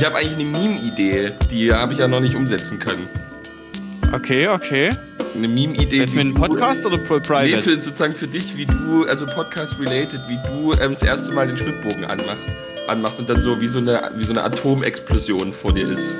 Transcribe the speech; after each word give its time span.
Ich 0.00 0.06
habe 0.06 0.16
eigentlich 0.16 0.32
eine 0.32 0.44
Meme-Idee, 0.44 1.32
die 1.50 1.70
habe 1.74 1.92
ich 1.92 1.98
ja 1.98 2.08
noch 2.08 2.20
nicht 2.20 2.34
umsetzen 2.34 2.78
können. 2.78 3.06
Okay, 4.14 4.48
okay. 4.48 4.96
Eine 5.34 5.46
Meme-Idee. 5.46 5.98
Jetzt 5.98 6.14
mit 6.14 6.22
einem 6.22 6.32
Podcast 6.32 6.86
oder 6.86 6.96
private? 6.96 7.50
Nee, 7.50 7.58
für, 7.58 7.82
sozusagen 7.82 8.14
für 8.14 8.26
dich, 8.26 8.56
wie 8.56 8.64
du, 8.64 9.04
also 9.04 9.26
Podcast-related, 9.26 10.22
wie 10.26 10.38
du 10.48 10.72
ähm, 10.72 10.92
das 10.92 11.02
erste 11.02 11.32
Mal 11.32 11.48
den 11.48 11.58
Schnittbogen 11.58 12.06
anmachst, 12.06 12.40
anmachst 12.88 13.20
und 13.20 13.28
dann 13.28 13.42
so 13.42 13.60
wie 13.60 13.68
so 13.68 13.78
eine, 13.78 14.10
wie 14.16 14.24
so 14.24 14.32
eine 14.32 14.42
Atomexplosion 14.42 15.52
vor 15.52 15.74
dir 15.74 15.90
ist. 15.90 16.14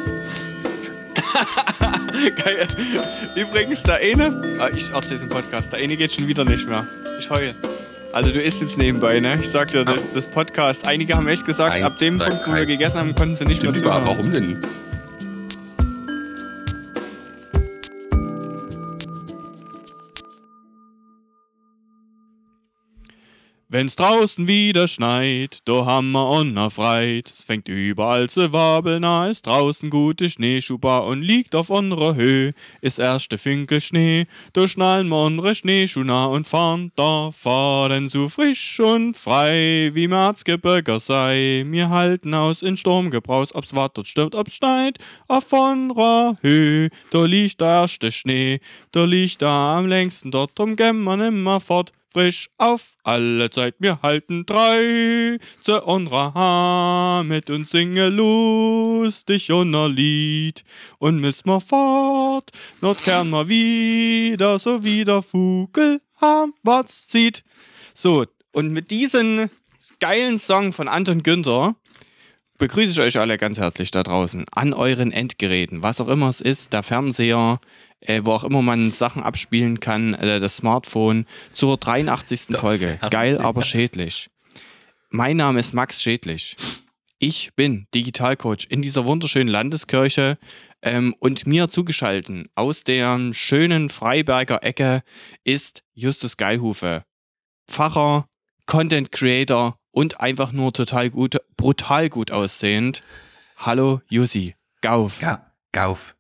Geil. 2.45 2.69
Übrigens, 3.35 3.83
der 3.85 3.95
eine, 3.95 4.43
ah, 4.59 4.69
ich 4.69 4.91
erzähl's 4.91 5.23
im 5.23 5.31
Podcast, 5.31 5.73
der 5.73 5.79
eine 5.79 5.97
geht 5.97 6.13
schon 6.13 6.29
wieder 6.29 6.45
nicht 6.45 6.69
mehr. 6.69 6.87
Ich 7.19 7.31
heule. 7.31 7.55
Also 8.13 8.33
du 8.33 8.41
isst 8.41 8.61
jetzt 8.61 8.77
nebenbei, 8.77 9.21
ne? 9.21 9.37
Ich 9.41 9.49
sag 9.49 9.71
dir, 9.71 9.85
das, 9.85 10.01
das 10.13 10.27
Podcast, 10.27 10.87
einige 10.87 11.15
haben 11.17 11.29
echt 11.29 11.47
gesagt, 11.47 11.75
Eins, 11.77 11.85
ab 11.85 11.97
dem 11.99 12.19
Punkt, 12.19 12.47
wo 12.47 12.55
wir 12.55 12.67
gegessen 12.67 12.99
haben, 12.99 13.15
konnten 13.15 13.37
sie 13.37 13.45
nicht 13.45 13.63
mehr 13.63 13.71
Stimmt 13.71 13.85
überhaupt, 13.85 14.07
zuhören. 14.07 14.19
warum 14.19 14.33
denn? 14.33 14.59
Wenn's 23.73 23.95
draußen 23.95 24.49
wieder 24.49 24.89
schneit, 24.89 25.63
haben 25.69 26.11
wir 26.11 26.27
onna 26.27 26.71
freit. 26.71 27.29
Es 27.29 27.45
fängt 27.45 27.69
überall 27.69 28.29
zu 28.29 28.53
wabeln, 28.53 29.03
na 29.03 29.29
ist 29.29 29.47
draußen 29.47 29.91
gute 29.91 30.29
Schneeschuba 30.29 30.99
und 30.99 31.23
liegt 31.23 31.55
auf 31.55 31.71
unserer 31.71 32.17
Höhe. 32.17 32.53
Ist 32.81 32.99
erste 32.99 33.39
Finkel 33.39 33.81
Schnee, 33.81 34.27
da 34.55 34.67
schnallen 34.67 35.07
wir 35.07 35.25
unsere 35.25 35.55
Schneeschuhe 35.55 36.05
nah 36.05 36.25
und 36.25 36.49
fahren 36.49 36.91
da 36.97 37.31
fahren 37.31 38.09
so 38.09 38.29
frisch 38.29 38.81
und 38.81 39.17
frei, 39.17 39.93
wie 39.95 40.09
Märzgebirger 40.09 40.99
sei. 40.99 41.65
Wir 41.69 41.91
halten 41.91 42.35
aus 42.35 42.63
in 42.63 42.77
Sturmgebraus, 42.77 43.55
ob's 43.55 43.77
wattert, 43.77 44.09
stürmt, 44.09 44.35
ob's 44.35 44.57
schneit, 44.57 44.99
auf 45.29 45.53
unserer 45.53 46.35
Höhe. 46.43 46.91
Da 47.13 47.25
liegt 47.25 47.61
der 47.61 47.69
erste 47.69 48.11
Schnee, 48.11 48.59
da 48.91 49.05
liegt 49.05 49.43
da 49.43 49.79
am 49.79 49.87
längsten, 49.87 50.33
dort 50.33 50.59
drum 50.59 50.75
gehen 50.75 51.05
wir 51.05 51.17
nimmer 51.17 51.61
fort 51.61 51.93
frisch 52.13 52.49
auf 52.59 52.97
alle 53.03 53.51
Zeit. 53.51 53.77
Wir 53.79 54.01
halten 54.03 54.45
drei 54.47 55.39
zu 55.63 55.83
unserer 55.83 56.35
Haar 56.35 57.25
mit 57.25 57.51
und 57.51 57.69
singe 57.69 58.09
lustig 58.09 59.53
unser 59.53 59.89
Lied. 59.89 60.65
Und 60.99 61.21
müssen 61.21 61.49
wir 61.49 61.61
fort, 61.61 62.51
not 62.81 63.03
kehren 63.03 63.31
wir 63.31 63.49
wieder, 63.49 64.59
so 64.59 64.83
wie 64.85 65.05
der 65.05 65.23
Vogel 65.23 66.01
am 66.21 66.55
was 66.63 67.09
zieht. 67.09 67.45
So, 67.95 68.25
und 68.53 68.73
mit 68.73 68.91
diesem 68.91 69.51
geilen 69.99 70.39
Song 70.39 70.73
von 70.73 70.89
Anton 70.89 71.23
Günther 71.23 71.75
begrüße 72.61 72.93
ich 72.93 73.01
euch 73.01 73.19
alle 73.19 73.39
ganz 73.39 73.59
herzlich 73.59 73.91
da 73.91 74.03
draußen 74.05 74.45
an 74.53 74.73
euren 74.73 75.11
Endgeräten, 75.13 75.83
was 75.83 76.01
auch 76.01 76.09
immer 76.09 76.29
es 76.29 76.41
ist, 76.41 76.73
der 76.73 76.83
Fernseher, 76.83 77.59
äh, 78.01 78.21
wo 78.23 78.33
auch 78.33 78.45
immer 78.45 78.63
man 78.63 78.93
Sachen 78.93 79.23
abspielen 79.23 79.81
kann, 79.81 80.15
äh, 80.15 80.39
das 80.39 80.57
Smartphone, 80.57 81.27
zur 81.53 81.79
83. 81.79 82.57
Folge. 82.57 82.99
Geil, 83.11 83.39
aber 83.39 83.63
schädlich. 83.63 84.31
Mein 85.09 85.39
Name 85.39 85.59
ist 85.59 85.75
Max 85.75 86.03
Schädlich. 86.03 86.57
Ich 87.19 87.55
bin 87.57 87.87
Digitalcoach 87.95 88.67
in 88.69 88.83
dieser 88.83 89.07
wunderschönen 89.07 89.49
Landeskirche 89.49 90.39
ähm, 90.83 91.15
und 91.19 91.47
mir 91.47 91.69
zugeschalten 91.69 92.49
aus 92.55 92.85
der 92.85 93.33
schönen 93.33 93.89
Freiberger 93.89 94.63
Ecke 94.63 95.03
ist 95.45 95.83
Justus 95.95 96.37
Geilhufe. 96.37 97.05
Pfarrer, 97.67 98.29
Content 98.67 99.13
Creator 99.13 99.80
und 99.91 100.21
einfach 100.21 100.53
nur 100.53 100.73
total 100.73 101.11
gut, 101.11 101.37
brutal 101.57 102.09
gut 102.09 102.31
aussehend. 102.31 103.03
Hallo 103.57 104.01
Jussi, 104.09 104.55
Gauf. 104.81 105.21
Ja, 105.21 105.51
Gauf. 105.73 106.15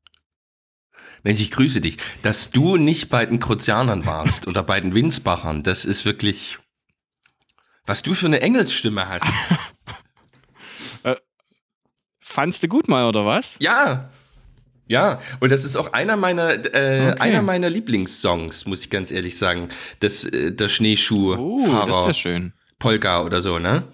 Mensch, 1.22 1.40
ich 1.40 1.50
grüße 1.50 1.80
dich. 1.80 1.98
Dass 2.22 2.50
du 2.50 2.76
nicht 2.76 3.08
bei 3.10 3.26
den 3.26 3.40
Kruzianern 3.40 4.06
warst 4.06 4.46
oder 4.46 4.62
bei 4.62 4.80
den 4.80 4.94
Winsbachern, 4.94 5.62
das 5.62 5.84
ist 5.84 6.04
wirklich. 6.04 6.58
Was 7.86 8.02
du 8.02 8.14
für 8.14 8.26
eine 8.26 8.40
Engelsstimme 8.40 9.08
hast. 9.08 9.24
Fandst 12.22 12.62
du 12.62 12.68
gut 12.68 12.86
mal, 12.88 13.08
oder 13.08 13.26
was? 13.26 13.56
Ja. 13.60 14.10
Ja, 14.86 15.20
und 15.40 15.50
das 15.50 15.64
ist 15.64 15.76
auch 15.76 15.92
einer 15.92 16.16
meiner, 16.16 16.50
äh, 16.74 17.10
Okay. 17.12 17.20
einer 17.20 17.42
meiner 17.42 17.70
Lieblingssongs, 17.70 18.66
muss 18.66 18.84
ich 18.84 18.90
ganz 18.90 19.10
ehrlich 19.10 19.36
sagen. 19.38 19.68
Das, 20.00 20.24
äh, 20.24 20.52
der 20.52 20.66
Oh, 20.66 20.68
Schneeschuh-Fahrer 20.68 21.86
das 21.86 22.00
ist 22.02 22.06
ja 22.06 22.14
schön. 22.14 22.52
Polka 22.80 23.22
oder 23.22 23.42
so, 23.42 23.60
ne? 23.60 23.84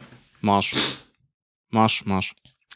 Marsch. 0.41 0.74
Marsch, 1.70 2.06
Marsch. 2.06 2.34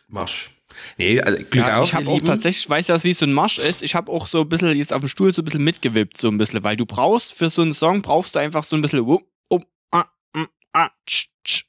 Marsch. 0.09 0.51
Nee, 0.99 1.21
also 1.21 1.39
Glück 1.39 1.55
Ja, 1.67 1.79
auf, 1.79 1.89
ich 1.89 1.95
habe 1.95 2.09
auch 2.09 2.15
Lieben. 2.15 2.27
tatsächlich, 2.27 2.69
weißt 2.69 2.91
du, 2.91 3.05
wie 3.05 3.13
so 3.13 3.25
ein 3.25 3.33
Marsch 3.33 3.59
ist? 3.59 3.83
Ich 3.83 3.95
habe 3.95 4.11
auch 4.13 4.27
so 4.27 4.43
ein 4.43 4.49
bisschen 4.49 4.77
jetzt 4.77 4.93
auf 4.93 5.01
dem 5.01 5.09
Stuhl 5.09 5.33
so 5.33 5.41
ein 5.43 5.45
bisschen 5.45 5.65
mitgewippt, 5.65 6.19
so 6.19 6.29
ein 6.29 6.37
bisschen, 6.39 6.63
weil 6.63 6.77
du 6.77 6.85
brauchst 6.85 7.33
für 7.35 7.49
so 7.49 7.63
einen 7.63 7.73
Song, 7.73 8.03
brauchst 8.03 8.35
du 8.35 8.39
einfach 8.39 8.65
so 8.65 8.77
ein 8.77 8.83
bisschen 8.83 9.07
wupp, 9.07 9.25
um, 9.49 9.65
ah, 9.91 10.05
mm, 10.35 10.45
ah, 10.73 10.91
tsch, 11.07 11.29
tsch. 11.45 11.65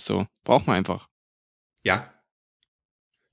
So, 0.00 0.26
braucht 0.44 0.66
man 0.66 0.76
einfach. 0.76 1.08
Ja. 1.84 2.12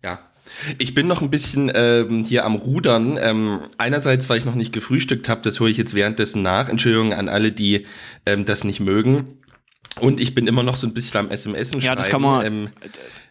Ja. 0.04 0.32
Ich 0.78 0.94
bin 0.94 1.08
noch 1.08 1.22
ein 1.24 1.32
bisschen 1.32 1.72
ähm, 1.74 2.24
hier 2.24 2.46
am 2.46 2.56
Rudern. 2.56 3.18
Ähm, 3.20 3.62
einerseits, 3.80 4.30
weil 4.30 4.38
ich 4.38 4.46
noch 4.46 4.54
nicht 4.56 4.74
gefrühstückt 4.74 5.28
habe, 5.28 5.42
das 5.42 5.60
hole 5.60 5.72
ich 5.72 5.78
jetzt 5.78 5.96
währenddessen 5.96 6.44
nach. 6.44 6.70
Entschuldigung 6.70 7.14
an 7.14 7.30
alle, 7.30 7.52
die 7.52 7.88
ähm, 8.28 8.46
das 8.46 8.64
nicht 8.64 8.80
mögen. 8.80 9.40
Und 10.00 10.20
ich 10.20 10.36
bin 10.36 10.48
immer 10.48 10.64
noch 10.64 10.76
so 10.76 10.88
ein 10.88 10.94
bisschen 10.94 11.20
am 11.22 11.30
SMS 11.32 11.70
schreiben. 11.72 11.84
Ja, 11.86 11.96
das 11.96 12.10
kann 12.10 12.22
man- 12.22 12.46
Ähm, 12.46 12.70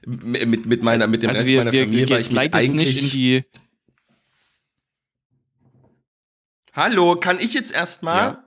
mit, 0.07 0.67
mit 0.67 0.83
meiner, 0.83 1.07
mit 1.07 1.23
dem 1.23 1.31
also 1.31 1.41
Rest 1.41 1.51
wir, 1.51 1.59
meiner 1.59 1.73
wir, 1.73 1.85
Familie, 1.85 2.09
wir 2.09 2.15
weil 2.17 2.21
ich 2.23 2.33
mich 2.33 2.55
eigentlich. 2.55 2.95
nicht 2.95 3.03
in 3.05 3.11
die, 3.11 3.45
Hallo, 6.73 7.17
kann 7.17 7.39
ich 7.39 7.55
jetzt 7.55 7.73
erstmal? 7.73 8.17
Ja. 8.23 8.45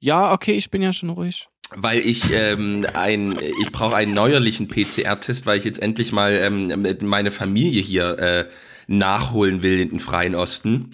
ja, 0.00 0.32
okay, 0.32 0.52
ich 0.52 0.70
bin 0.70 0.80
ja 0.82 0.92
schon 0.92 1.10
ruhig. 1.10 1.48
Weil 1.76 2.00
ich 2.00 2.30
ähm, 2.32 2.86
ein, 2.94 3.38
ich 3.60 3.70
brauche 3.72 3.96
einen 3.96 4.14
neuerlichen 4.14 4.68
PCR-Test, 4.68 5.44
weil 5.44 5.58
ich 5.58 5.64
jetzt 5.64 5.80
endlich 5.82 6.12
mal 6.12 6.32
ähm, 6.32 6.96
meine 7.02 7.30
Familie 7.30 7.82
hier 7.82 8.18
äh, 8.18 8.44
nachholen 8.86 9.62
will 9.62 9.80
in 9.80 9.90
den 9.90 10.00
Freien 10.00 10.34
Osten. 10.34 10.90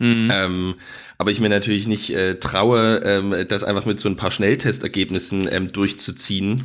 Mhm. 0.00 0.30
Ähm, 0.32 0.74
aber 1.18 1.30
ich 1.30 1.40
mir 1.40 1.50
natürlich 1.50 1.86
nicht 1.86 2.10
äh, 2.14 2.36
traue, 2.40 3.02
ähm, 3.04 3.34
das 3.48 3.62
einfach 3.62 3.84
mit 3.84 4.00
so 4.00 4.08
ein 4.08 4.16
paar 4.16 4.30
Schnelltestergebnissen 4.30 5.48
ähm, 5.52 5.70
durchzuziehen. 5.70 6.64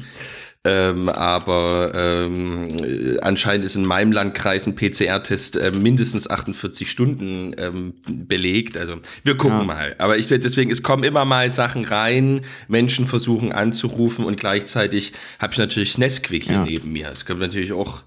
Ähm, 0.68 1.09
aber 1.09 1.91
ähm, 1.94 2.68
äh, 2.84 3.19
anscheinend 3.19 3.66
ist 3.66 3.75
in 3.75 3.85
meinem 3.85 4.12
Landkreis 4.12 4.66
ein 4.66 4.73
PCR-Test 4.75 5.57
äh, 5.57 5.69
mindestens 5.69 6.28
48 6.28 6.90
Stunden 6.90 7.53
ähm, 7.59 7.94
belegt. 8.07 8.75
Also 8.75 8.96
wir 9.23 9.38
gucken 9.38 9.59
Ja. 9.59 9.63
mal. 9.63 9.96
Aber 10.00 10.17
ich 10.17 10.28
deswegen, 10.28 10.72
es 10.72 10.81
kommen 10.81 11.03
immer 11.03 11.23
mal 11.23 11.52
Sachen 11.52 11.85
rein, 11.85 12.41
Menschen 12.67 13.06
versuchen 13.06 13.52
anzurufen 13.52 14.25
und 14.25 14.40
gleichzeitig 14.40 15.12
habe 15.38 15.53
ich 15.53 15.59
natürlich 15.59 16.00
Nesquik 16.00 16.46
hier 16.46 16.53
Ja. 16.56 16.63
neben 16.63 16.91
mir. 16.91 17.09
Es 17.12 17.25
kommt 17.25 17.41
natürlich 17.41 17.72
auch 17.73 18.02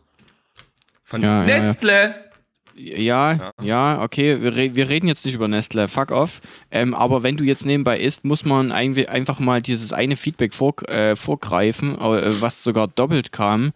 von 1.04 1.22
Ja, 1.22 1.46
ja, 1.46 1.46
ja. 2.78 3.32
Ja, 3.32 3.52
ja, 3.62 4.02
okay, 4.02 4.40
wir, 4.40 4.56
re 4.56 4.74
wir 4.74 4.88
reden 4.88 5.08
jetzt 5.08 5.24
nicht 5.24 5.34
über 5.34 5.48
Nestle, 5.48 5.88
fuck 5.88 6.10
off. 6.10 6.40
Ähm, 6.70 6.94
aber 6.94 7.22
wenn 7.22 7.36
du 7.36 7.44
jetzt 7.44 7.66
nebenbei 7.66 7.98
isst, 8.00 8.24
muss 8.24 8.44
man 8.44 8.72
ein 8.72 8.96
einfach 9.08 9.40
mal 9.40 9.60
dieses 9.60 9.92
eine 9.92 10.16
Feedback 10.16 10.54
vor 10.54 10.74
äh, 10.88 11.16
vorgreifen, 11.16 11.96
äh, 11.96 12.40
was 12.40 12.62
sogar 12.62 12.88
doppelt 12.88 13.32
kam. 13.32 13.72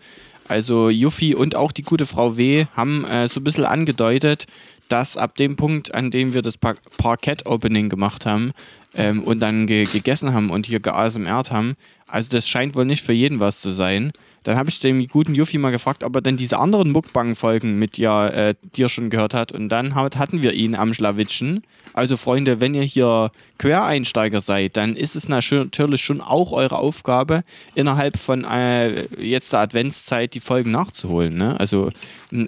Also 0.48 0.90
Yuffie 0.90 1.34
und 1.34 1.56
auch 1.56 1.72
die 1.72 1.82
gute 1.82 2.06
Frau 2.06 2.36
W. 2.36 2.66
haben 2.74 3.04
äh, 3.04 3.28
so 3.28 3.40
ein 3.40 3.44
bisschen 3.44 3.64
angedeutet, 3.64 4.46
dass 4.88 5.16
ab 5.16 5.36
dem 5.36 5.56
Punkt, 5.56 5.94
an 5.94 6.10
dem 6.10 6.34
wir 6.34 6.42
das 6.42 6.58
Par 6.58 6.74
Parkett-Opening 6.98 7.88
gemacht 7.88 8.26
haben 8.26 8.52
ähm, 8.94 9.22
und 9.22 9.40
dann 9.40 9.66
ge 9.66 9.84
gegessen 9.84 10.32
haben 10.32 10.50
und 10.50 10.66
hier 10.66 10.80
geasmrt 10.80 11.50
haben, 11.50 11.74
also 12.06 12.28
das 12.28 12.48
scheint 12.48 12.74
wohl 12.74 12.84
nicht 12.84 13.02
für 13.02 13.14
jeden 13.14 13.40
was 13.40 13.60
zu 13.60 13.70
sein. 13.70 14.12
Dann 14.42 14.56
habe 14.56 14.68
ich 14.68 14.80
dem 14.80 15.06
guten 15.06 15.34
Yuffie 15.34 15.58
mal 15.58 15.70
gefragt, 15.70 16.02
ob 16.02 16.14
er 16.16 16.20
denn 16.20 16.36
diese 16.36 16.58
anderen 16.58 16.90
Mukbang-Folgen 16.90 17.78
mit 17.78 17.96
dir, 17.96 18.32
äh, 18.34 18.54
dir 18.76 18.88
schon 18.88 19.08
gehört 19.08 19.34
hat. 19.34 19.52
Und 19.52 19.68
dann 19.68 19.94
hat, 19.94 20.16
hatten 20.16 20.42
wir 20.42 20.52
ihn 20.52 20.74
am 20.74 20.92
Schlawitschen. 20.92 21.62
Also 21.92 22.16
Freunde, 22.16 22.60
wenn 22.60 22.74
ihr 22.74 22.82
hier 22.82 23.30
Quereinsteiger 23.58 24.40
seid, 24.40 24.76
dann 24.76 24.96
ist 24.96 25.14
es 25.14 25.28
natürlich 25.28 26.02
schon 26.02 26.20
auch 26.20 26.52
eure 26.52 26.78
Aufgabe, 26.78 27.44
innerhalb 27.74 28.18
von 28.18 28.44
äh, 28.44 29.02
jetzt 29.18 29.52
der 29.52 29.60
Adventszeit 29.60 30.34
die 30.34 30.40
Folgen 30.40 30.70
nachzuholen. 30.70 31.34
Ne? 31.34 31.58
Also 31.60 31.90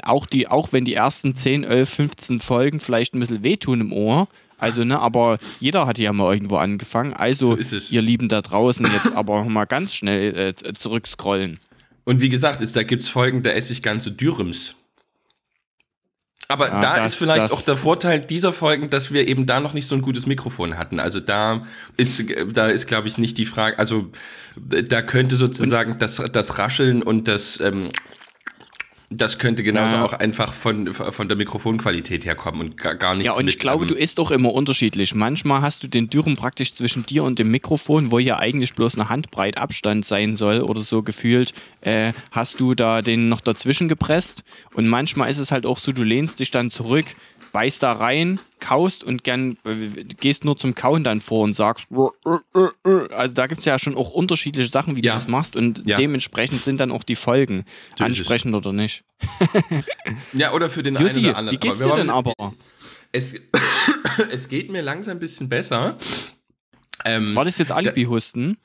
auch, 0.03 0.27
die, 0.27 0.49
auch 0.49 0.73
wenn 0.73 0.85
die 0.85 0.95
ersten 0.95 1.35
10, 1.35 1.65
11, 1.65 1.89
15 1.89 2.41
Folgen 2.41 2.81
vielleicht 2.81 3.15
ein 3.15 3.21
bisschen 3.21 3.45
wehtun 3.45 3.81
im 3.81 3.93
Ohr, 3.93 4.29
also, 4.59 4.85
ne, 4.85 4.99
aber 4.99 5.39
jeder 5.61 5.87
hat 5.87 5.99
ja 5.99 6.13
mal 6.13 6.33
irgendwo 6.33 6.57
angefangen. 6.57 7.13
Also, 7.15 7.53
So 7.53 7.57
ist 7.57 7.73
es. 7.73 7.91
ihr 7.93 8.03
Lieben 8.03 8.29
da 8.29 8.41
draußen, 8.43 8.87
jetzt 8.93 9.15
aber 9.15 9.45
mal 9.45 9.65
ganz 9.67 9.95
schnell 9.95 10.37
äh, 10.37 10.73
zurückscrollen. 10.73 11.59
Und 12.05 12.21
wie 12.21 12.29
gesagt, 12.29 12.61
ist, 12.61 12.77
da 12.77 12.83
gibt's 12.83 13.09
Folgen, 13.09 13.43
da 13.43 13.51
esse 13.51 13.73
ich 13.73 13.83
ganze 13.83 14.11
Dürrems. 14.13 14.75
Aber 16.49 16.69
Ja, 16.69 16.81
da 16.81 16.97
das- 16.97 17.13
ist 17.13 17.15
vielleicht 17.19 17.51
auch 17.51 17.63
der 17.63 17.77
Vorteil 17.79 18.21
dieser 18.21 18.53
Folgen, 18.53 18.91
dass 18.91 19.13
wir 19.13 19.27
eben 19.27 19.47
da 19.47 19.61
noch 19.61 19.73
nicht 19.73 19.87
so 19.87 19.95
ein 19.95 20.03
gutes 20.03 20.27
Mikrofon 20.27 20.77
hatten. 20.77 21.01
Also 21.01 21.19
da 21.21 21.63
ist, 21.97 22.23
da 22.53 22.67
ist, 22.67 22.87
glaube 22.87 23.09
ich, 23.09 23.17
nicht 23.17 23.39
die 23.39 23.47
Frage, 23.47 23.79
also 23.79 24.11
da 24.57 25.01
könnte 25.01 25.37
sozusagen 25.39 25.99
das, 25.99 26.17
das 26.33 26.59
Rascheln 26.59 27.03
und 27.03 27.29
das, 27.29 27.61
ähm, 27.61 27.89
Das 29.17 29.39
könnte 29.39 29.63
genauso 29.63 29.95
Ja. 29.95 30.05
auch 30.05 30.13
einfach 30.13 30.53
von, 30.53 30.93
von 30.93 31.29
der 31.29 31.37
Mikrofonqualität 31.37 32.25
herkommen 32.25 32.61
und 32.61 32.77
gar, 32.77 33.15
nicht. 33.15 33.27
Ja, 33.27 33.33
und 33.33 33.47
ich 33.47 33.55
mit, 33.55 33.61
glaube, 33.61 33.85
ähm, 33.85 33.89
du 33.89 33.95
isst 33.95 34.19
auch 34.19 34.31
immer 34.31 34.53
unterschiedlich. 34.53 35.15
Manchmal 35.15 35.63
hast 35.63 35.83
du 35.83 35.89
den 35.89 36.11
Dürren 36.11 36.37
praktisch 36.37 36.75
zwischen 36.75 37.05
dir 37.05 37.25
und 37.25 37.39
dem 37.39 37.51
Mikrofon, 37.51 38.11
wo 38.11 38.19
ja 38.19 38.39
eigentlich 38.39 38.75
bloß 38.75 38.97
eine 38.97 39.09
Handbreit 39.09 39.59
Abstand 39.59 40.05
sein 40.05 40.35
soll 40.35 40.61
oder 40.61 40.83
so 40.83 41.03
gefühlt, 41.03 41.53
äh, 41.83 42.13
hast 42.31 42.61
du 42.61 42.75
da 42.75 43.03
den 43.03 43.29
noch 43.29 43.41
dazwischen 43.41 43.89
gepresst. 43.89 44.43
Und 44.75 44.89
manchmal 44.89 45.31
ist 45.31 45.39
es 45.39 45.51
halt 45.53 45.67
auch 45.67 45.79
so, 45.79 45.93
du 45.93 46.03
lehnst 46.03 46.41
dich 46.41 46.51
dann 46.51 46.71
zurück, 46.71 47.07
beißt 47.55 47.83
da 47.83 47.93
rein, 47.93 48.39
kaust 48.61 49.03
und 49.05 49.25
gern 49.25 49.57
äh, 49.65 50.05
gehst 50.21 50.45
nur 50.45 50.57
zum 50.59 50.75
Kauen 50.75 51.05
dann 51.05 51.21
vor 51.23 51.45
und 51.45 51.55
sagst, 51.55 51.87
"Rr, 51.91 52.13
rr, 52.27 52.43
rr, 52.55 52.73
rr." 52.87 53.11
also 53.17 53.33
da 53.35 53.47
gibt 53.47 53.61
es 53.61 53.65
ja 53.65 53.79
schon 53.79 53.95
auch 53.97 54.11
unterschiedliche 54.11 54.69
Sachen, 54.69 54.97
wie 54.99 55.03
Ja. 55.03 55.13
du 55.13 55.19
das 55.21 55.29
machst 55.29 55.55
und 55.57 55.87
Ja. 55.87 55.97
dementsprechend 55.97 56.63
sind 56.63 56.79
dann 56.81 56.91
auch 56.91 57.05
die 57.05 57.17
Folgen 57.17 57.65
es. 57.95 58.01
ansprechend 58.03 58.55
oder 58.55 58.73
nicht. 58.75 59.05
Ja, 60.35 60.53
oder 60.53 60.69
für 60.69 60.83
den 60.83 60.97
einen 60.97 61.07
Josi, 61.07 61.21
oder 61.21 61.37
anderen. 61.39 61.57
wie 61.57 61.61
geht's 61.61 61.79
dir 61.79 61.95
denn 61.95 62.11
aber? 62.11 62.35
Es, 63.13 63.35
es 64.31 64.49
geht 64.49 64.71
mir 64.71 64.83
langsam 64.83 65.17
ein 65.17 65.21
bisschen 65.21 65.49
besser. 65.49 65.97
Ähm, 67.05 67.35
War 67.35 67.45
das 67.45 67.59
jetzt 67.59 67.71
Alibi-Husten? 67.73 68.57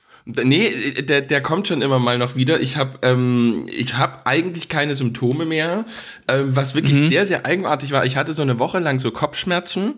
Nee, 0.43 0.91
der, 1.01 1.21
der 1.21 1.41
kommt 1.41 1.67
schon 1.67 1.81
immer 1.81 1.99
mal 1.99 2.17
noch 2.17 2.35
wieder. 2.35 2.59
Ich 2.61 2.77
habe 2.77 2.99
ähm, 3.01 3.67
ich 3.71 3.97
hab 3.97 4.27
eigentlich 4.27 4.69
keine 4.69 4.95
Symptome 4.95 5.45
mehr. 5.45 5.85
Ähm, 6.27 6.55
was 6.55 6.75
wirklich 6.75 6.97
Mhm. 6.97 7.07
sehr, 7.09 7.25
sehr 7.25 7.45
eigenartig 7.45 7.91
war, 7.91 8.05
ich 8.05 8.15
hatte 8.17 8.33
so 8.33 8.41
eine 8.41 8.59
Woche 8.59 8.79
lang 8.79 8.99
so 8.99 9.11
Kopfschmerzen. 9.11 9.93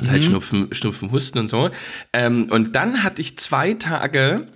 Und 0.00 0.06
Mhm. 0.06 0.10
halt 0.10 0.24
Schnupfen, 0.24 0.68
Schnupfen, 0.74 1.12
Husten 1.12 1.38
und 1.38 1.48
so. 1.48 1.70
Ähm, 2.12 2.48
und 2.50 2.74
dann 2.74 3.02
hatte 3.04 3.20
ich 3.22 3.38
zwei 3.38 3.74
Tage, 3.74 4.46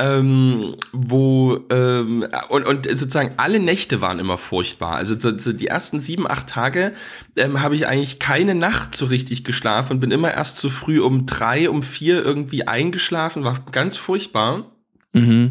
ähm, 0.00 0.76
wo 0.92 1.58
ähm, 1.70 2.26
und, 2.48 2.66
und 2.66 2.86
sozusagen 2.86 3.32
alle 3.36 3.58
Nächte 3.58 4.00
waren 4.00 4.20
immer 4.20 4.38
furchtbar. 4.38 4.94
Also 4.94 5.18
so, 5.18 5.36
so 5.36 5.52
die 5.52 5.66
ersten 5.66 6.00
sieben, 6.00 6.30
acht 6.30 6.48
Tage 6.48 6.92
ähm, 7.36 7.60
habe 7.60 7.74
ich 7.74 7.88
eigentlich 7.88 8.20
keine 8.20 8.54
Nacht 8.54 8.94
so 8.94 9.06
richtig 9.06 9.44
geschlafen 9.44 9.94
und 9.94 10.00
bin 10.00 10.12
immer 10.12 10.32
erst 10.32 10.58
so 10.58 10.70
früh 10.70 11.00
um 11.00 11.26
drei, 11.26 11.68
um 11.68 11.82
vier 11.82 12.24
irgendwie 12.24 12.66
eingeschlafen, 12.66 13.44
war 13.44 13.58
ganz 13.72 13.96
furchtbar. 13.96 14.70
Mhm. 15.14 15.50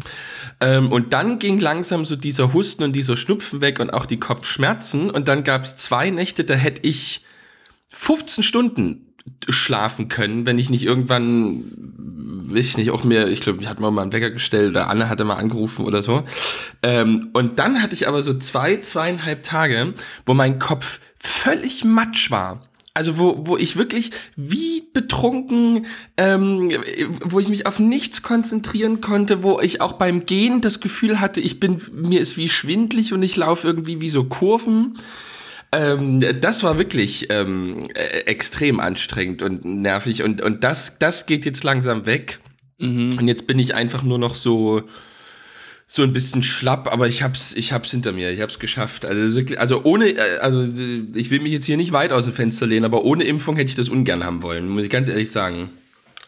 Ähm, 0.60 0.92
und 0.92 1.12
dann 1.12 1.38
ging 1.38 1.58
langsam 1.58 2.06
so 2.06 2.16
dieser 2.16 2.54
Husten 2.54 2.84
und 2.84 2.94
dieser 2.94 3.16
Schnupfen 3.16 3.60
weg 3.60 3.80
und 3.80 3.92
auch 3.92 4.06
die 4.06 4.20
Kopfschmerzen. 4.20 5.10
Und 5.10 5.28
dann 5.28 5.44
gab 5.44 5.64
es 5.64 5.76
zwei 5.76 6.08
Nächte, 6.10 6.44
da 6.44 6.54
hätte 6.54 6.86
ich 6.86 7.24
15 7.92 8.44
Stunden 8.44 9.07
schlafen 9.48 10.08
können, 10.08 10.46
wenn 10.46 10.58
ich 10.58 10.70
nicht 10.70 10.84
irgendwann, 10.84 11.64
weiß 12.52 12.66
ich 12.66 12.76
nicht, 12.76 12.90
auch 12.90 13.04
mir, 13.04 13.28
ich 13.28 13.40
glaube, 13.40 13.60
ich 13.62 13.68
hatte 13.68 13.82
mal 13.82 13.96
einen 13.98 14.12
Wecker 14.12 14.30
gestellt 14.30 14.70
oder 14.70 14.90
Anne 14.90 15.08
hatte 15.08 15.24
mal 15.24 15.36
angerufen 15.36 15.84
oder 15.84 16.02
so. 16.02 16.24
Ähm, 16.82 17.28
und 17.32 17.58
dann 17.58 17.82
hatte 17.82 17.94
ich 17.94 18.08
aber 18.08 18.22
so 18.22 18.38
zwei, 18.38 18.78
zweieinhalb 18.78 19.44
Tage, 19.44 19.94
wo 20.26 20.34
mein 20.34 20.58
Kopf 20.58 21.00
völlig 21.18 21.84
matsch 21.84 22.30
war. 22.30 22.60
Also 22.98 23.16
wo, 23.16 23.46
wo 23.46 23.56
ich 23.56 23.76
wirklich 23.76 24.10
wie 24.34 24.82
betrunken, 24.92 25.86
ähm, 26.16 26.72
wo 27.24 27.38
ich 27.38 27.46
mich 27.46 27.64
auf 27.64 27.78
nichts 27.78 28.24
konzentrieren 28.24 29.00
konnte, 29.00 29.44
wo 29.44 29.60
ich 29.60 29.80
auch 29.80 29.92
beim 29.92 30.26
Gehen 30.26 30.62
das 30.62 30.80
Gefühl 30.80 31.20
hatte, 31.20 31.40
ich 31.40 31.60
bin, 31.60 31.80
mir 31.92 32.20
ist 32.20 32.36
wie 32.36 32.48
schwindlig 32.48 33.12
und 33.12 33.22
ich 33.22 33.36
laufe 33.36 33.68
irgendwie 33.68 34.00
wie 34.00 34.08
so 34.08 34.24
Kurven. 34.24 34.98
Ähm, 35.70 36.22
das 36.40 36.62
war 36.62 36.78
wirklich 36.78 37.30
ähm, 37.30 37.88
äh, 37.94 38.20
extrem 38.20 38.80
anstrengend 38.80 39.42
und 39.42 39.64
nervig 39.64 40.22
und, 40.22 40.40
und 40.40 40.64
das, 40.64 40.98
das 40.98 41.26
geht 41.26 41.44
jetzt 41.44 41.62
langsam 41.62 42.06
weg. 42.06 42.40
Mhm. 42.78 43.18
Und 43.18 43.28
jetzt 43.28 43.46
bin 43.46 43.58
ich 43.58 43.74
einfach 43.74 44.02
nur 44.02 44.18
noch 44.18 44.34
so, 44.34 44.82
so 45.86 46.02
ein 46.02 46.12
bisschen 46.12 46.42
schlapp, 46.42 46.90
aber 46.90 47.06
ich 47.06 47.22
hab's, 47.22 47.52
ich 47.52 47.72
hab's 47.72 47.90
hinter 47.90 48.12
mir, 48.12 48.30
ich 48.30 48.40
hab's 48.40 48.58
geschafft. 48.58 49.04
Also, 49.04 49.34
wirklich, 49.34 49.60
also 49.60 49.82
ohne, 49.84 50.10
äh, 50.10 50.38
also 50.38 50.62
äh, 50.62 51.02
ich 51.14 51.30
will 51.30 51.40
mich 51.40 51.52
jetzt 51.52 51.66
hier 51.66 51.76
nicht 51.76 51.92
weit 51.92 52.12
aus 52.12 52.24
dem 52.24 52.32
Fenster 52.32 52.66
lehnen, 52.66 52.86
aber 52.86 53.04
ohne 53.04 53.24
Impfung 53.24 53.56
hätte 53.56 53.68
ich 53.68 53.76
das 53.76 53.90
ungern 53.90 54.24
haben 54.24 54.42
wollen, 54.42 54.68
muss 54.68 54.84
ich 54.84 54.90
ganz 54.90 55.08
ehrlich 55.08 55.30
sagen. 55.30 55.70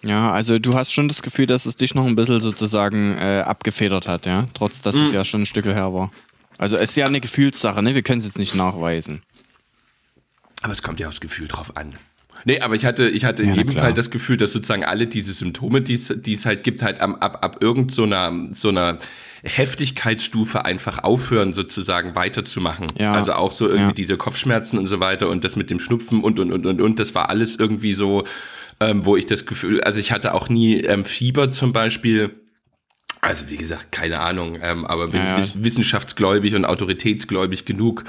Ja, 0.02 0.32
also 0.32 0.58
du 0.58 0.74
hast 0.74 0.92
schon 0.92 1.08
das 1.08 1.22
Gefühl, 1.22 1.46
dass 1.46 1.66
es 1.66 1.76
dich 1.76 1.94
noch 1.94 2.06
ein 2.06 2.16
bisschen 2.16 2.40
sozusagen 2.40 3.16
äh, 3.18 3.42
abgefedert 3.44 4.08
hat, 4.08 4.24
ja? 4.26 4.48
Trotz, 4.54 4.80
dass 4.80 4.94
es 4.94 5.12
ja 5.12 5.24
schon 5.24 5.42
ein 5.42 5.46
Stück 5.46 5.66
her 5.66 5.92
war. 5.92 6.10
Also 6.56 6.76
es 6.76 6.90
ist 6.90 6.96
ja 6.96 7.06
eine 7.06 7.20
Gefühlssache, 7.20 7.82
ne? 7.82 7.94
Wir 7.94 8.02
können 8.02 8.18
es 8.18 8.24
jetzt 8.24 8.38
nicht 8.38 8.54
nachweisen. 8.54 9.22
Aber 10.62 10.72
es 10.72 10.82
kommt 10.82 11.00
ja 11.00 11.08
aufs 11.08 11.20
Gefühl 11.20 11.48
drauf 11.48 11.76
an. 11.76 11.94
Nee, 12.44 12.60
aber 12.60 12.74
ich 12.74 12.84
hatte, 12.86 13.08
ich 13.08 13.24
hatte 13.24 13.42
Ja, 13.42 13.50
in 13.50 13.54
jedem 13.54 13.70
klar. 13.72 13.84
Fall 13.86 13.94
das 13.94 14.10
Gefühl, 14.10 14.36
dass 14.36 14.52
sozusagen 14.52 14.84
alle 14.84 15.06
diese 15.06 15.32
Symptome, 15.32 15.82
die 15.82 15.94
es, 15.94 16.46
halt 16.46 16.64
gibt, 16.64 16.82
halt 16.82 17.00
am, 17.02 17.14
ab, 17.16 17.44
ab 17.44 17.58
irgend 17.60 17.92
so 17.92 18.04
einer, 18.04 18.32
so 18.52 18.68
einer 18.70 18.96
Heftigkeitsstufe 19.42 20.64
einfach 20.64 21.04
aufhören, 21.04 21.52
sozusagen 21.54 22.14
weiterzumachen. 22.14 22.86
Ja. 22.98 23.12
Also 23.12 23.32
auch 23.32 23.52
so 23.52 23.66
irgendwie 23.66 23.88
Ja. 23.88 23.92
diese 23.92 24.16
Kopfschmerzen 24.16 24.78
und 24.78 24.86
so 24.86 25.00
weiter 25.00 25.28
und 25.28 25.44
das 25.44 25.56
mit 25.56 25.70
dem 25.70 25.80
Schnupfen 25.80 26.22
und, 26.22 26.38
und, 26.38 26.52
und, 26.52 26.66
und, 26.66 26.80
und, 26.80 26.98
das 26.98 27.14
war 27.14 27.28
alles 27.28 27.56
irgendwie 27.56 27.92
so, 27.94 28.24
ähm, 28.80 29.04
wo 29.04 29.16
ich 29.16 29.26
das 29.26 29.46
Gefühl, 29.46 29.80
also 29.82 29.98
ich 29.98 30.12
hatte 30.12 30.34
auch 30.34 30.48
nie 30.48 30.80
ähm, 30.80 31.04
Fieber 31.04 31.50
zum 31.50 31.72
Beispiel. 31.72 32.39
Also 33.22 33.50
wie 33.50 33.58
gesagt, 33.58 33.92
keine 33.92 34.20
Ahnung, 34.20 34.58
ähm, 34.62 34.86
aber 34.86 35.08
bin 35.08 35.20
Ja, 35.20 35.38
ich 35.38 35.62
wissenschaftsgläubig 35.62 36.54
und 36.54 36.64
autoritätsgläubig 36.64 37.66
genug, 37.66 38.04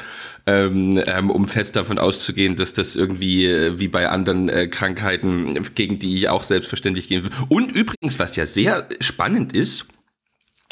ähm, 0.46 1.02
ähm, 1.06 1.30
um 1.30 1.50
fest 1.50 1.76
davon 1.76 2.00
auszugehen, 2.00 2.56
dass 2.56 2.72
das 2.72 2.96
irgendwie 2.96 3.46
äh, 3.46 3.78
wie 3.78 3.90
bei 3.90 4.08
anderen 4.08 4.48
äh, 4.48 4.68
Krankheiten, 4.68 5.70
gegen 5.76 6.00
die 6.00 6.18
ich 6.18 6.30
auch 6.30 6.44
selbstverständlich 6.44 7.10
gehen 7.10 7.24
will. 7.24 7.32
Und 7.50 7.74
übrigens, 7.74 8.20
was 8.20 8.38
ja 8.38 8.46
sehr 8.46 8.88
spannend 9.02 9.54
ist, 9.54 9.86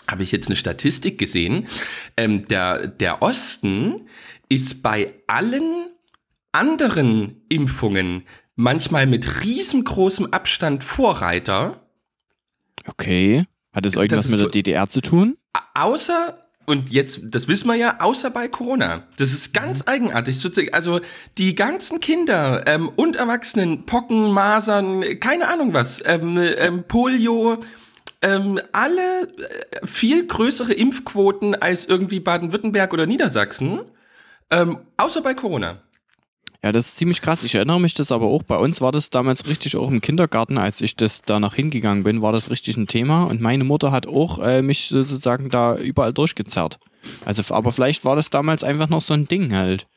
habe 0.07 0.23
ich 0.23 0.31
jetzt 0.31 0.47
eine 0.47 0.55
Statistik 0.55 1.17
gesehen, 1.17 1.67
ähm, 2.15 2.47
der, 2.47 2.87
der 2.87 3.21
Osten 3.21 4.07
ist 4.47 4.81
bei 4.81 5.13
allen 5.27 5.89
anderen 6.53 7.41
Impfungen 7.49 8.23
manchmal 8.55 9.05
mit 9.05 9.43
riesengroßem 9.43 10.27
Abstand 10.33 10.83
Vorreiter. 10.83 11.85
Okay. 12.87 13.45
Hat 13.73 13.85
es 13.85 13.95
irgendwas 13.95 14.29
mit 14.29 14.41
der 14.41 14.49
DDR 14.49 14.89
zu 14.89 15.01
tun? 15.01 15.37
Außer, 15.75 16.39
und 16.65 16.89
jetzt, 16.89 17.21
das 17.29 17.47
wissen 17.47 17.67
wir 17.67 17.75
ja, 17.75 17.97
außer 17.99 18.29
bei 18.31 18.47
Corona. 18.47 19.03
Das 19.17 19.31
ist 19.31 19.53
ganz 19.53 19.87
eigenartig. 19.87 20.39
Sozusagen, 20.39 20.73
Also 20.73 21.01
die 21.37 21.55
ganzen 21.55 21.99
Kinder 21.99 22.63
ähm, 22.67 22.89
und 22.89 23.15
Erwachsenen, 23.15 23.85
Pocken, 23.85 24.31
Masern, 24.31 25.03
keine 25.19 25.47
Ahnung 25.47 25.73
was, 25.73 26.03
ähm, 26.05 26.37
ähm, 26.37 26.83
Polio, 26.87 27.59
ähm, 28.21 28.59
alle 28.71 29.23
äh, 29.23 29.85
viel 29.85 30.25
größere 30.25 30.73
Impfquoten 30.73 31.55
als 31.55 31.85
irgendwie 31.85 32.19
Baden-Württemberg 32.19 32.91
oder 32.93 33.05
Niedersachsen, 33.05 33.81
ähm, 34.49 34.79
außer 34.97 35.21
bei 35.21 35.33
Corona. 35.33 35.81
Ja, 36.63 36.73
das 36.73 36.89
ist 36.89 36.97
ziemlich 36.97 37.21
krass. 37.21 37.43
Ich 37.43 37.55
erinnere 37.55 37.79
mich 37.79 37.93
das 37.93 38.11
aber 38.11 38.25
auch. 38.25 38.43
Bei 38.43 38.57
uns 38.57 38.81
war 38.81 38.91
das 38.91 39.09
damals 39.09 39.47
richtig 39.47 39.77
auch 39.77 39.89
im 39.89 40.01
Kindergarten, 40.01 40.57
als 40.57 40.81
ich 40.81 40.95
das 40.97 41.21
danach 41.21 41.53
hingegangen 41.53 42.03
bin, 42.03 42.21
war 42.21 42.33
das 42.33 42.49
richtig 42.49 42.75
ein 42.75 42.87
Thema. 42.87 43.23
Und 43.23 43.39
meine 43.39 43.63
Mutter 43.63 43.91
hat 43.91 44.07
auch 44.07 44.39
äh, 44.39 44.61
mich 44.61 44.87
sozusagen 44.89 45.49
da 45.49 45.77
überall 45.77 46.11
durchgezerrt. 46.13 46.79
Also, 47.23 47.53
aber 47.53 47.71
vielleicht 47.71 48.03
war 48.03 48.17
das 48.17 48.29
damals 48.29 48.63
einfach 48.65 48.89
noch 48.89 49.01
so 49.01 49.13
ein 49.13 49.25
Ding 49.27 49.53
halt. 49.55 49.87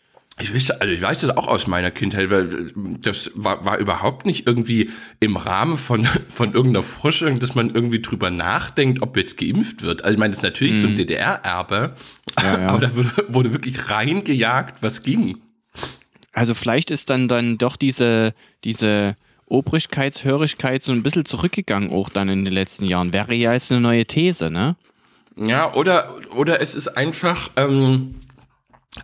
Ich 0.40 0.54
weiß, 0.54 0.70
also 0.70 0.92
ich 0.94 1.02
weiß 1.02 1.20
das 1.22 1.36
auch 1.36 1.46
aus 1.46 1.66
meiner 1.66 1.90
Kindheit, 1.90 2.30
weil 2.30 2.72
das 3.00 3.32
war, 3.34 3.64
war 3.66 3.78
überhaupt 3.78 4.24
nicht 4.24 4.46
irgendwie 4.46 4.88
im 5.20 5.36
Rahmen 5.36 5.76
von, 5.76 6.06
von 6.28 6.54
irgendeiner 6.54 6.84
Forschung, 6.84 7.38
dass 7.40 7.54
man 7.56 7.70
irgendwie 7.74 8.00
drüber 8.00 8.30
nachdenkt, 8.30 9.02
ob 9.02 9.16
jetzt 9.16 9.36
geimpft 9.36 9.82
wird. 9.82 10.04
Also 10.04 10.14
ich 10.14 10.18
meine, 10.18 10.30
das 10.30 10.38
ist 10.38 10.44
natürlich 10.44 10.80
so 10.80 10.86
ein 10.86 10.94
DDR-Erbe, 10.96 11.94
Mhm. 12.38 12.44
Ja, 12.44 12.58
ja. 12.60 12.66
aber 12.68 12.78
da 12.78 12.96
wurde, 12.96 13.10
wurde 13.28 13.52
wirklich 13.52 13.90
reingejagt, 13.90 14.80
was 14.80 15.02
ging. 15.02 15.38
Also 16.32 16.54
vielleicht 16.54 16.90
ist 16.90 17.10
dann 17.10 17.28
dann 17.28 17.58
doch 17.58 17.76
diese, 17.76 18.34
diese 18.64 19.16
Obrigkeitshörigkeit 19.46 20.82
so 20.82 20.92
ein 20.92 21.02
bisschen 21.02 21.26
zurückgegangen 21.26 21.90
auch 21.90 22.08
dann 22.08 22.28
in 22.28 22.44
den 22.44 22.54
letzten 22.54 22.86
Jahren. 22.86 23.12
Wäre 23.12 23.34
ja 23.34 23.52
jetzt 23.52 23.70
eine 23.70 23.80
neue 23.80 24.06
These, 24.06 24.50
ne? 24.50 24.76
Ja, 25.36 25.74
oder, 25.74 26.14
oder 26.34 26.60
es 26.60 26.74
ist 26.74 26.88
einfach, 26.88 27.50
ähm, 27.56 28.14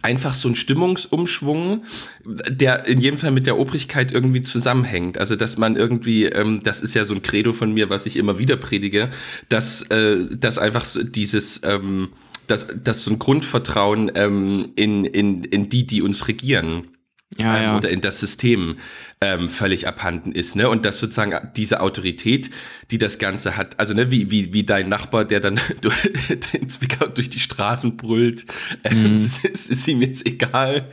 einfach 0.02 0.34
so 0.34 0.48
ein 0.48 0.56
Stimmungsumschwung, 0.56 1.84
der 2.24 2.86
in 2.86 3.00
jedem 3.00 3.18
Fall 3.18 3.30
mit 3.30 3.46
der 3.46 3.58
Obrigkeit 3.58 4.12
irgendwie 4.12 4.42
zusammenhängt. 4.42 5.18
Also, 5.18 5.36
dass 5.36 5.56
man 5.58 5.76
irgendwie, 5.76 6.24
ähm, 6.24 6.60
das 6.62 6.80
ist 6.80 6.94
ja 6.94 7.04
so 7.04 7.14
ein 7.14 7.22
Credo 7.22 7.52
von 7.52 7.72
mir, 7.72 7.88
was 7.88 8.06
ich 8.06 8.16
immer 8.16 8.38
wieder 8.38 8.56
predige, 8.56 9.10
dass, 9.48 9.82
äh, 9.82 10.26
dass 10.30 10.58
einfach 10.58 10.84
so 10.84 11.02
dieses, 11.02 11.62
ähm, 11.64 12.10
dass, 12.46 12.68
dass 12.82 13.04
so 13.04 13.10
ein 13.10 13.18
Grundvertrauen 13.18 14.12
ähm, 14.14 14.72
in, 14.76 15.04
in, 15.04 15.44
in 15.44 15.68
die, 15.68 15.86
die 15.86 16.02
uns 16.02 16.28
regieren 16.28 16.88
Ja, 17.36 17.56
ähm, 17.58 17.62
ja. 17.62 17.76
oder 17.76 17.90
in 17.90 18.00
das 18.00 18.20
System 18.20 18.76
ähm, 19.20 19.50
völlig 19.50 19.86
abhanden 19.86 20.32
ist, 20.32 20.56
ne? 20.56 20.68
Und 20.70 20.86
dass 20.86 20.98
sozusagen 20.98 21.36
diese 21.56 21.80
Autorität, 21.82 22.48
die 22.90 22.96
das 22.96 23.18
Ganze 23.18 23.56
hat, 23.58 23.78
also 23.78 23.92
ne, 23.92 24.10
wie, 24.10 24.30
wie, 24.30 24.54
wie 24.54 24.64
dein 24.64 24.88
Nachbar, 24.88 25.26
der 25.26 25.40
dann 25.40 25.60
durch, 25.82 26.10
in 26.54 26.68
Zwickau 26.70 27.06
durch 27.06 27.28
die 27.28 27.40
Straßen 27.40 27.96
brüllt, 27.98 28.46
ähm, 28.82 29.02
Mhm. 29.08 29.12
es, 29.12 29.44
ist, 29.44 29.70
ist 29.70 29.86
ihm 29.88 30.00
jetzt 30.00 30.26
egal, 30.26 30.90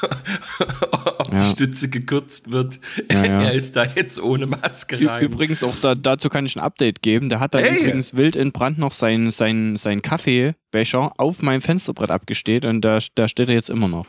ob 1.18 1.32
Ja. 1.32 1.44
die 1.44 1.50
Stütze 1.50 1.88
gekürzt 1.88 2.50
wird. 2.52 2.78
Ja, 3.10 3.24
ja. 3.24 3.42
Er 3.44 3.52
ist 3.52 3.74
da 3.76 3.84
jetzt 3.84 4.20
ohne 4.20 4.46
Maske 4.46 5.08
rein. 5.08 5.22
Übrigens, 5.24 5.62
auch 5.62 5.74
da, 5.80 5.94
dazu 5.94 6.28
kann 6.28 6.44
ich 6.46 6.56
ein 6.56 6.60
Update 6.60 7.02
geben. 7.02 7.28
Der 7.30 7.40
hat 7.40 7.54
dann 7.54 7.64
Hey. 7.64 7.78
übrigens 7.80 8.14
wild 8.16 8.36
in 8.36 8.52
Brand 8.52 8.78
noch 8.78 8.92
seinen 8.92 9.30
sein, 9.30 9.76
sein 9.76 10.02
Kaffeebecher 10.02 11.12
auf 11.18 11.42
meinem 11.42 11.62
Fensterbrett 11.62 12.10
abgestellt 12.10 12.64
und 12.64 12.82
da, 12.82 12.98
da 13.14 13.28
steht 13.28 13.48
er 13.48 13.54
jetzt 13.54 13.70
immer 13.70 13.88
noch. 13.88 14.06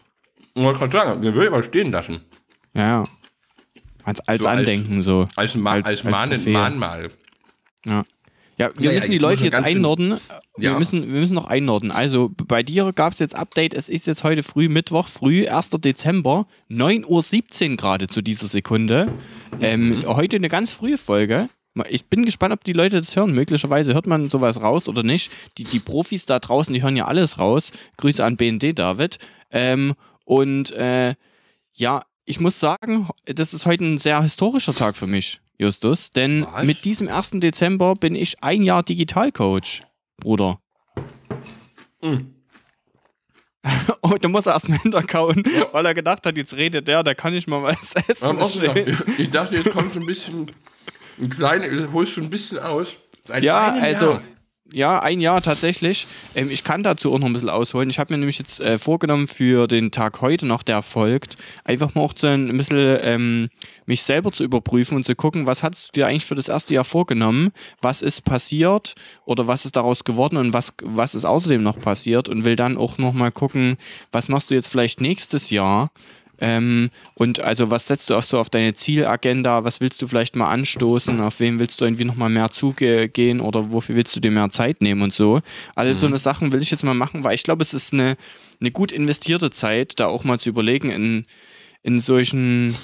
Ich 0.53 0.61
wollte 0.61 0.79
gerade 0.79 0.91
sagen, 0.91 1.21
den 1.21 1.33
würde 1.33 1.45
ich 1.45 1.51
mal 1.51 1.63
stehen 1.63 1.91
lassen. 1.91 2.21
Ja, 2.73 2.81
ja. 2.87 3.03
Als, 4.03 4.19
als 4.27 4.41
So 4.41 4.47
als- 4.47 4.59
Andenken 4.59 5.01
so. 5.01 5.27
Als, 5.35 5.55
Ma 5.55 5.71
Als- 5.73 5.85
als, 5.85 5.95
als 5.97 6.11
Mahn 6.11 6.29
Trophäe. 6.29 6.53
Mahnmal. 6.53 7.09
Ja. 7.85 8.03
Ja, 8.57 8.67
wir 8.75 8.85
Ja, 8.85 8.91
ja, 8.91 8.95
müssen 8.97 9.07
die 9.09 9.13
jetzt 9.15 9.21
Leute 9.23 9.43
jetzt 9.45 9.55
einnorden. 9.63 10.17
Wir, 10.57 10.71
Ja. 10.71 10.77
müssen, 10.79 11.01
wir 11.11 11.19
müssen 11.19 11.33
noch 11.33 11.45
einnorden. 11.45 11.89
Also 11.89 12.29
bei 12.47 12.61
dir 12.63 12.91
gab 12.93 13.13
es 13.13 13.19
jetzt 13.19 13.35
Update. 13.35 13.73
Es 13.73 13.89
ist 13.89 14.05
jetzt 14.07 14.23
heute 14.23 14.43
früh, 14.43 14.67
Mittwoch, 14.69 15.07
früh, 15.07 15.47
1. 15.47 15.69
Dezember, 15.81 16.45
9.17 16.69 17.71
Uhr 17.71 17.77
gerade 17.77 18.07
zu 18.07 18.21
dieser 18.21 18.47
Sekunde. 18.47 19.07
Ähm, 19.61 20.03
heute 20.05 20.35
eine 20.35 20.49
ganz 20.49 20.71
frühe 20.71 20.97
Folge. 20.99 21.49
Ich 21.89 22.05
bin 22.07 22.25
gespannt, 22.25 22.53
ob 22.53 22.63
die 22.65 22.73
Leute 22.73 22.97
das 22.97 23.15
hören. 23.15 23.31
Möglicherweise 23.31 23.93
hört 23.93 24.05
man 24.05 24.29
sowas 24.29 24.61
raus 24.61 24.87
oder 24.89 25.03
nicht. 25.03 25.31
Die, 25.57 25.63
die 25.63 25.79
Profis 25.79 26.25
da 26.25 26.37
draußen, 26.37 26.73
die 26.73 26.83
hören 26.83 26.97
ja 26.97 27.05
alles 27.05 27.39
raus. 27.39 27.71
Grüße 27.97 28.23
an 28.23 28.35
BND, 28.37 28.77
David. 28.77 29.17
Ähm, 29.51 29.93
und 30.31 30.71
äh, 30.71 31.13
ja, 31.73 32.03
ich 32.23 32.39
muss 32.39 32.57
sagen, 32.57 33.09
das 33.25 33.53
ist 33.53 33.65
heute 33.65 33.83
ein 33.83 33.97
sehr 33.97 34.23
historischer 34.23 34.73
Tag 34.73 34.95
für 34.95 35.05
mich, 35.05 35.41
Justus. 35.57 36.11
Denn 36.11 36.45
Was? 36.49 36.63
mit 36.63 36.85
diesem 36.85 37.09
1. 37.09 37.31
Dezember 37.41 37.95
bin 37.95 38.15
ich 38.15 38.41
ein 38.41 38.63
Jahr 38.63 38.81
Digitalcoach, 38.81 39.81
Bruder. 40.17 40.59
Mhm. 42.03 42.33
Oh, 44.01 44.15
da 44.19 44.27
muss 44.27 44.47
er 44.47 44.53
erstmal 44.53 44.79
hinterkauen, 44.79 45.43
weil 45.71 45.85
er 45.85 45.93
gedacht 45.93 46.25
hat, 46.25 46.35
jetzt 46.35 46.55
redet 46.55 46.87
der, 46.87 47.03
da 47.03 47.13
kann 47.13 47.35
ich 47.35 47.45
mal 47.45 47.61
was 47.61 47.93
essen. 48.07 48.25
Auch 48.25 48.33
noch, 48.33 48.55
ich 49.19 49.29
dachte, 49.29 49.55
jetzt 49.57 49.69
kommt 49.69 49.93
so 49.93 49.99
ein 49.99 50.07
bisschen, 50.07 50.51
ein 51.21 51.29
kleines, 51.29 51.91
holst 51.91 52.17
du 52.17 52.21
ein 52.23 52.31
bisschen 52.31 52.57
aus. 52.57 52.95
Seit 53.27 53.43
Ja, 53.43 53.71
also, 53.73 54.13
Jahr. 54.13 54.21
Ja, 54.73 54.99
ein 54.99 55.19
Jahr 55.19 55.41
tatsächlich. 55.41 56.07
Ähm, 56.35 56.49
ich 56.49 56.63
kann 56.63 56.83
dazu 56.83 57.13
auch 57.13 57.19
noch 57.19 57.27
ein 57.27 57.33
bisschen 57.33 57.49
ausholen. 57.49 57.89
Ich 57.89 57.99
habe 57.99 58.13
mir 58.13 58.17
nämlich 58.17 58.39
jetzt 58.39 58.59
äh, 58.59 58.77
vorgenommen 58.77 59.27
für 59.27 59.67
den 59.67 59.91
Tag 59.91 60.21
heute 60.21 60.45
noch, 60.45 60.63
der 60.63 60.81
folgt, 60.81 61.37
einfach 61.63 61.93
mal 61.95 62.01
auch 62.01 62.13
so 62.15 62.27
ein 62.27 62.55
bisschen 62.57 62.97
ähm, 63.01 63.47
mich 63.85 64.03
selber 64.03 64.31
zu 64.31 64.43
überprüfen 64.43 64.95
und 64.95 65.03
zu 65.03 65.15
gucken, 65.15 65.47
was 65.47 65.63
hast 65.63 65.89
du 65.89 65.91
dir 65.99 66.07
eigentlich 66.07 66.25
für 66.25 66.35
das 66.35 66.47
erste 66.47 66.73
Jahr 66.73 66.83
vorgenommen, 66.83 67.51
was 67.81 68.01
ist 68.01 68.23
passiert 68.23 68.95
oder 69.25 69.47
was 69.47 69.65
ist 69.65 69.75
daraus 69.75 70.03
geworden 70.03 70.37
und 70.37 70.53
was, 70.53 70.73
was 70.83 71.15
ist 71.15 71.25
außerdem 71.25 71.61
noch 71.61 71.79
passiert 71.79 72.29
und 72.29 72.45
will 72.45 72.55
dann 72.55 72.77
auch 72.77 72.97
nochmal 72.97 73.31
gucken, 73.31 73.77
was 74.11 74.29
machst 74.29 74.49
du 74.49 74.55
jetzt 74.55 74.69
vielleicht 74.69 75.01
nächstes 75.01 75.49
Jahr. 75.49 75.91
Ähm, 76.41 76.89
und 77.13 77.39
also, 77.39 77.69
was 77.69 77.85
setzt 77.85 78.09
du 78.09 78.15
auch 78.15 78.23
so 78.23 78.39
auf 78.39 78.49
deine 78.49 78.73
Zielagenda? 78.73 79.63
Was 79.63 79.79
willst 79.79 80.01
du 80.01 80.07
vielleicht 80.07 80.35
mal 80.35 80.49
anstoßen? 80.49 81.21
Auf 81.21 81.39
wen 81.39 81.59
willst 81.59 81.79
du 81.79 81.85
irgendwie 81.85 82.03
nochmal 82.03 82.31
mehr 82.31 82.49
zugehen 82.49 83.39
oder 83.39 83.71
wofür 83.71 83.95
willst 83.95 84.15
du 84.15 84.19
dir 84.19 84.31
mehr 84.31 84.49
Zeit 84.49 84.81
nehmen 84.81 85.03
und 85.03 85.13
so? 85.13 85.41
All 85.75 85.95
so 85.95 86.07
eine 86.07 86.17
Sachen 86.17 86.51
will 86.51 86.61
ich 86.61 86.71
jetzt 86.71 86.83
mal 86.83 86.95
machen, 86.95 87.23
weil 87.23 87.35
ich 87.35 87.43
glaube, 87.43 87.61
es 87.61 87.75
ist 87.75 87.93
eine, 87.93 88.17
eine 88.59 88.71
gut 88.71 88.91
investierte 88.91 89.51
Zeit, 89.51 89.99
da 89.99 90.07
auch 90.07 90.23
mal 90.23 90.39
zu 90.39 90.49
überlegen, 90.49 90.89
in, 90.89 91.25
in 91.83 91.99
solchen. 91.99 92.75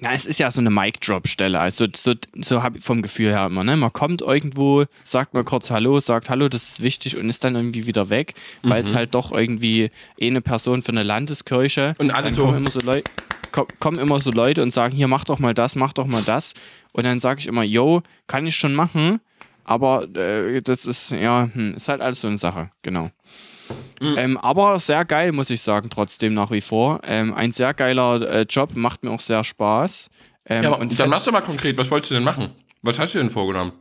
Na, 0.00 0.12
es 0.12 0.26
ist 0.26 0.38
ja 0.38 0.50
so 0.50 0.60
eine 0.60 0.70
Mic-Drop-Stelle. 0.70 1.58
Also, 1.58 1.86
so, 1.94 2.12
so 2.40 2.62
habe 2.62 2.78
ich 2.78 2.84
vom 2.84 3.00
Gefühl 3.02 3.30
her 3.30 3.46
immer. 3.46 3.64
Ne? 3.64 3.76
Man 3.76 3.92
kommt 3.92 4.20
irgendwo, 4.22 4.84
sagt 5.04 5.32
mal 5.34 5.44
kurz 5.44 5.70
Hallo, 5.70 6.00
sagt 6.00 6.28
Hallo, 6.28 6.48
das 6.48 6.68
ist 6.68 6.82
wichtig 6.82 7.16
und 7.16 7.28
ist 7.28 7.42
dann 7.44 7.54
irgendwie 7.54 7.86
wieder 7.86 8.10
weg, 8.10 8.34
weil 8.62 8.84
es 8.84 8.94
halt 8.94 9.14
doch 9.14 9.32
irgendwie 9.32 9.90
eh 10.18 10.26
eine 10.26 10.40
Person 10.42 10.82
für 10.82 10.92
eine 10.92 11.02
Landeskirche. 11.02 11.94
Und 11.98 12.14
alle 12.14 12.32
so- 12.32 12.44
kommen 12.44 12.58
immer 12.58 12.70
so 12.70 12.80
Leute. 12.80 13.10
Kommen 13.80 13.98
immer 13.98 14.20
so 14.20 14.30
Leute 14.32 14.62
und 14.62 14.74
sagen, 14.74 14.94
hier, 14.94 15.08
mach 15.08 15.24
doch 15.24 15.38
mal 15.38 15.54
das, 15.54 15.76
mach 15.76 15.94
doch 15.94 16.06
mal 16.06 16.22
das. 16.22 16.52
Und 16.92 17.04
dann 17.04 17.20
sage 17.20 17.40
ich 17.40 17.46
immer, 17.46 17.62
yo, 17.62 18.02
kann 18.26 18.46
ich 18.46 18.54
schon 18.54 18.74
machen, 18.74 19.18
aber 19.64 20.06
äh, 20.14 20.60
das 20.60 20.84
ist, 20.84 21.12
ja, 21.12 21.48
hm, 21.50 21.72
ist 21.74 21.88
halt 21.88 22.02
alles 22.02 22.20
so 22.20 22.28
eine 22.28 22.36
Sache, 22.36 22.70
genau. 22.82 23.08
Mhm. 24.00 24.14
Ähm, 24.18 24.38
aber 24.38 24.78
sehr 24.80 25.04
geil, 25.04 25.32
muss 25.32 25.50
ich 25.50 25.62
sagen, 25.62 25.90
trotzdem 25.90 26.34
nach 26.34 26.50
wie 26.50 26.60
vor. 26.60 27.00
Ähm, 27.04 27.34
ein 27.34 27.52
sehr 27.52 27.74
geiler 27.74 28.20
äh, 28.22 28.46
Job, 28.48 28.70
macht 28.74 29.02
mir 29.02 29.10
auch 29.10 29.20
sehr 29.20 29.44
Spaß. 29.44 30.08
Ähm, 30.48 30.62
ja, 30.62 30.72
aber 30.72 30.80
und 30.80 30.98
dann 30.98 31.10
machst 31.10 31.26
du 31.26 31.32
mal 31.32 31.40
konkret, 31.40 31.76
was 31.78 31.90
wolltest 31.90 32.10
du 32.10 32.14
denn 32.14 32.24
machen? 32.24 32.50
Was 32.82 32.98
hast 32.98 33.14
du 33.14 33.18
denn 33.18 33.30
vorgenommen? 33.30 33.72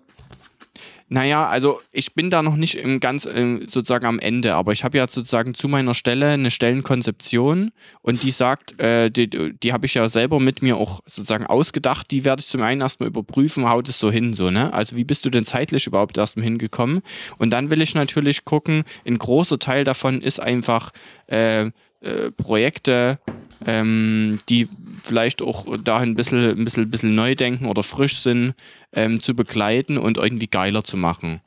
Naja, 1.08 1.48
also 1.48 1.82
ich 1.92 2.16
bin 2.16 2.32
da 2.32 2.42
noch 2.42 2.56
nicht 2.56 2.76
im 2.76 3.00
ganz 3.00 3.28
ähm, 3.32 3.62
sozusagen 3.68 4.08
am 4.08 4.18
Ende, 4.18 4.56
aber 4.56 4.72
ich 4.72 4.84
habe 4.84 4.98
ja 4.98 5.08
sozusagen 5.08 5.54
zu 5.54 5.68
meiner 5.68 5.94
Stelle 5.94 6.30
eine 6.30 6.50
Stellenkonzeption 6.50 7.72
und 8.02 8.24
die 8.24 8.32
sagt, 8.32 8.82
äh, 8.82 9.12
die, 9.12 9.30
die 9.30 9.72
habe 9.72 9.86
ich 9.86 9.94
ja 9.94 10.10
selber 10.10 10.40
mit 10.40 10.64
mir 10.64 10.78
auch 10.78 11.02
sozusagen 11.06 11.46
ausgedacht, 11.46 12.10
die 12.10 12.26
werde 12.26 12.40
ich 12.40 12.48
zum 12.48 12.64
einen 12.64 12.82
erstmal 12.82 13.10
überprüfen, 13.10 13.70
haut 13.70 13.88
es 13.88 14.00
so 14.00 14.10
hin, 14.10 14.34
so, 14.34 14.50
ne? 14.50 14.74
Also 14.74 14.98
wie 14.98 15.04
bist 15.04 15.26
du 15.26 15.30
denn 15.30 15.46
zeitlich 15.46 15.86
überhaupt 15.86 16.18
erstmal 16.18 16.44
hingekommen? 16.44 17.04
Und 17.38 17.52
dann 17.52 17.70
will 17.70 17.84
ich 17.84 17.94
natürlich 17.94 18.44
gucken, 18.44 18.84
ein 19.06 19.20
großer 19.20 19.60
Teil 19.60 19.84
davon 19.84 20.22
ist 20.22 20.42
einfach 20.42 20.90
äh, 21.28 21.70
äh, 22.06 22.32
Projekte, 22.36 23.20
ähm, 23.66 24.40
die 24.50 24.68
vielleicht 25.04 25.42
auch 25.42 25.66
dahin 25.84 26.10
ein 26.10 26.16
bisschen, 26.16 26.60
ein 26.60 26.64
bisschen, 26.64 26.84
ein 26.84 26.92
bisschen 26.92 27.16
neu 27.16 27.36
denken 27.36 27.68
oder 27.68 27.84
frisch 27.84 28.18
sind, 28.18 28.54
ähm, 28.94 29.20
zu 29.22 29.36
begleiten 29.36 29.98
und 29.98 30.18
irgendwie 30.18 30.48
geiler 30.48 30.84
zu 30.84 30.98
machen. 30.98 31.42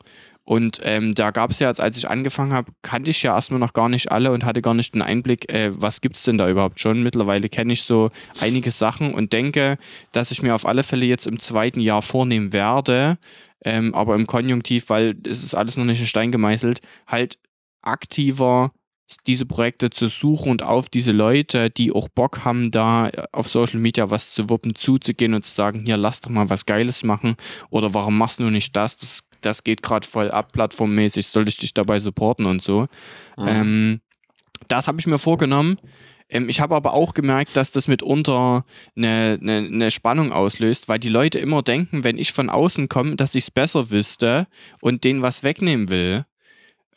Und 0.49 0.79
ähm, 0.81 1.13
da 1.13 1.29
gab 1.29 1.51
es 1.51 1.59
ja, 1.59 1.67
als, 1.67 1.95
ich 1.95 2.09
angefangen 2.09 2.53
habe, 2.53 2.71
kannte 2.81 3.11
ich 3.11 3.21
ja 3.21 3.35
erstmal 3.35 3.59
noch 3.59 3.73
gar 3.73 3.87
nicht 3.87 4.11
alle 4.11 4.31
und 4.31 4.45
hatte 4.45 4.63
gar 4.63 4.73
nicht 4.73 4.95
den 4.95 5.03
Einblick, 5.03 5.53
äh, 5.53 5.69
was 5.79 6.01
gibt 6.01 6.15
es 6.15 6.23
denn 6.23 6.39
da 6.39 6.49
überhaupt 6.49 6.79
schon. 6.79 7.03
Mittlerweile 7.03 7.49
kenne 7.49 7.73
ich 7.73 7.83
so 7.83 8.09
einige 8.39 8.71
Sachen 8.71 9.13
und 9.13 9.31
denke, 9.31 9.77
dass 10.11 10.31
ich 10.31 10.41
mir 10.41 10.55
auf 10.55 10.65
alle 10.65 10.81
Fälle 10.81 11.05
jetzt 11.05 11.27
im 11.27 11.39
zweiten 11.39 11.79
Jahr 11.81 12.01
vornehmen 12.01 12.51
werde, 12.51 13.19
ähm, 13.63 13.93
aber 13.93 14.15
im 14.15 14.25
Konjunktiv, 14.25 14.89
weil 14.89 15.17
es 15.23 15.43
ist 15.43 15.53
alles 15.53 15.77
noch 15.77 15.85
nicht 15.85 15.99
in 15.99 16.07
Stein 16.07 16.31
gemeißelt, 16.31 16.81
halt 17.05 17.37
aktiver 17.83 18.71
diese 19.27 19.45
Projekte 19.45 19.89
zu 19.89 20.07
suchen 20.07 20.51
und 20.51 20.63
auf 20.63 20.89
diese 20.89 21.11
Leute, 21.11 21.69
die 21.69 21.91
auch 21.91 22.09
Bock 22.09 22.45
haben, 22.45 22.71
da 22.71 23.09
auf 23.31 23.47
Social 23.49 23.79
Media 23.79 24.09
was 24.09 24.33
zu 24.33 24.49
wuppen, 24.49 24.75
zuzugehen 24.75 25.33
und 25.33 25.45
zu 25.45 25.53
sagen, 25.53 25.83
hier, 25.85 25.97
lass 25.97 26.21
doch 26.21 26.29
mal 26.29 26.49
was 26.49 26.65
Geiles 26.65 27.03
machen 27.03 27.35
oder 27.69 27.93
warum 27.93 28.17
machst 28.17 28.39
du 28.39 28.49
nicht 28.49 28.75
das? 28.75 28.97
Das, 28.97 29.21
das 29.41 29.63
geht 29.63 29.81
gerade 29.81 30.07
voll 30.07 30.31
ab, 30.31 30.51
plattformmäßig, 30.53 31.27
soll 31.27 31.47
ich 31.47 31.57
dich 31.57 31.73
dabei 31.73 31.99
supporten 31.99 32.45
und 32.45 32.61
so. 32.61 32.87
Ähm, 33.47 34.01
das 34.67 34.87
habe 34.87 34.99
ich 34.99 35.07
mir 35.07 35.19
vorgenommen. 35.19 35.77
Ähm, 36.29 36.49
ich 36.49 36.59
habe 36.59 36.75
aber 36.75 36.93
auch 36.93 37.13
gemerkt, 37.13 37.55
dass 37.55 37.71
das 37.71 37.87
mitunter 37.87 38.65
eine, 38.95 39.39
eine, 39.41 39.57
eine 39.57 39.91
Spannung 39.91 40.31
auslöst, 40.31 40.87
weil 40.87 40.99
die 40.99 41.09
Leute 41.09 41.39
immer 41.39 41.63
denken, 41.63 42.03
wenn 42.03 42.17
ich 42.17 42.33
von 42.33 42.49
außen 42.49 42.89
komme, 42.89 43.15
dass 43.15 43.35
ich 43.35 43.45
es 43.45 43.51
besser 43.51 43.89
wüsste 43.89 44.47
und 44.81 45.03
denen 45.03 45.21
was 45.21 45.43
wegnehmen 45.43 45.89
will 45.89 46.25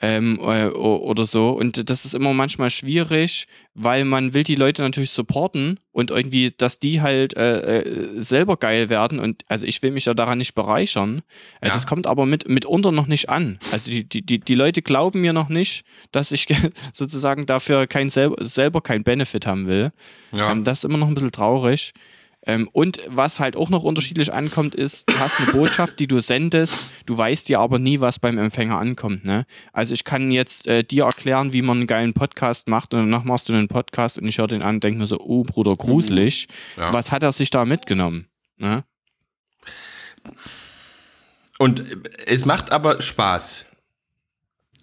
ähm, 0.03 0.41
äh, 0.43 0.67
oder 0.67 1.27
so. 1.27 1.51
Und 1.51 1.89
das 1.89 2.05
ist 2.05 2.15
immer 2.15 2.35
manchmal 2.35 2.71
schwierig, 2.71 3.47
weil 3.75 4.05
man 4.05 4.35
will 4.35 4.43
die 4.43 4.57
Leute 4.57 4.83
natürlich 4.83 5.13
supporten 5.13 5.79
und 5.93 6.11
irgendwie, 6.11 6.53
dass 6.57 6.81
die 6.81 7.01
halt 7.01 7.37
äh, 7.37 7.79
äh, 7.79 8.21
selber 8.21 8.57
geil 8.57 8.89
werden. 8.89 9.21
Und 9.21 9.45
also 9.47 9.65
ich 9.65 9.81
will 9.81 9.93
mich 9.93 10.07
ja 10.07 10.15
daran 10.15 10.39
nicht 10.39 10.55
bereichern. 10.55 11.23
Äh, 11.61 11.69
Ja. 11.69 11.73
Das 11.73 11.87
kommt 11.87 12.09
aber 12.09 12.27
mit, 12.27 12.49
mitunter 12.49 12.91
noch 12.91 13.07
nicht 13.07 13.29
an. 13.31 13.59
Also 13.71 13.91
die, 13.91 14.03
die, 14.07 14.23
die, 14.23 14.41
die 14.41 14.55
Leute 14.57 14.83
glauben 14.83 15.21
mir 15.21 15.33
noch 15.33 15.49
nicht, 15.49 15.85
dass 16.11 16.33
ich 16.33 16.47
sozusagen 16.93 17.47
dafür 17.47 17.87
kein 17.87 18.11
sel 18.11 18.35
selber 18.41 18.81
kein 18.81 19.05
Benefit 19.05 19.47
haben 19.47 19.69
will. 19.69 19.93
Ja. 20.33 20.51
Ähm, 20.51 20.65
das 20.65 20.79
ist 20.79 20.85
immer 20.85 20.99
noch 20.99 21.07
ein 21.07 21.15
bisschen 21.15 21.31
traurig. 21.33 21.93
Ähm, 22.45 22.69
und 22.73 23.01
was 23.07 23.39
halt 23.39 23.57
auch 23.57 23.71
noch 23.71 23.85
unterschiedlich 23.85 24.33
ankommt, 24.33 24.75
ist, 24.75 25.09
du 25.09 25.19
hast 25.19 25.41
eine 25.41 25.53
Botschaft, 25.53 26.01
die 26.01 26.09
du 26.09 26.21
sendest, 26.21 26.91
du 27.07 27.17
weißt 27.17 27.49
ja 27.49 27.61
aber 27.61 27.79
nie, 27.79 28.01
was 28.01 28.19
beim 28.19 28.37
Empfänger 28.39 28.79
ankommt. 28.79 29.25
Ne? 29.25 29.47
Also 29.73 29.95
ich 29.95 30.03
kann 30.05 30.31
jetzt 30.33 30.67
äh, 30.67 30.83
dir 30.83 31.05
erklären, 31.05 31.53
wie 31.53 31.63
man 31.63 31.79
einen 31.79 31.87
geilen 31.87 32.15
Podcast 32.15 32.69
macht 32.69 32.95
und 32.95 33.01
danach 33.01 33.25
machst 33.25 33.49
du 33.49 33.53
einen 33.53 33.69
Podcast 33.69 34.19
und 34.19 34.27
ich 34.27 34.39
höre 34.39 34.49
den 34.49 34.63
an 34.63 34.77
und 34.77 34.85
denke 34.85 34.99
mir 34.99 35.07
so, 35.07 35.21
oh 35.21 35.45
Bruder, 35.45 35.77
gruselig. 35.77 36.49
Ja. 36.77 36.93
Was 36.93 37.13
hat 37.13 37.23
er 37.23 37.33
sich 37.33 37.51
da 37.51 37.65
mitgenommen? 37.65 38.27
Ne? 38.57 38.85
Und 41.59 41.85
es 42.27 42.45
macht 42.45 42.73
aber 42.73 43.01
Spaß. 43.01 43.67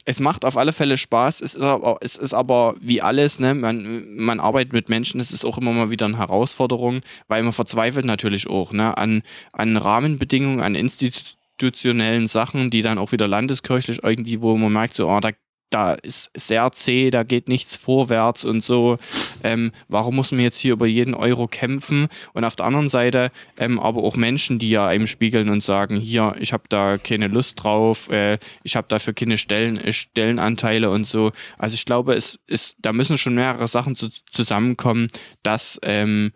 Es 0.06 0.20
macht 0.20 0.46
auf 0.46 0.58
alle 0.58 0.74
Fälle 0.74 0.98
Spaß. 0.98 1.41
Es 1.41 1.56
ist 1.56 1.62
aber, 1.62 1.98
es 2.01 2.15
ist 2.15 2.34
aber 2.34 2.75
wie 2.79 3.01
alles, 3.01 3.39
ne? 3.39 3.53
man, 3.53 4.15
man 4.15 4.39
arbeitet 4.39 4.74
mit 4.74 4.89
Menschen, 4.89 5.20
es 5.20 5.32
ist 5.32 5.46
auch 5.46 5.58
immer 5.58 5.74
mal 5.74 5.89
wieder 5.89 6.06
eine 6.06 6.18
Herausforderung, 6.18 7.01
weil 7.27 7.44
man 7.44 7.51
verzweifelt 7.51 8.06
natürlich 8.06 8.48
auch 8.48 8.72
ne? 8.72 8.98
an, 8.98 9.24
an 9.53 9.77
Rahmenbedingungen, 9.77 10.62
an 10.62 10.75
institutionellen 10.75 12.27
Sachen, 12.27 12.70
die 12.70 12.82
dann 12.82 12.98
auch 12.98 13.12
wieder 13.12 13.27
landeskirchlich 13.27 14.03
irgendwie, 14.03 14.41
wo 14.41 14.56
man 14.58 14.74
merkt, 14.74 14.96
so, 14.96 15.10
oh, 15.10 15.20
da 15.20 15.32
da 15.69 15.93
ist 15.93 16.31
sehr 16.35 16.71
zäh, 16.71 17.11
da 17.11 17.23
geht 17.23 17.47
nichts 17.47 17.77
vorwärts 17.77 18.45
und 18.45 18.63
so. 18.63 18.97
Ähm, 19.43 19.71
warum 19.88 20.15
muss 20.15 20.31
man 20.31 20.41
jetzt 20.41 20.57
hier 20.57 20.73
über 20.73 20.88
jeden 20.88 21.13
Euro 21.13 21.47
kämpfen? 21.47 22.07
Und 22.33 22.43
auf 22.43 22.55
der 22.55 22.65
anderen 22.65 22.89
Seite 22.89 23.31
ähm, 23.57 23.79
aber 23.79 24.03
auch 24.03 24.15
Menschen, 24.15 24.59
die 24.59 24.69
ja 24.69 24.88
einem 24.88 25.07
spiegeln 25.07 25.49
und 25.49 25.63
sagen, 25.63 25.97
hier, 25.97 26.35
ich 26.39 26.53
habe 26.53 26.63
da 26.69 26.97
keine 26.97 27.27
Lust 27.27 27.63
drauf, 27.63 28.09
äh, 28.09 28.39
ich 28.63 28.75
habe 28.75 28.88
dafür 28.88 29.13
keine 29.13 29.38
Stellen, 29.38 29.77
äh, 29.77 29.91
Stellenanteile 29.91 30.89
und 30.89 31.05
so. 31.05 31.31
Also 31.57 31.75
ich 31.75 31.85
glaube, 31.85 32.13
es 32.15 32.39
ist, 32.47 32.75
da 32.79 32.93
müssen 32.93 33.17
schon 33.17 33.35
mehrere 33.35 33.67
Sachen 33.67 33.95
zu, 33.95 34.09
zusammenkommen, 34.31 35.07
dass 35.43 35.79
ähm, 35.83 36.31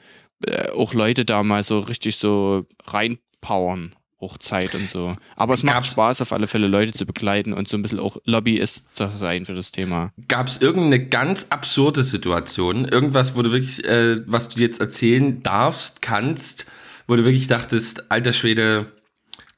äh, 0.46 0.70
auch 0.72 0.94
Leute 0.94 1.26
da 1.26 1.44
mal 1.44 1.64
so 1.64 1.80
richtig 1.80 2.18
so 2.18 2.66
reinpowern 2.86 3.96
auch 4.24 4.38
Zeit 4.38 4.76
und 4.76 4.90
so. 4.90 5.14
Aber 5.36 5.54
es 5.54 5.64
macht 5.64 5.76
Gab's, 5.76 5.92
Spaß, 5.92 6.22
auf 6.22 6.32
alle 6.32 6.48
Fälle 6.48 6.68
Leute 6.68 6.94
zu 6.94 7.06
begleiten 7.06 7.54
und 7.54 7.68
so 7.68 7.78
ein 7.78 7.82
bisschen 7.82 8.00
auch 8.00 8.18
Lobbyist 8.26 8.96
zu 8.96 9.10
sein 9.10 9.46
für 9.46 9.54
das 9.54 9.72
Thema. 9.72 10.12
Gab 10.28 10.48
es 10.48 10.62
irgendeine 10.62 11.08
ganz 11.08 11.48
absurde 11.50 12.04
Situation, 12.04 12.86
irgendwas, 12.86 13.36
wo 13.36 13.42
du 13.42 13.52
wirklich, 13.52 13.86
äh, 13.86 14.22
was 14.26 14.50
du 14.50 14.62
jetzt 14.62 14.80
erzählen 14.80 15.44
darfst, 15.44 16.02
kannst, 16.02 16.66
wo 17.08 17.16
du 17.16 17.24
wirklich 17.26 17.48
dachtest, 17.48 18.12
alter 18.12 18.34
Schwede, 18.34 18.92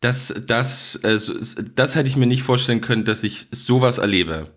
das, 0.02 0.34
das, 0.48 0.96
äh, 0.98 1.20
das 1.76 1.96
hätte 1.96 2.08
ich 2.08 2.18
mir 2.18 2.28
nicht 2.28 2.44
vorstellen 2.44 2.82
können, 2.82 3.06
dass 3.06 3.24
ich 3.24 3.48
sowas 3.52 3.98
erlebe. 3.98 4.48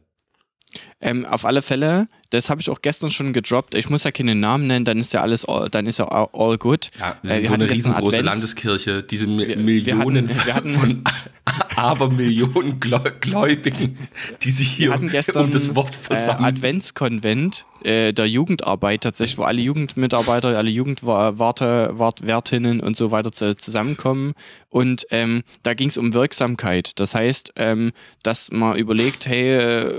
Ähm, 1.00 1.26
auf 1.26 1.44
alle 1.44 1.62
Fälle, 1.62 2.08
das 2.30 2.50
habe 2.50 2.60
ich 2.60 2.68
auch 2.70 2.82
gestern 2.82 3.10
schon 3.10 3.32
gedroppt. 3.32 3.76
Ich 3.76 3.88
muss 3.88 4.02
ja 4.02 4.10
keine 4.10 4.34
Namen 4.34 4.66
nennen, 4.66 4.84
dann 4.84 4.98
ist 4.98 5.12
ja 5.12 5.22
alles, 5.22 5.44
all, 5.44 5.68
dann 5.68 5.86
ist 5.86 5.98
ja 5.98 6.08
all, 6.08 6.28
all 6.32 6.58
good. 6.58 6.90
Ja, 6.98 7.16
wir 7.22 7.30
äh, 7.30 7.42
wir 7.42 7.48
so 7.48 7.54
eine 7.54 7.70
riesengroße 7.70 8.18
Advents. 8.18 8.24
Landeskirche, 8.24 9.02
diese 9.04 9.28
Mi 9.28 9.46
wir, 9.46 9.56
Millionen 9.56 10.28
wir 10.28 10.54
hatten, 10.54 10.70
von 10.70 11.04
Abermillionen 11.76 12.80
Gläubigen, 12.80 14.08
die 14.42 14.50
sich 14.50 14.68
hier 14.68 14.98
gestern, 14.98 15.44
um 15.44 15.50
das 15.52 15.76
Wort 15.76 15.94
versammeln. 15.94 16.44
Äh, 16.44 16.48
Adventskonvent 16.48 17.64
äh, 17.84 18.12
der 18.12 18.26
Jugendarbeit 18.26 19.02
tatsächlich, 19.02 19.38
wo 19.38 19.44
alle 19.44 19.60
Jugendmitarbeiter, 19.60 20.48
alle 20.48 20.70
Jugendwärtinnen 20.70 22.80
und 22.80 22.96
so 22.96 23.12
weiter 23.12 23.30
zusammenkommen. 23.32 24.34
Und 24.68 25.06
ähm, 25.10 25.44
da 25.62 25.74
ging 25.74 25.88
es 25.88 25.96
um 25.96 26.12
Wirksamkeit. 26.12 26.98
Das 26.98 27.14
heißt, 27.14 27.52
ähm, 27.56 27.92
dass 28.24 28.50
man 28.50 28.76
überlegt, 28.76 29.26
hey, 29.26 29.54
äh, 29.54 29.94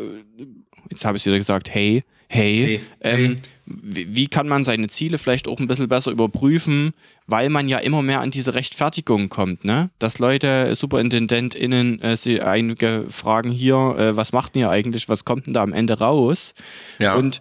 jetzt 0.89 1.05
habe 1.05 1.17
ich 1.17 1.25
wieder 1.25 1.37
gesagt, 1.37 1.69
hey, 1.69 2.03
hey, 2.27 2.55
hey, 2.65 2.81
ähm, 3.01 3.17
hey. 3.17 3.35
Wie, 3.65 4.27
kann 4.27 4.47
man 4.47 4.63
seine 4.65 4.87
Ziele 4.87 5.19
vielleicht 5.19 5.47
auch 5.47 5.59
ein 5.59 5.67
bisschen 5.67 5.87
besser 5.87 6.11
überprüfen, 6.11 6.93
weil 7.27 7.49
man 7.49 7.69
ja 7.69 7.77
immer 7.77 8.01
mehr 8.01 8.19
an 8.19 8.31
diese 8.31 8.55
Rechtfertigung 8.55 9.29
kommt, 9.29 9.63
ne? 9.63 9.91
Dass 9.99 10.17
Leute, 10.17 10.73
SuperintendentInnen, 10.75 12.01
äh, 12.01 12.15
sie 12.15 12.41
einige 12.41 13.05
fragen 13.09 13.51
hier, 13.51 13.75
äh, 13.75 14.15
was 14.15 14.33
macht 14.33 14.55
ihr 14.55 14.71
eigentlich, 14.71 15.07
was 15.07 15.23
kommt 15.23 15.45
denn 15.45 15.53
da 15.53 15.61
am 15.61 15.73
Ende 15.73 15.99
raus? 15.99 16.55
Ja. 16.97 17.15
Und 17.15 17.37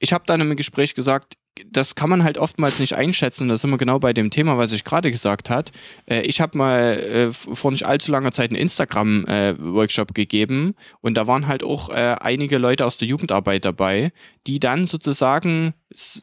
ich 0.00 0.12
habe 0.12 0.24
dann 0.26 0.42
im 0.42 0.54
Gespräch 0.54 0.94
gesagt, 0.94 1.34
das 1.70 1.94
kann 1.94 2.10
man 2.10 2.24
halt 2.24 2.38
oftmals 2.38 2.78
nicht 2.78 2.94
einschätzen. 2.94 3.48
Da 3.48 3.56
sind 3.56 3.70
wir 3.70 3.78
genau 3.78 3.98
bei 3.98 4.12
dem 4.12 4.30
Thema, 4.30 4.58
was 4.58 4.72
ich 4.72 4.84
gerade 4.84 5.10
gesagt 5.10 5.50
habe. 5.50 5.70
Äh, 6.06 6.22
ich 6.22 6.40
habe 6.40 6.58
mal 6.58 6.98
äh, 6.98 7.32
vor 7.32 7.70
nicht 7.70 7.84
allzu 7.84 8.10
langer 8.10 8.32
Zeit 8.32 8.50
einen 8.50 8.60
Instagram-Workshop 8.60 10.14
gegeben 10.14 10.74
und 11.00 11.14
da 11.14 11.26
waren 11.26 11.46
halt 11.46 11.62
auch 11.62 11.90
äh, 11.90 12.16
einige 12.20 12.58
Leute 12.58 12.86
aus 12.86 12.96
der 12.96 13.08
Jugendarbeit 13.08 13.64
dabei, 13.64 14.12
die 14.46 14.58
dann 14.58 14.86
sozusagen 14.86 15.74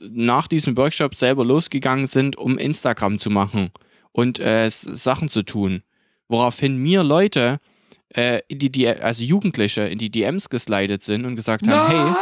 nach 0.09 0.47
diesem 0.47 0.75
Workshop 0.75 1.15
selber 1.15 1.45
losgegangen 1.45 2.07
sind, 2.07 2.37
um 2.37 2.57
Instagram 2.57 3.19
zu 3.19 3.29
machen 3.29 3.71
und 4.11 4.41
Sachen 4.69 5.29
zu 5.29 5.43
tun. 5.43 5.83
Woraufhin 6.27 6.75
mir 6.75 7.03
Leute, 7.03 7.59
äh, 8.15 8.41
in 8.47 8.59
die, 8.59 8.87
also 8.87 9.23
Jugendliche, 9.23 9.81
in 9.81 9.97
die 9.97 10.09
DMs 10.09 10.49
geslidet 10.49 11.03
sind 11.03 11.25
und 11.25 11.35
gesagt 11.35 11.67
haben, 11.67 11.69
no! 11.69 11.87
hey, 11.87 12.15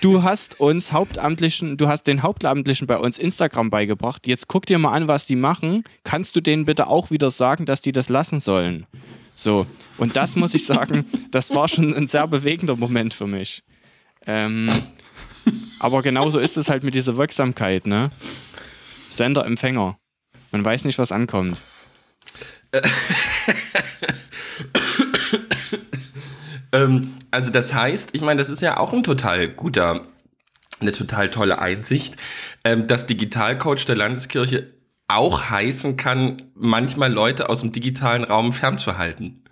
Du 0.00 0.22
hast 0.22 0.60
uns 0.60 0.92
Hauptamtlichen, 0.92 1.76
du 1.76 1.88
hast 1.88 2.04
den 2.04 2.22
Hauptamtlichen 2.22 2.86
bei 2.86 2.98
uns 2.98 3.18
Instagram 3.18 3.68
beigebracht. 3.68 4.28
Jetzt 4.28 4.46
guck 4.46 4.64
dir 4.64 4.78
mal 4.78 4.92
an, 4.92 5.08
was 5.08 5.26
die 5.26 5.34
machen. 5.34 5.82
Kannst 6.04 6.36
du 6.36 6.40
denen 6.40 6.66
bitte 6.66 6.86
auch 6.86 7.10
wieder 7.10 7.32
sagen, 7.32 7.66
dass 7.66 7.82
die 7.82 7.90
das 7.90 8.08
lassen 8.08 8.38
sollen? 8.38 8.86
So. 9.34 9.66
Und 9.96 10.14
das 10.14 10.36
muss 10.36 10.54
ich 10.54 10.64
sagen, 10.64 11.04
das 11.32 11.52
war 11.52 11.68
schon 11.68 11.94
ein 11.94 12.06
sehr 12.06 12.28
bewegender 12.28 12.76
Moment 12.76 13.12
für 13.12 13.26
mich. 13.26 13.64
Ähm, 14.24 14.70
aber 15.80 16.02
genauso 16.02 16.38
ist 16.38 16.56
es 16.56 16.68
halt 16.68 16.84
mit 16.84 16.94
dieser 16.94 17.16
Wirksamkeit, 17.16 17.86
ne? 17.86 18.12
Sender, 19.10 19.46
Empfänger. 19.46 19.98
Man 20.52 20.64
weiß 20.64 20.84
nicht, 20.84 20.98
was 20.98 21.10
ankommt. 21.10 21.60
Ähm, 26.72 27.14
also 27.30 27.50
das 27.50 27.74
heißt, 27.74 28.10
ich 28.14 28.22
meine, 28.22 28.38
das 28.38 28.50
ist 28.50 28.62
ja 28.62 28.78
auch 28.78 28.92
ein 28.92 29.02
total 29.02 29.48
guter, 29.48 30.06
eine 30.80 30.92
total 30.92 31.30
tolle 31.30 31.58
Einsicht, 31.58 32.16
ähm, 32.64 32.86
dass 32.86 33.06
Digitalcoach 33.06 33.84
der 33.86 33.96
Landeskirche 33.96 34.72
auch 35.08 35.48
heißen 35.48 35.96
kann, 35.96 36.36
manchmal 36.54 37.12
Leute 37.12 37.48
aus 37.48 37.60
dem 37.60 37.72
digitalen 37.72 38.24
Raum 38.24 38.52
fernzuhalten. 38.52 39.42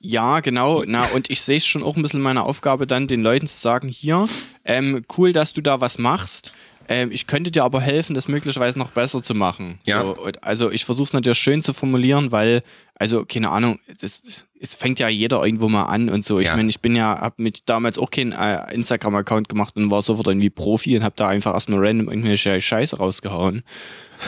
Ja, 0.00 0.40
genau. 0.40 0.82
Na, 0.86 1.04
und 1.08 1.28
ich 1.30 1.42
sehe 1.42 1.58
es 1.58 1.66
schon 1.66 1.82
auch 1.82 1.94
ein 1.94 2.02
bisschen 2.02 2.22
meine 2.22 2.44
Aufgabe, 2.44 2.86
dann 2.86 3.06
den 3.06 3.22
Leuten 3.22 3.46
zu 3.46 3.58
sagen, 3.58 3.88
hier, 3.88 4.26
ähm, 4.64 5.04
cool, 5.18 5.32
dass 5.32 5.52
du 5.52 5.60
da 5.60 5.82
was 5.82 5.98
machst. 5.98 6.52
Ähm, 6.88 7.12
ich 7.12 7.26
könnte 7.26 7.50
dir 7.50 7.64
aber 7.64 7.82
helfen, 7.82 8.14
das 8.14 8.26
möglicherweise 8.26 8.78
noch 8.78 8.90
besser 8.90 9.22
zu 9.22 9.34
machen. 9.34 9.78
Ja. 9.84 10.02
So, 10.02 10.16
also 10.40 10.70
ich 10.70 10.86
versuche 10.86 11.08
es 11.08 11.12
natürlich 11.12 11.38
schön 11.38 11.62
zu 11.62 11.74
formulieren, 11.74 12.32
weil, 12.32 12.62
also 12.94 13.26
keine 13.26 13.50
Ahnung, 13.50 13.78
das, 14.00 14.46
es 14.62 14.74
fängt 14.74 14.98
ja 15.00 15.08
jeder 15.08 15.42
irgendwo 15.44 15.68
mal 15.68 15.84
an 15.84 16.10
und 16.10 16.24
so. 16.24 16.38
Ich 16.38 16.48
ja. 16.48 16.56
meine, 16.56 16.68
ich 16.68 16.80
bin 16.80 16.94
ja, 16.94 17.18
habe 17.18 17.42
mit 17.42 17.62
damals 17.66 17.98
auch 17.98 18.10
keinen 18.10 18.32
äh, 18.32 18.72
Instagram-Account 18.74 19.48
gemacht 19.48 19.74
und 19.76 19.90
war 19.90 20.02
sofort 20.02 20.26
irgendwie 20.26 20.50
Profi 20.50 20.96
und 20.96 21.02
habe 21.02 21.14
da 21.16 21.28
einfach 21.28 21.54
erstmal 21.54 21.84
random 21.84 22.08
irgendwelche 22.08 22.60
Scheiße 22.60 22.98
rausgehauen. 22.98 23.62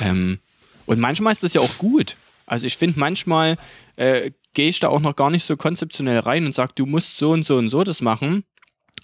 ähm, 0.03 0.39
und 0.87 0.99
manchmal 0.99 1.33
ist 1.33 1.43
das 1.43 1.53
ja 1.53 1.61
auch 1.61 1.79
gut. 1.79 2.17
Also 2.47 2.67
ich 2.67 2.77
finde 2.77 2.99
manchmal 2.99 3.57
äh, 3.97 4.31
gehe 4.55 4.69
ich 4.69 4.81
da 4.81 4.89
auch 4.89 5.01
noch 5.01 5.17
gar 5.17 5.31
nicht 5.31 5.45
so 5.45 5.57
konzeptionell 5.57 6.19
rein 6.19 6.47
und 6.47 6.55
sage, 6.55 6.73
du 6.75 6.87
musst 6.87 7.19
so 7.19 7.31
und 7.31 7.47
so 7.47 7.57
und 7.57 7.69
so 7.69 7.85
das 7.85 8.01
machen. 8.01 8.45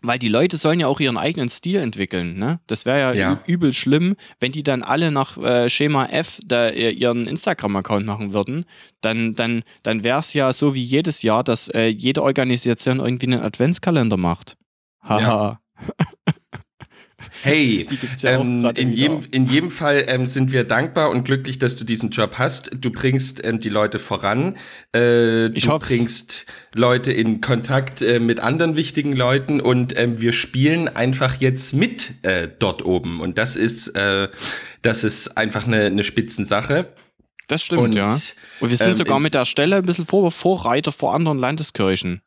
Weil 0.02 0.18
die 0.18 0.28
Leute 0.28 0.56
sollen 0.56 0.80
ja 0.80 0.86
auch 0.86 1.00
ihren 1.00 1.18
eigenen 1.18 1.48
Stil 1.48 1.80
entwickeln. 1.80 2.38
Ne? 2.38 2.60
Das 2.66 2.86
wäre 2.86 2.98
ja, 2.98 3.12
ja, 3.12 3.42
übel 3.46 3.72
schlimm, 3.72 4.16
wenn 4.38 4.52
die 4.52 4.62
dann 4.62 4.82
alle 4.82 5.10
nach 5.10 5.36
äh, 5.38 5.68
Schema 5.68 6.06
F 6.06 6.38
da, 6.44 6.70
ihren 6.70 7.26
Instagram-Account 7.26 8.06
machen 8.06 8.32
würden. 8.32 8.64
Dann, 9.00 9.34
dann, 9.34 9.64
dann 9.82 10.04
wäre 10.04 10.20
es 10.20 10.34
ja 10.34 10.52
so 10.52 10.74
wie 10.74 10.84
jedes 10.84 11.22
Jahr, 11.22 11.42
dass 11.42 11.68
äh, 11.68 11.86
jede 11.86 12.22
Organisation 12.22 13.00
irgendwie 13.00 13.26
einen 13.26 13.42
Adventskalender 13.42 14.16
macht. 14.16 14.56
Haha. 15.02 15.20
Ja. 15.20 15.60
Hey, 17.42 17.86
ja 18.20 18.40
ähm, 18.40 18.70
in, 18.74 18.92
jedem, 18.92 19.24
in 19.30 19.46
jedem 19.46 19.70
Fall 19.70 20.04
ähm, 20.06 20.26
sind 20.26 20.52
wir 20.52 20.64
dankbar 20.64 21.10
und 21.10 21.24
glücklich, 21.24 21.58
dass 21.58 21.76
du 21.76 21.84
diesen 21.84 22.10
Job 22.10 22.34
hast. 22.38 22.70
Du 22.74 22.90
bringst 22.90 23.44
ähm, 23.44 23.60
die 23.60 23.68
Leute 23.68 23.98
voran. 23.98 24.56
Äh, 24.94 25.46
ich 25.48 25.64
du 25.64 25.70
hoff's. 25.70 25.88
bringst 25.88 26.46
Leute 26.74 27.12
in 27.12 27.40
Kontakt 27.40 28.02
äh, 28.02 28.20
mit 28.20 28.40
anderen 28.40 28.76
wichtigen 28.76 29.14
Leuten 29.14 29.60
und 29.60 29.98
ähm, 29.98 30.20
wir 30.20 30.32
spielen 30.32 30.88
einfach 30.88 31.40
jetzt 31.40 31.74
mit 31.74 32.24
äh, 32.24 32.48
dort 32.58 32.84
oben. 32.84 33.20
Und 33.20 33.38
das 33.38 33.56
ist, 33.56 33.88
äh, 33.88 34.28
das 34.82 35.04
ist 35.04 35.36
einfach 35.36 35.66
eine, 35.66 35.86
eine 35.86 36.04
Spitzensache. 36.04 36.92
Das 37.48 37.62
stimmt, 37.62 37.82
und, 37.82 37.94
ja. 37.94 38.18
Und 38.60 38.70
wir 38.70 38.76
sind 38.76 38.90
ähm, 38.90 38.96
sogar 38.96 39.20
mit 39.20 39.34
der 39.34 39.46
Stelle 39.46 39.76
ein 39.76 39.84
bisschen 39.84 40.06
vor, 40.06 40.30
Vorreiter 40.30 40.92
vor 40.92 41.14
anderen 41.14 41.38
Landeskirchen. 41.38 42.20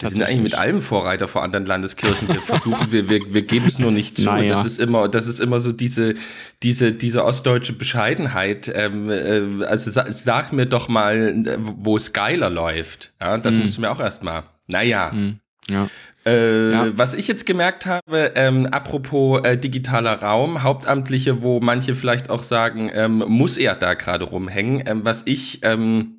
Wir 0.00 0.08
sind 0.10 0.22
eigentlich 0.22 0.42
mit 0.42 0.54
allem 0.58 0.80
Vorreiter 0.80 1.28
vor 1.28 1.42
anderen 1.42 1.66
Landeskirchen. 1.66 2.28
Wir 2.28 2.40
versuchen, 2.40 2.90
wir, 2.90 3.10
wir, 3.10 3.34
wir 3.34 3.42
geben 3.42 3.66
es 3.66 3.78
nur 3.78 3.90
nicht 3.90 4.16
zu. 4.16 4.24
Naja. 4.24 4.48
Das 4.48 4.64
ist 4.64 4.80
immer, 4.80 5.08
das 5.08 5.26
ist 5.26 5.40
immer 5.40 5.60
so 5.60 5.72
diese, 5.72 6.14
diese, 6.62 6.92
diese 6.92 7.24
ostdeutsche 7.24 7.74
Bescheidenheit. 7.74 8.70
Ähm, 8.74 9.10
äh, 9.10 9.64
also 9.64 9.90
sag, 9.90 10.12
sag, 10.12 10.52
mir 10.52 10.66
doch 10.66 10.88
mal, 10.88 11.58
wo 11.60 11.96
es 11.96 12.12
geiler 12.12 12.50
läuft. 12.50 13.12
Ja, 13.20 13.36
das 13.38 13.54
mhm. 13.54 13.60
musst 13.60 13.76
du 13.76 13.82
mir 13.82 13.90
auch 13.90 14.00
erstmal. 14.00 14.44
Naja. 14.68 15.12
Mhm. 15.12 15.40
Ja. 15.68 15.88
Äh, 16.26 16.72
ja. 16.72 16.98
Was 16.98 17.14
ich 17.14 17.28
jetzt 17.28 17.46
gemerkt 17.46 17.86
habe, 17.86 18.32
ähm, 18.34 18.66
apropos 18.66 19.42
äh, 19.44 19.56
digitaler 19.56 20.20
Raum, 20.20 20.62
Hauptamtliche, 20.62 21.42
wo 21.42 21.60
manche 21.60 21.94
vielleicht 21.94 22.28
auch 22.30 22.42
sagen, 22.42 22.90
ähm, 22.92 23.24
muss 23.26 23.56
er 23.56 23.74
da 23.74 23.94
gerade 23.94 24.24
rumhängen, 24.24 24.82
ähm, 24.86 25.04
was 25.04 25.22
ich 25.24 25.60
ähm, 25.62 26.16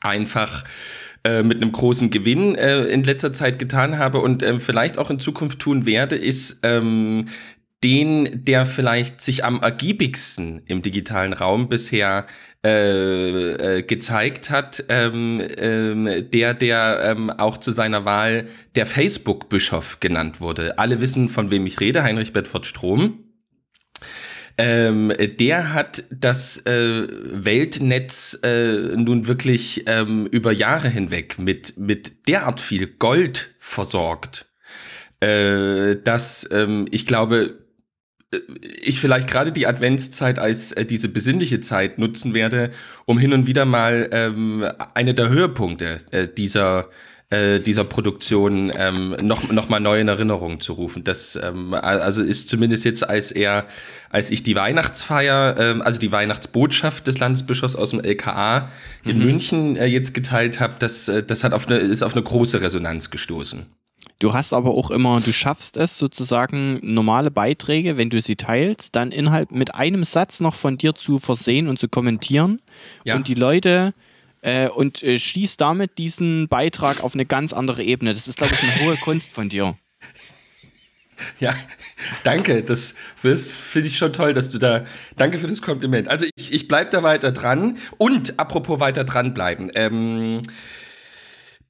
einfach 0.00 0.64
äh, 1.24 1.42
mit 1.42 1.60
einem 1.60 1.72
großen 1.72 2.10
Gewinn 2.10 2.54
äh, 2.54 2.84
in 2.84 3.02
letzter 3.02 3.32
Zeit 3.32 3.58
getan 3.58 3.98
habe 3.98 4.20
und 4.20 4.42
äh, 4.42 4.60
vielleicht 4.60 4.98
auch 4.98 5.10
in 5.10 5.18
Zukunft 5.18 5.58
tun 5.58 5.86
werde, 5.86 6.16
ist 6.16 6.60
ähm, 6.62 7.26
den, 7.82 8.44
der 8.44 8.64
vielleicht 8.64 9.20
sich 9.20 9.44
am 9.44 9.60
ergiebigsten 9.60 10.62
im 10.66 10.82
digitalen 10.82 11.34
Raum 11.34 11.68
bisher 11.68 12.26
äh, 12.64 13.78
äh, 13.78 13.82
gezeigt 13.82 14.48
hat, 14.48 14.84
ähm, 14.88 15.42
ähm, 15.58 16.30
der, 16.30 16.54
der 16.54 17.00
ähm, 17.04 17.30
auch 17.30 17.58
zu 17.58 17.72
seiner 17.72 18.06
Wahl 18.06 18.48
der 18.74 18.86
Facebook-Bischof 18.86 20.00
genannt 20.00 20.40
wurde. 20.40 20.78
Alle 20.78 21.02
wissen, 21.02 21.28
von 21.28 21.50
wem 21.50 21.66
ich 21.66 21.80
rede, 21.80 22.02
Heinrich 22.02 22.32
Bedford 22.32 22.64
Strom. 22.64 23.23
Ähm, 24.56 25.12
der 25.40 25.74
hat 25.74 26.04
das 26.10 26.64
äh, 26.66 27.06
Weltnetz 27.10 28.38
äh, 28.44 28.94
nun 28.96 29.26
wirklich 29.26 29.84
ähm, 29.86 30.26
über 30.26 30.52
Jahre 30.52 30.88
hinweg 30.88 31.38
mit, 31.38 31.76
mit 31.76 32.28
derart 32.28 32.60
viel 32.60 32.86
Gold 32.86 33.54
versorgt. 33.58 34.46
äh, 35.24 35.96
dass 36.02 36.48
ähm, 36.52 36.86
ich 36.90 37.06
glaube, 37.06 37.58
äh, 38.32 38.38
ich 38.82 39.00
vielleicht 39.00 39.28
gerade 39.28 39.52
die 39.52 39.66
Adventszeit 39.66 40.38
als 40.38 40.72
äh, 40.72 40.84
diese 40.84 41.08
besinnliche 41.08 41.60
Zeit 41.60 41.98
nutzen 41.98 42.34
werde, 42.34 42.70
um 43.06 43.18
hin 43.18 43.32
und 43.32 43.46
wieder 43.46 43.64
mal 43.64 44.08
ähm, 44.12 44.64
eine 44.94 45.14
der 45.14 45.28
Höhepunkte 45.30 45.98
äh, 46.10 46.28
dieser 46.28 46.90
äh, 47.30 47.60
dieser 47.60 47.84
Produktion 47.84 48.72
ähm, 48.76 49.16
noch, 49.22 49.50
noch 49.50 49.68
mal 49.68 49.80
neu 49.80 50.00
in 50.00 50.08
Erinnerung 50.08 50.60
zu 50.60 50.74
rufen. 50.74 51.04
Das 51.04 51.36
ähm, 51.36 51.74
also 51.74 52.22
ist 52.22 52.48
zumindest 52.48 52.84
jetzt 52.84 53.08
als 53.08 53.30
er, 53.30 53.66
als 54.10 54.30
ich 54.30 54.42
die 54.42 54.54
Weihnachtsfeier, 54.54 55.56
ähm, 55.58 55.82
also 55.82 55.98
die 55.98 56.12
Weihnachtsbotschaft 56.12 57.06
des 57.06 57.18
Landesbischofs 57.18 57.76
aus 57.76 57.90
dem 57.90 58.00
LKA 58.00 58.68
in 59.04 59.18
mhm. 59.18 59.24
München 59.24 59.76
äh, 59.76 59.86
jetzt 59.86 60.14
geteilt 60.14 60.60
habe, 60.60 60.74
das, 60.78 61.08
äh, 61.08 61.22
das 61.22 61.44
hat 61.44 61.52
auf 61.52 61.66
eine, 61.66 61.78
ist 61.78 62.02
auf 62.02 62.12
eine 62.12 62.22
große 62.22 62.60
Resonanz 62.60 63.10
gestoßen. 63.10 63.66
Du 64.18 64.32
hast 64.32 64.52
aber 64.52 64.70
auch 64.70 64.90
immer, 64.90 65.20
du 65.20 65.32
schaffst 65.32 65.76
es 65.76 65.98
sozusagen 65.98 66.78
normale 66.82 67.30
Beiträge, 67.30 67.96
wenn 67.96 68.10
du 68.10 68.22
sie 68.22 68.36
teilst, 68.36 68.94
dann 68.96 69.10
innerhalb 69.10 69.50
mit 69.50 69.74
einem 69.74 70.04
Satz 70.04 70.40
noch 70.40 70.54
von 70.54 70.78
dir 70.78 70.94
zu 70.94 71.18
versehen 71.18 71.68
und 71.68 71.78
zu 71.78 71.88
kommentieren. 71.88 72.60
Ja. 73.04 73.16
Und 73.16 73.28
die 73.28 73.34
Leute 73.34 73.92
äh, 74.44 74.68
und 74.68 75.02
äh, 75.02 75.18
schießt 75.18 75.60
damit 75.60 75.96
diesen 75.96 76.48
Beitrag 76.48 77.02
auf 77.02 77.14
eine 77.14 77.24
ganz 77.24 77.52
andere 77.52 77.82
Ebene. 77.82 78.12
Das 78.12 78.28
ist, 78.28 78.36
glaube 78.36 78.52
ich, 78.52 78.62
eine 78.62 78.86
hohe 78.86 78.96
Kunst 78.96 79.32
von 79.32 79.48
dir. 79.48 79.76
Ja, 81.38 81.54
danke. 82.24 82.64
Das, 82.64 82.96
das 83.22 83.46
finde 83.46 83.88
ich 83.88 83.96
schon 83.96 84.12
toll, 84.12 84.34
dass 84.34 84.50
du 84.50 84.58
da. 84.58 84.84
Danke 85.16 85.38
für 85.38 85.46
das 85.46 85.62
Kompliment. 85.62 86.08
Also 86.08 86.26
ich, 86.34 86.52
ich 86.52 86.66
bleibe 86.66 86.90
da 86.90 87.04
weiter 87.04 87.30
dran. 87.30 87.78
Und 87.98 88.38
apropos 88.40 88.80
weiter 88.80 89.04
dranbleiben. 89.04 89.70
Ähm, 89.76 90.42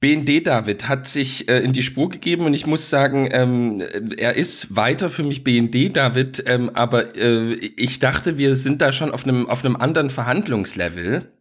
BND 0.01 0.47
David 0.47 0.89
hat 0.89 1.07
sich 1.07 1.47
äh, 1.47 1.59
in 1.59 1.73
die 1.73 1.83
Spur 1.83 2.09
gegeben 2.09 2.45
und 2.45 2.55
ich 2.55 2.65
muss 2.65 2.89
sagen, 2.89 3.29
ähm, 3.31 3.83
er 4.17 4.35
ist 4.35 4.75
weiter 4.75 5.11
für 5.11 5.23
mich 5.23 5.43
BND 5.43 5.95
David, 5.95 6.43
ähm, 6.47 6.71
aber 6.73 7.15
äh, 7.15 7.53
ich 7.53 7.99
dachte, 7.99 8.39
wir 8.39 8.57
sind 8.57 8.81
da 8.81 8.91
schon 8.91 9.11
auf 9.11 9.25
einem 9.25 9.47
auf 9.47 9.63
einem 9.63 9.75
anderen 9.75 10.09
Verhandlungslevel. 10.09 11.31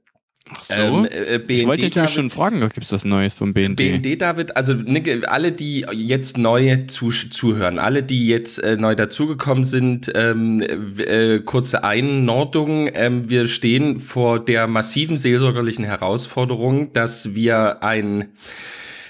Ach 0.51 0.65
so. 0.65 0.75
Ähm, 0.75 1.09
äh, 1.11 1.39
BND 1.39 1.51
ich 1.51 1.67
wollte 1.67 1.89
dich 1.89 2.11
schon 2.11 2.29
fragen, 2.29 2.61
gibt 2.61 2.85
es 2.85 2.91
das 2.91 3.05
Neues 3.05 3.33
vom 3.33 3.55
BND? 3.55 3.77
BND, 3.77 4.21
David, 4.21 4.57
also 4.57 4.75
alle, 5.27 5.53
die 5.53 5.87
jetzt 5.95 6.37
neu 6.37 6.85
zu, 6.87 7.11
zuhören, 7.11 7.79
alle, 7.79 8.03
die 8.03 8.29
jetzt 8.29 8.59
äh, 8.59 8.77
neu 8.77 8.95
dazugekommen 8.95 9.65
sind, 9.65 10.13
ähm, 10.15 10.63
äh, 10.99 11.39
kurze 11.39 11.83
Einordnung. 11.83 12.91
Ähm, 12.93 13.31
wir 13.31 13.49
stehen 13.49 14.01
vor 14.01 14.39
der 14.39 14.67
massiven 14.67 15.17
seelsorgerlichen 15.17 15.85
Herausforderung, 15.85 16.93
dass 16.93 17.35
wir 17.35 17.83
ein 17.83 18.29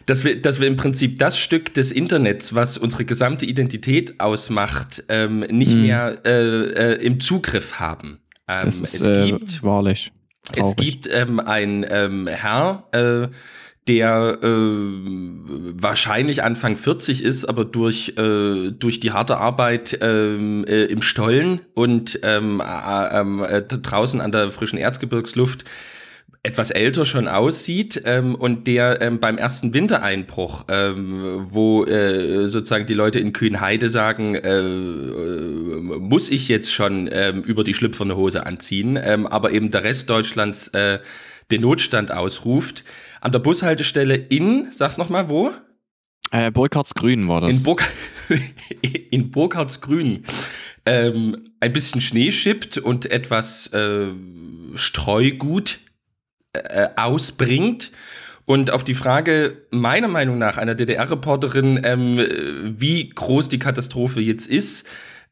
dass 0.07 0.23
wir, 0.23 0.41
dass 0.41 0.61
wir 0.61 0.69
im 0.69 0.77
Prinzip 0.77 1.19
das 1.19 1.39
Stück 1.39 1.73
des 1.73 1.91
Internets, 1.91 2.55
was 2.55 2.77
unsere 2.77 3.07
gesamte 3.07 3.47
Identität 3.47 4.21
ausmacht, 4.21 5.03
ähm, 5.09 5.41
nicht 5.41 5.73
hm. 5.73 5.83
mehr 5.83 6.19
äh, 6.27 6.93
äh, 6.93 7.03
im 7.03 7.21
Zugriff 7.21 7.81
haben. 7.81 8.19
Ähm, 8.47 8.65
das 8.67 8.81
ist, 8.83 9.01
es 9.01 9.07
äh, 9.07 9.31
gibt, 9.31 9.63
wahrlich 9.63 10.13
Traurig. 10.53 10.71
Es 10.71 10.77
gibt 10.77 11.09
ähm, 11.13 11.41
ein 11.41 11.87
ähm, 11.89 12.27
Herr, 12.27 12.85
äh, 12.93 13.29
der 13.87 14.39
äh, 14.43 14.47
wahrscheinlich 14.47 16.43
Anfang 16.43 16.77
40 16.77 17.23
ist, 17.23 17.45
aber 17.45 17.65
durch, 17.65 18.15
äh, 18.17 18.71
durch 18.71 19.01
die 19.01 19.13
harte 19.13 19.37
Arbeit 19.39 19.99
ähm, 20.01 20.65
äh, 20.67 20.85
im 20.85 21.03
Stollen 21.03 21.61
und 21.75 22.23
äh, 22.23 22.39
äh, 22.39 23.63
draußen 23.63 24.21
an 24.21 24.33
der 24.33 24.51
frischen 24.51 24.79
Erzgebirgsluft 24.79 25.65
etwas 26.45 26.71
älter 26.71 27.07
schon 27.07 27.27
aussieht 27.27 28.03
ähm, 28.05 28.35
und 28.35 28.67
der 28.67 29.01
ähm, 29.01 29.19
beim 29.19 29.39
ersten 29.39 29.73
Wintereinbruch, 29.73 30.67
ähm, 30.69 31.47
wo 31.49 31.85
äh, 31.87 32.49
sozusagen 32.49 32.87
die 32.87 32.95
Leute 32.95 33.19
in 33.19 33.33
Kühnheide 33.33 33.89
sagen, 33.89 34.35
äh, 34.35 34.59
äh, 34.59 35.81
muss 35.81 36.31
ich 36.31 36.49
jetzt 36.49 36.71
schon 36.71 37.09
ähm, 37.11 37.43
über 37.43 37.65
die 37.65 37.73
schlüpferne 37.73 38.15
Hose 38.15 38.45
anziehen, 38.45 38.99
ähm, 39.03 39.27
aber 39.27 39.53
eben 39.53 39.71
der 39.71 39.85
Rest 39.85 40.11
Deutschlands 40.11 40.69
äh, 40.69 40.99
den 41.51 41.63
Notstand 41.63 42.13
ausruft. 42.13 42.85
An 43.23 43.33
der 43.33 43.39
Bushaltestelle 43.39 44.15
in, 44.15 44.69
sag's 44.71 44.99
nochmal, 44.99 45.31
wo? 45.31 45.51
Äh, 46.31 46.51
Burkhardsgrün 46.51 47.27
war 47.27 47.41
das. 47.41 47.57
In, 47.57 47.63
Burg 47.63 47.91
in 49.11 49.31
Burkhardsgrün 49.31 50.25
ähm, 50.85 51.53
ein 51.61 51.73
bisschen 51.73 52.03
Schnee 52.03 52.33
schippt 52.33 52.77
und 52.77 53.11
etwas 53.11 53.69
äh, 53.69 54.09
Streugut 54.75 55.79
äh, 56.55 56.89
ausbringt. 56.97 57.91
Und 58.47 58.71
auf 58.71 58.85
die 58.85 58.95
Frage 58.95 59.63
meiner 59.71 60.09
Meinung 60.09 60.39
nach 60.39 60.59
einer 60.59 60.75
DDR-Reporterin, 60.75 61.81
ähm, 61.83 62.19
wie 62.79 63.09
groß 63.09 63.49
die 63.49 63.59
Katastrophe 63.59 64.21
jetzt 64.21 64.47
ist, 64.47 64.87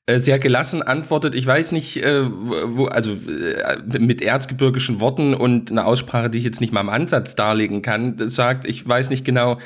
äh, 0.07 0.19
sehr 0.19 0.39
gelassen 0.41 0.83
antwortet, 0.83 1.35
ich 1.37 1.47
weiß 1.47 1.71
nicht, 1.71 1.99
äh, 1.99 2.25
wo, 2.25 2.87
also 2.87 3.13
äh, 3.13 3.99
mit 4.01 4.21
erzgebirgischen 4.21 4.99
Worten 4.99 5.33
und 5.33 5.71
einer 5.71 5.87
Aussprache, 5.87 6.29
die 6.29 6.39
ich 6.39 6.45
jetzt 6.45 6.61
nicht 6.61 6.73
mal 6.73 6.81
im 6.81 6.89
Ansatz 6.89 7.37
darlegen 7.37 7.83
kann, 7.83 8.17
sagt, 8.29 8.65
ich 8.65 8.89
weiß 8.89 9.11
nicht 9.11 9.25
genau, 9.25 9.59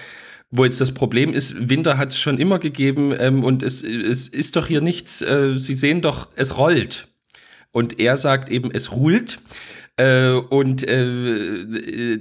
wo 0.50 0.64
jetzt 0.64 0.80
das 0.80 0.92
Problem 0.92 1.32
ist. 1.32 1.70
Winter 1.70 1.96
hat 1.96 2.10
es 2.10 2.18
schon 2.18 2.38
immer 2.38 2.58
gegeben 2.58 3.14
ähm, 3.18 3.44
und 3.44 3.62
es, 3.62 3.82
es 3.82 4.28
ist 4.28 4.56
doch 4.56 4.66
hier 4.66 4.82
nichts, 4.82 5.22
äh, 5.22 5.56
Sie 5.56 5.74
sehen 5.74 6.02
doch, 6.02 6.28
es 6.36 6.58
rollt. 6.58 7.08
Und 7.72 7.98
er 7.98 8.16
sagt 8.16 8.50
eben, 8.50 8.70
es 8.70 8.92
ruht. 8.92 9.38
Äh, 9.96 10.32
und 10.32 10.86
äh, 10.86 12.18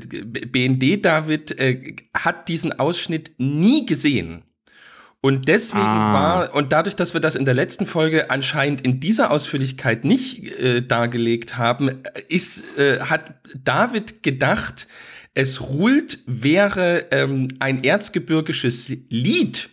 BND 0.47 1.05
David 1.05 1.59
äh, 1.59 1.95
hat 2.15 2.47
diesen 2.47 2.79
Ausschnitt 2.79 3.31
nie 3.37 3.85
gesehen. 3.85 4.43
Und 5.25 5.47
deswegen 5.47 5.83
ah. 5.83 6.13
war, 6.13 6.53
und 6.53 6.71
dadurch, 6.71 6.95
dass 6.95 7.15
wir 7.15 7.19
das 7.19 7.35
in 7.35 7.45
der 7.45 7.55
letzten 7.55 7.87
Folge 7.87 8.29
anscheinend 8.29 8.81
in 8.81 8.99
dieser 8.99 9.31
Ausführlichkeit 9.31 10.05
nicht 10.05 10.51
äh, 10.51 10.83
dargelegt 10.83 11.57
haben, 11.57 12.03
ist, 12.29 12.77
äh, 12.77 12.99
hat 12.99 13.33
David 13.55 14.21
gedacht, 14.21 14.87
es 15.33 15.61
ruht 15.61 16.19
wäre 16.27 17.07
ähm, 17.11 17.47
ein 17.59 17.83
erzgebirgisches 17.83 18.89
Lied. 19.09 19.69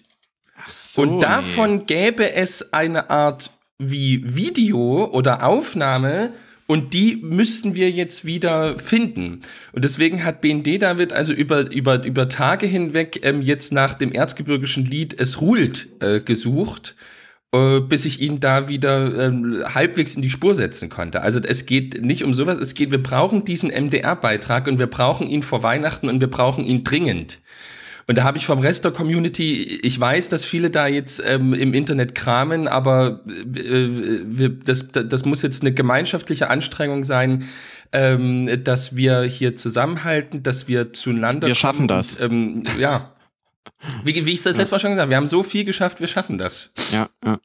So, 0.73 1.03
und 1.03 1.21
davon 1.21 1.77
nee. 1.77 1.85
gäbe 1.87 2.33
es 2.33 2.73
eine 2.73 3.11
Art 3.11 3.51
wie 3.79 4.23
Video 4.25 5.05
oder 5.13 5.47
Aufnahme, 5.47 6.33
und 6.73 6.95
die 6.95 7.17
müssten 7.17 7.75
wir 7.75 7.91
jetzt 7.91 8.25
wieder 8.25 8.79
finden. 8.79 9.43
Und 9.73 9.85
deswegen 9.85 10.25
hat 10.25 10.41
BND 10.41 10.81
David 10.81 11.13
also 11.13 11.35
über, 11.35 11.71
über, 11.71 12.03
über 12.03 12.31
Tage 12.31 12.67
hinweg 12.67 13.21
ähm, 13.25 13.43
jetzt 13.43 13.75
nach 13.75 13.93
dem 13.93 14.11
erzgebirgischen 14.11 14.87
Lied 14.87 15.21
Es 15.21 15.43
ruht 15.43 15.89
äh, 16.01 16.21
gesucht, 16.21 16.97
äh, 17.53 17.81
bis 17.81 18.07
ich 18.07 18.23
ihn 18.23 18.41
da 18.41 18.69
wieder 18.71 19.27
ähm, 19.27 19.63
halbwegs 19.67 20.15
in 20.15 20.23
die 20.23 20.31
Spur 20.31 20.55
setzen 20.55 20.89
konnte. 20.89 21.21
Also 21.21 21.41
es 21.41 21.67
geht 21.67 22.01
nicht 22.01 22.25
um 22.25 22.33
sowas, 22.33 22.57
es 22.57 22.73
geht, 22.73 22.91
wir 22.91 23.03
brauchen 23.03 23.45
diesen 23.45 23.69
MDR-Beitrag 23.69 24.67
und 24.67 24.79
wir 24.79 24.87
brauchen 24.87 25.29
ihn 25.29 25.43
vor 25.43 25.63
Weihnachten 25.63 26.09
und 26.09 26.21
wir 26.21 26.31
brauchen 26.31 26.65
ihn 26.65 26.85
dringend. 26.85 27.41
Und 28.07 28.19
da 28.19 28.25
habe 28.25 28.39
ich 28.39 28.47
vom 28.47 28.59
Rest 28.59 28.85
der 28.85 28.93
Community, 28.93 29.81
ich 29.83 29.99
weiß, 29.99 30.29
dass 30.29 30.45
viele 30.45 30.71
da 30.71 30.87
jetzt 30.87 31.23
ähm, 31.25 31.55
im 31.55 31.73
Internet 31.75 32.15
kramen, 32.15 32.69
aber 32.69 33.21
äh, 33.27 33.89
wir, 34.25 34.51
das, 34.51 34.89
das 34.91 35.25
muss 35.25 35.43
jetzt 35.43 35.63
eine 35.63 35.73
gemeinschaftliche 35.73 36.51
Anstrengung 36.51 37.05
sein, 37.05 37.49
ähm, 37.93 38.65
dass 38.65 38.97
wir 38.97 39.23
hier 39.23 39.57
zusammenhalten, 39.57 40.43
dass 40.43 40.69
wir 40.69 40.93
zueinander. 40.93 41.47
Wir 41.47 41.55
schaffen 41.55 41.89
das. 41.89 42.17
Und, 42.17 42.23
ähm, 42.23 42.63
ja. 42.79 43.13
Wie, 44.05 44.27
wie 44.27 44.33
ich 44.33 44.43
das 44.43 44.55
ja. 44.55 44.59
letztes 44.59 44.71
Mal 44.71 44.79
schon 44.79 44.91
gesagt 44.91 45.03
habe, 45.03 45.11
wir 45.11 45.17
haben 45.17 45.27
so 45.27 45.43
viel 45.43 45.65
geschafft, 45.65 46.01
wir 46.01 46.07
schaffen 46.07 46.39
das. 46.39 46.71
Ja, 46.93 47.09
ja. 47.25 47.39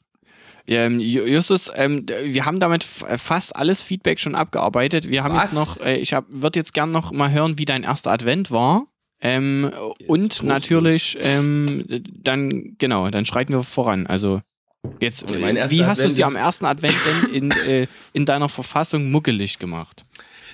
Ähm, 0.67 0.99
Justus, 0.99 1.71
ähm, 1.75 2.05
wir 2.07 2.45
haben 2.45 2.59
damit 2.59 2.83
fast 2.83 3.55
alles 3.55 3.81
Feedback 3.81 4.19
schon 4.19 4.35
abgearbeitet. 4.35 5.09
Wir 5.09 5.23
haben 5.23 5.35
Was? 5.35 5.53
jetzt 5.53 5.55
noch, 5.55 5.83
äh, 5.83 5.95
ich 5.95 6.11
würde 6.11 6.59
jetzt 6.59 6.73
gern 6.73 6.91
noch 6.91 7.11
mal 7.11 7.31
hören, 7.31 7.57
wie 7.57 7.65
dein 7.65 7.83
erster 7.83 8.11
Advent 8.11 8.51
war. 8.51 8.85
Ähm, 9.19 9.71
und 10.07 10.43
natürlich, 10.43 11.17
ähm, 11.19 11.85
dann, 12.07 12.75
genau, 12.77 13.09
dann 13.09 13.25
schreiten 13.25 13.53
wir 13.53 13.63
voran. 13.63 14.05
Also, 14.05 14.41
jetzt, 14.99 15.27
wie 15.29 15.85
hast 15.85 16.03
du 16.03 16.07
es 16.07 16.13
dir 16.13 16.27
am 16.27 16.35
ersten 16.35 16.65
Advent 16.65 16.95
denn 17.05 17.33
in, 17.33 17.51
äh, 17.51 17.87
in 18.13 18.25
deiner 18.25 18.49
Verfassung 18.49 19.09
muckelig 19.09 19.59
gemacht? 19.59 20.05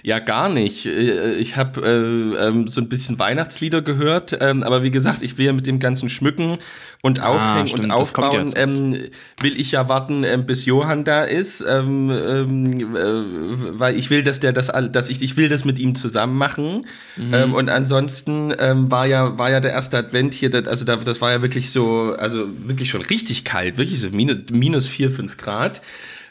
Ja, 0.05 0.19
gar 0.19 0.49
nicht. 0.49 0.85
Äh, 0.85 1.35
ich 1.35 1.55
habe 1.55 1.81
äh, 1.81 2.47
ähm, 2.47 2.67
so 2.67 2.81
ein 2.81 2.89
bisschen 2.89 3.19
Weihnachtslieder 3.19 3.81
gehört, 3.81 4.37
ähm, 4.41 4.61
aber 4.61 4.83
wie 4.83 4.91
gesagt, 4.91 5.21
ich 5.21 5.37
will 5.37 5.45
ja 5.45 5.53
mit 5.53 5.65
dem 5.65 5.79
ganzen 5.79 6.09
Schmücken 6.09 6.57
und 7.01 7.21
ah, 7.21 7.29
Aufhängen 7.29 7.79
ah, 7.79 7.83
und 7.83 7.91
Aufbauen, 7.91 8.51
ähm, 8.55 8.97
will 9.39 9.57
ich 9.57 9.71
ja 9.71 9.87
warten, 9.87 10.25
ähm, 10.25 10.45
bis 10.45 10.65
Johann 10.65 11.05
da 11.05 11.23
ist, 11.23 11.61
ähm, 11.61 12.11
ähm, 12.11 12.95
äh, 12.97 13.79
weil 13.79 13.97
ich 13.97 14.09
will, 14.09 14.23
dass 14.23 14.41
der 14.41 14.51
das, 14.51 14.67
dass 14.91 15.09
ich, 15.09 15.21
ich 15.21 15.37
will 15.37 15.47
das 15.47 15.63
mit 15.63 15.79
ihm 15.79 15.95
zusammen 15.95 16.37
machen. 16.37 16.85
Mhm. 17.15 17.33
Ähm, 17.33 17.53
und 17.53 17.69
ansonsten 17.69 18.53
ähm, 18.59 18.91
war 18.91 19.07
ja, 19.07 19.37
war 19.37 19.51
ja 19.51 19.61
der 19.61 19.71
erste 19.71 19.97
Advent 19.97 20.33
hier, 20.33 20.51
also 20.67 20.83
das 20.83 21.21
war 21.21 21.31
ja 21.31 21.41
wirklich 21.41 21.71
so, 21.71 22.13
also 22.19 22.49
wirklich 22.67 22.89
schon 22.89 23.03
richtig 23.03 23.45
kalt, 23.45 23.77
wirklich 23.77 24.01
so 24.01 24.09
minus, 24.09 24.37
minus 24.51 24.85
vier, 24.85 25.11
fünf 25.11 25.37
Grad. 25.37 25.81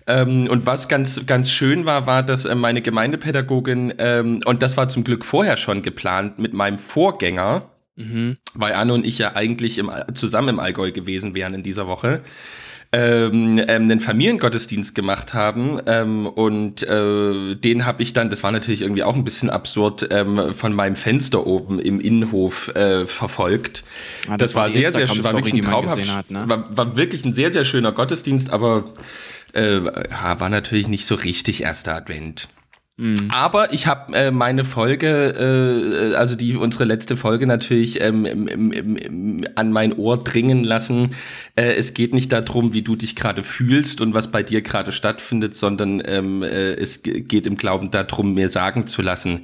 Ähm, 0.07 0.49
und 0.49 0.67
was 0.67 0.89
ganz, 0.89 1.27
ganz 1.27 1.51
schön 1.51 1.85
war, 1.85 2.07
war, 2.07 2.23
dass 2.23 2.45
äh, 2.45 2.55
meine 2.55 2.83
Gemeindepädagogin, 2.83 3.95
ähm, 3.99 4.41
und 4.45 4.63
das 4.63 4.77
war 4.77 4.89
zum 4.89 5.05
Glück 5.05 5.25
vorher 5.25 5.57
schon 5.57 5.83
geplant 5.83 6.39
mit 6.39 6.53
meinem 6.55 6.79
Vorgänger, 6.79 7.71
mhm. 7.97 8.37
weil 8.55 8.73
Anne 8.73 8.95
und 8.95 9.07
ich 9.07 9.19
ja 9.19 9.35
eigentlich 9.35 9.79
im, 9.79 9.91
zusammen 10.15 10.49
im 10.49 10.61
Allgäu 10.61 10.93
gewesen 10.93 11.35
wären 11.35 11.55
in 11.55 11.63
dieser 11.63 11.87
Woche 11.87 12.23
ähm, 12.95 13.59
ähm, 13.59 13.65
einen 13.69 14.01
Familiengottesdienst 14.01 14.95
gemacht 14.95 15.33
haben 15.33 15.81
ähm, 15.87 16.27
und 16.27 16.83
äh, 16.83 17.55
den 17.55 17.87
habe 17.87 18.03
ich 18.03 18.13
dann, 18.13 18.29
das 18.29 18.43
war 18.43 18.53
natürlich 18.53 18.83
irgendwie 18.83 19.03
auch 19.03 19.17
ein 19.17 19.25
bisschen 19.25 19.49
absurd, 19.49 20.09
ähm, 20.11 20.53
von 20.53 20.75
meinem 20.75 20.97
Fenster 20.97 21.47
oben 21.47 21.81
im 21.81 22.01
Innenhof 22.01 22.69
äh, 22.75 23.07
verfolgt. 23.07 23.83
Ah, 24.29 24.37
das, 24.37 24.51
das, 24.51 24.55
war 24.57 24.69
sehr, 24.69 24.93
sehr 24.93 25.09
schön, 25.09 25.25
war 25.25 25.33
wirklich 25.33 25.55
ein 25.55 25.63
traumhaft, 25.63 26.15
hat, 26.15 26.31
ne? 26.31 26.45
war, 26.47 26.77
war 26.77 26.97
wirklich 26.97 27.25
ein 27.25 27.33
sehr, 27.33 27.51
sehr 27.51 27.65
schöner 27.65 27.93
Gottesdienst, 27.93 28.53
aber 28.53 28.85
äh, 29.53 29.83
war 29.85 30.49
natürlich 30.49 30.89
nicht 30.89 31.07
so 31.07 31.15
richtig 31.15 31.63
erster 31.63 31.95
Advent. 31.95 32.49
Mhm. 32.99 33.31
Aber 33.31 33.73
ich 33.73 33.87
habe 33.87 34.15
äh, 34.15 34.31
meine 34.31 34.65
Folge, 34.65 36.13
äh, 36.13 36.15
also 36.15 36.37
die 36.37 36.57
unsere 36.57 36.85
letzte 36.85 37.17
Folge 37.17 37.47
natürlich 37.47 38.03
ähm, 38.03 38.27
im, 38.27 38.49
im, 38.49 38.97
im, 38.97 39.45
an 39.55 39.73
mein 39.73 39.95
Ohr 39.95 40.23
dringen 40.23 40.63
lassen. 40.63 41.15
Äh, 41.57 41.73
es 41.73 41.95
geht 41.95 42.13
nicht 42.13 42.31
darum, 42.33 42.75
wie 42.75 42.83
du 42.83 42.95
dich 42.95 43.17
gerade 43.17 43.45
fühlst 43.45 44.03
und 44.03 44.13
was 44.13 44.31
bei 44.31 44.43
dir 44.43 44.61
gerade 44.61 44.93
stattfindet, 44.93 45.55
sondern 45.55 46.03
ähm, 46.05 46.43
äh, 46.43 46.75
es 46.75 47.03
geht 47.03 47.47
im 47.47 47.57
Glauben 47.57 47.91
darum, 47.91 48.35
mir 48.35 48.51
sagen 48.51 48.87
zu 48.87 49.01
lassen, 49.01 49.41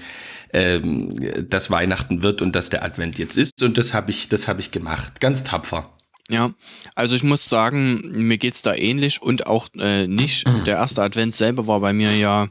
ähm, 0.53 1.15
dass 1.49 1.71
Weihnachten 1.71 2.23
wird 2.23 2.43
und 2.43 2.55
dass 2.55 2.69
der 2.69 2.85
Advent 2.85 3.19
jetzt 3.19 3.39
ist. 3.39 3.63
Und 3.63 3.79
das 3.79 3.95
habe 3.95 4.11
ich, 4.11 4.29
das 4.29 4.47
habe 4.47 4.61
ich 4.61 4.73
gemacht, 4.73 5.21
ganz 5.21 5.43
tapfer. 5.43 5.91
Ja, 6.31 6.53
also 6.95 7.17
ich 7.17 7.23
muss 7.23 7.49
sagen, 7.49 8.03
mir 8.13 8.37
geht's 8.37 8.61
da 8.61 8.75
ähnlich 8.75 9.23
und 9.23 9.47
auch 9.47 9.69
äh, 9.79 10.07
nicht. 10.07 10.47
Der 10.67 10.77
erste 10.77 11.03
Advent 11.03 11.35
selber 11.35 11.67
war 11.67 11.81
bei 11.81 11.95
mir 11.95 12.15
ja 12.15 12.49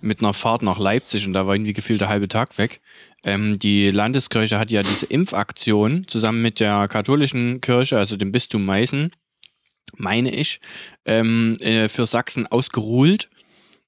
mit 0.00 0.20
einer 0.20 0.32
Fahrt 0.32 0.62
nach 0.62 0.78
Leipzig 0.78 1.26
und 1.26 1.32
da 1.32 1.46
war 1.46 1.54
irgendwie 1.54 1.72
gefühlt 1.72 2.00
der 2.00 2.08
halbe 2.08 2.26
Tag 2.26 2.58
weg. 2.58 2.80
Ähm, 3.22 3.58
die 3.58 3.90
Landeskirche 3.90 4.58
hat 4.58 4.70
ja 4.70 4.82
diese 4.82 5.06
Impfaktion 5.06 6.08
zusammen 6.08 6.42
mit 6.42 6.58
der 6.58 6.88
katholischen 6.88 7.60
Kirche, 7.60 7.98
also 7.98 8.16
dem 8.16 8.32
Bistum 8.32 8.64
Meißen, 8.64 9.12
meine 9.96 10.34
ich, 10.34 10.60
ähm, 11.04 11.54
äh, 11.60 11.88
für 11.88 12.06
Sachsen 12.06 12.46
ausgeruht. 12.46 13.28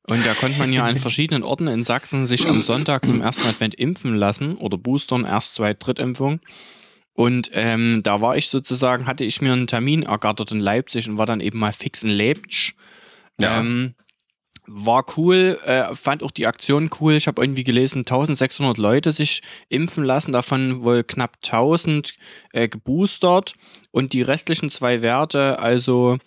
Und 0.08 0.26
da 0.26 0.34
konnte 0.34 0.58
man 0.58 0.72
ja 0.72 0.84
an 0.84 0.96
verschiedenen 0.98 1.42
Orten 1.42 1.68
in 1.68 1.84
Sachsen 1.84 2.26
sich 2.26 2.46
am 2.46 2.62
Sonntag 2.62 3.08
zum 3.08 3.22
ersten 3.22 3.48
Advent 3.48 3.74
impfen 3.74 4.14
lassen 4.16 4.56
oder 4.56 4.76
boostern, 4.76 5.24
erst, 5.24 5.54
zwei, 5.54 5.74
Drittimpfung. 5.74 6.40
Und 7.14 7.50
ähm, 7.52 8.02
da 8.02 8.20
war 8.20 8.36
ich 8.36 8.48
sozusagen, 8.48 9.06
hatte 9.06 9.24
ich 9.24 9.40
mir 9.42 9.52
einen 9.52 9.66
Termin 9.66 10.02
ergattert 10.02 10.50
in 10.50 10.60
Leipzig 10.60 11.08
und 11.08 11.18
war 11.18 11.26
dann 11.26 11.40
eben 11.40 11.58
mal 11.58 11.72
fix 11.72 12.02
in 12.02 12.10
Leipzig. 12.10 12.74
Ja. 13.38 13.60
Ähm, 13.60 13.94
war 14.66 15.04
cool, 15.16 15.58
äh, 15.64 15.94
fand 15.94 16.22
auch 16.22 16.30
die 16.30 16.46
Aktion 16.46 16.88
cool. 17.00 17.14
Ich 17.14 17.26
habe 17.26 17.42
irgendwie 17.42 17.64
gelesen, 17.64 18.00
1600 18.00 18.78
Leute 18.78 19.12
sich 19.12 19.42
impfen 19.68 20.04
lassen, 20.04 20.32
davon 20.32 20.84
wohl 20.84 21.02
knapp 21.02 21.38
1000 21.44 22.14
äh, 22.52 22.68
geboostert 22.68 23.54
und 23.90 24.12
die 24.12 24.22
restlichen 24.22 24.70
zwei 24.70 25.02
Werte, 25.02 25.58
also 25.58 26.18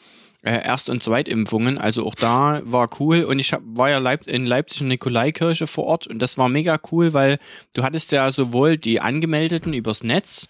äh, 0.41 0.63
Erst- 0.63 0.89
und 0.89 1.01
Zweitimpfungen, 1.01 1.77
also 1.77 2.05
auch 2.05 2.13
da 2.13 2.61
war 2.65 2.89
cool 2.99 3.23
und 3.23 3.39
ich 3.39 3.53
hab, 3.53 3.61
war 3.65 3.89
ja 3.89 3.97
Leip 3.97 4.27
in 4.27 4.45
Leipzig 4.45 4.81
in 4.81 4.89
Nikolaikirche 4.89 5.65
vor 5.65 5.85
Ort 5.85 6.05
und 6.05 6.19
das 6.19 6.37
war 6.37 6.49
mega 6.49 6.77
cool, 6.91 7.13
weil 7.13 7.39
du 7.73 7.83
hattest 7.83 8.11
ja 8.11 8.29
sowohl 8.29 8.77
die 8.77 8.99
Angemeldeten 8.99 9.73
übers 9.73 10.03
Netz, 10.03 10.47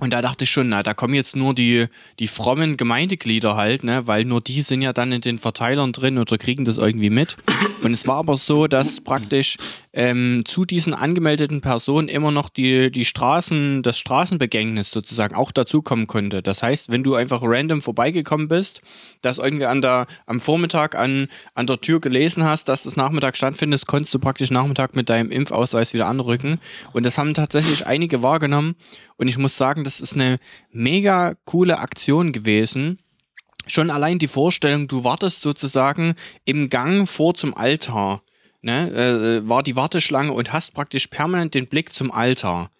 und 0.00 0.12
da 0.12 0.22
dachte 0.22 0.44
ich 0.44 0.50
schon, 0.50 0.68
na, 0.68 0.84
da 0.84 0.94
kommen 0.94 1.14
jetzt 1.14 1.34
nur 1.34 1.54
die, 1.54 1.86
die 2.20 2.28
frommen 2.28 2.76
Gemeindeglieder 2.76 3.56
halt, 3.56 3.82
ne, 3.82 4.06
weil 4.06 4.24
nur 4.24 4.40
die 4.40 4.62
sind 4.62 4.80
ja 4.80 4.92
dann 4.92 5.10
in 5.10 5.22
den 5.22 5.38
Verteilern 5.38 5.92
drin 5.92 6.18
oder 6.18 6.38
kriegen 6.38 6.64
das 6.64 6.78
irgendwie 6.78 7.10
mit. 7.10 7.36
Und 7.82 7.92
es 7.92 8.06
war 8.06 8.16
aber 8.16 8.36
so, 8.36 8.68
dass 8.68 9.00
praktisch 9.00 9.56
ähm, 9.92 10.42
zu 10.44 10.64
diesen 10.64 10.94
angemeldeten 10.94 11.60
Personen 11.60 12.08
immer 12.08 12.30
noch 12.30 12.48
die, 12.48 12.92
die 12.92 13.04
Straßen, 13.04 13.82
das 13.82 13.98
Straßenbegängnis 13.98 14.92
sozusagen 14.92 15.34
auch 15.34 15.50
dazukommen 15.50 16.06
konnte. 16.06 16.42
Das 16.42 16.62
heißt, 16.62 16.92
wenn 16.92 17.02
du 17.02 17.16
einfach 17.16 17.40
random 17.42 17.82
vorbeigekommen 17.82 18.46
bist, 18.46 18.82
dass 19.22 19.38
irgendwie 19.38 19.66
an 19.66 19.82
der, 19.82 20.06
am 20.26 20.38
Vormittag 20.38 20.94
an, 20.94 21.26
an 21.54 21.66
der 21.66 21.80
Tür 21.80 22.00
gelesen 22.00 22.44
hast, 22.44 22.68
dass 22.68 22.84
das 22.84 22.94
Nachmittag 22.94 23.36
stattfindet, 23.36 23.86
konntest 23.86 24.14
du 24.14 24.20
praktisch 24.20 24.52
Nachmittag 24.52 24.94
mit 24.94 25.08
deinem 25.08 25.32
Impfausweis 25.32 25.92
wieder 25.92 26.06
anrücken. 26.06 26.60
Und 26.92 27.04
das 27.04 27.18
haben 27.18 27.34
tatsächlich 27.34 27.86
einige 27.86 28.22
wahrgenommen. 28.22 28.76
Und 29.18 29.28
ich 29.28 29.36
muss 29.36 29.56
sagen, 29.56 29.84
das 29.84 30.00
ist 30.00 30.14
eine 30.14 30.38
mega 30.70 31.34
coole 31.44 31.78
Aktion 31.78 32.32
gewesen. 32.32 32.98
Schon 33.66 33.90
allein 33.90 34.18
die 34.18 34.28
Vorstellung, 34.28 34.88
du 34.88 35.04
wartest 35.04 35.42
sozusagen 35.42 36.14
im 36.46 36.70
Gang 36.70 37.06
vor 37.06 37.34
zum 37.34 37.54
Altar 37.54 38.22
ne, 38.62 38.90
äh, 38.90 39.48
war 39.48 39.62
die 39.62 39.76
Warteschlange 39.76 40.32
und 40.32 40.52
hast 40.52 40.74
praktisch 40.74 41.08
permanent 41.08 41.54
den 41.54 41.66
Blick 41.66 41.92
zum 41.92 42.10
Altar. 42.10 42.70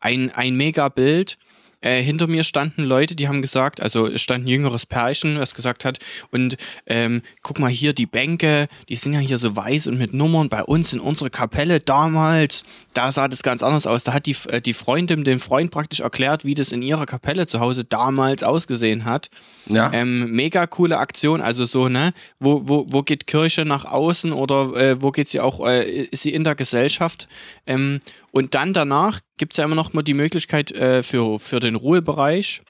Ein, 0.00 0.30
ein 0.30 0.56
mega 0.56 0.88
Bild 0.88 1.38
äh, 1.80 2.02
hinter 2.02 2.26
mir 2.26 2.44
standen 2.44 2.84
Leute, 2.84 3.14
die 3.14 3.28
haben 3.28 3.42
gesagt, 3.42 3.80
also 3.80 4.06
es 4.06 4.22
stand 4.22 4.44
ein 4.44 4.48
jüngeres 4.48 4.86
Pärchen, 4.86 5.38
was 5.38 5.54
gesagt 5.54 5.84
hat, 5.84 5.98
und 6.30 6.56
ähm, 6.86 7.22
guck 7.42 7.58
mal 7.58 7.70
hier, 7.70 7.92
die 7.92 8.06
Bänke, 8.06 8.68
die 8.88 8.96
sind 8.96 9.12
ja 9.12 9.20
hier 9.20 9.38
so 9.38 9.54
weiß 9.54 9.86
und 9.86 9.98
mit 9.98 10.12
Nummern. 10.12 10.48
Bei 10.48 10.62
uns 10.62 10.92
in 10.92 11.00
unserer 11.00 11.30
Kapelle 11.30 11.80
damals, 11.80 12.64
da 12.94 13.12
sah 13.12 13.28
das 13.28 13.42
ganz 13.42 13.62
anders 13.62 13.86
aus. 13.86 14.04
Da 14.04 14.12
hat 14.12 14.26
die, 14.26 14.36
äh, 14.48 14.60
die 14.60 14.74
Freundin 14.74 15.24
dem 15.24 15.40
Freund 15.40 15.70
praktisch 15.70 16.00
erklärt, 16.00 16.44
wie 16.44 16.54
das 16.54 16.72
in 16.72 16.82
ihrer 16.82 17.06
Kapelle 17.06 17.46
zu 17.46 17.60
Hause 17.60 17.84
damals 17.84 18.42
ausgesehen 18.42 19.04
hat. 19.04 19.28
Ja. 19.66 19.92
Ähm, 19.92 20.32
mega 20.32 20.66
coole 20.66 20.98
Aktion, 20.98 21.40
also 21.40 21.64
so, 21.66 21.88
ne, 21.88 22.12
wo, 22.40 22.62
wo, 22.66 22.86
wo 22.88 23.02
geht 23.02 23.26
Kirche 23.26 23.64
nach 23.64 23.84
außen 23.84 24.32
oder 24.32 24.74
äh, 24.74 25.02
wo 25.02 25.10
geht 25.10 25.28
sie 25.28 25.40
auch, 25.40 25.66
äh, 25.66 25.88
ist 25.88 26.22
sie 26.22 26.32
in 26.32 26.44
der 26.44 26.54
Gesellschaft? 26.54 27.28
Ähm, 27.66 28.00
und 28.32 28.54
dann 28.54 28.72
danach 28.72 29.20
gibt 29.38 29.54
es 29.54 29.56
ja 29.56 29.64
immer 29.64 29.74
noch 29.74 29.92
mal 29.92 30.02
die 30.02 30.14
Möglichkeit 30.14 30.72
äh, 30.72 31.02
für, 31.02 31.38
für 31.38 31.60
den 31.60 31.74
Ruhebereich. 31.74 32.62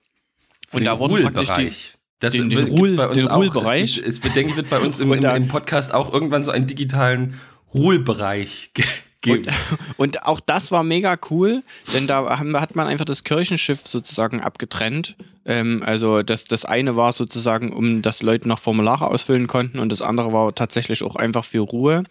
Für 0.68 0.76
und 0.76 0.80
den 0.80 0.84
da 0.84 0.98
wurden 0.98 1.22
praktisch 1.22 1.48
die, 1.54 1.72
das 2.20 2.34
den, 2.34 2.50
den, 2.50 2.68
Ruhl, 2.68 2.92
bei 2.92 3.08
uns 3.08 3.18
den 3.18 3.28
Ruhebereich. 3.28 3.98
Es, 3.98 4.18
es, 4.18 4.20
denke 4.20 4.50
ich, 4.50 4.56
wird 4.56 4.70
bei 4.70 4.78
uns 4.78 5.00
im, 5.00 5.12
im, 5.14 5.24
im, 5.24 5.48
Podcast 5.48 5.92
auch 5.92 6.12
irgendwann 6.12 6.44
so 6.44 6.50
einen 6.50 6.66
digitalen 6.66 7.40
Ruhebereich 7.74 8.72
geben. 8.74 8.88
Und, 9.26 9.48
und, 9.96 10.22
auch 10.24 10.40
das 10.40 10.70
war 10.70 10.82
mega 10.82 11.16
cool, 11.30 11.62
denn 11.94 12.06
da 12.06 12.38
hat 12.38 12.76
man 12.76 12.86
einfach 12.86 13.04
das 13.04 13.24
Kirchenschiff 13.24 13.86
sozusagen 13.86 14.40
abgetrennt. 14.40 15.16
Ähm, 15.44 15.82
also 15.84 16.22
das, 16.22 16.44
das 16.44 16.64
eine 16.64 16.96
war 16.96 17.12
sozusagen, 17.12 17.72
um 17.72 18.02
dass 18.02 18.22
Leute 18.22 18.48
noch 18.48 18.58
Formulare 18.58 19.08
ausfüllen 19.08 19.46
konnten 19.46 19.78
und 19.78 19.90
das 19.90 20.02
andere 20.02 20.32
war 20.32 20.54
tatsächlich 20.54 21.02
auch 21.02 21.16
einfach 21.16 21.44
für 21.44 21.60
Ruhe. 21.60 22.04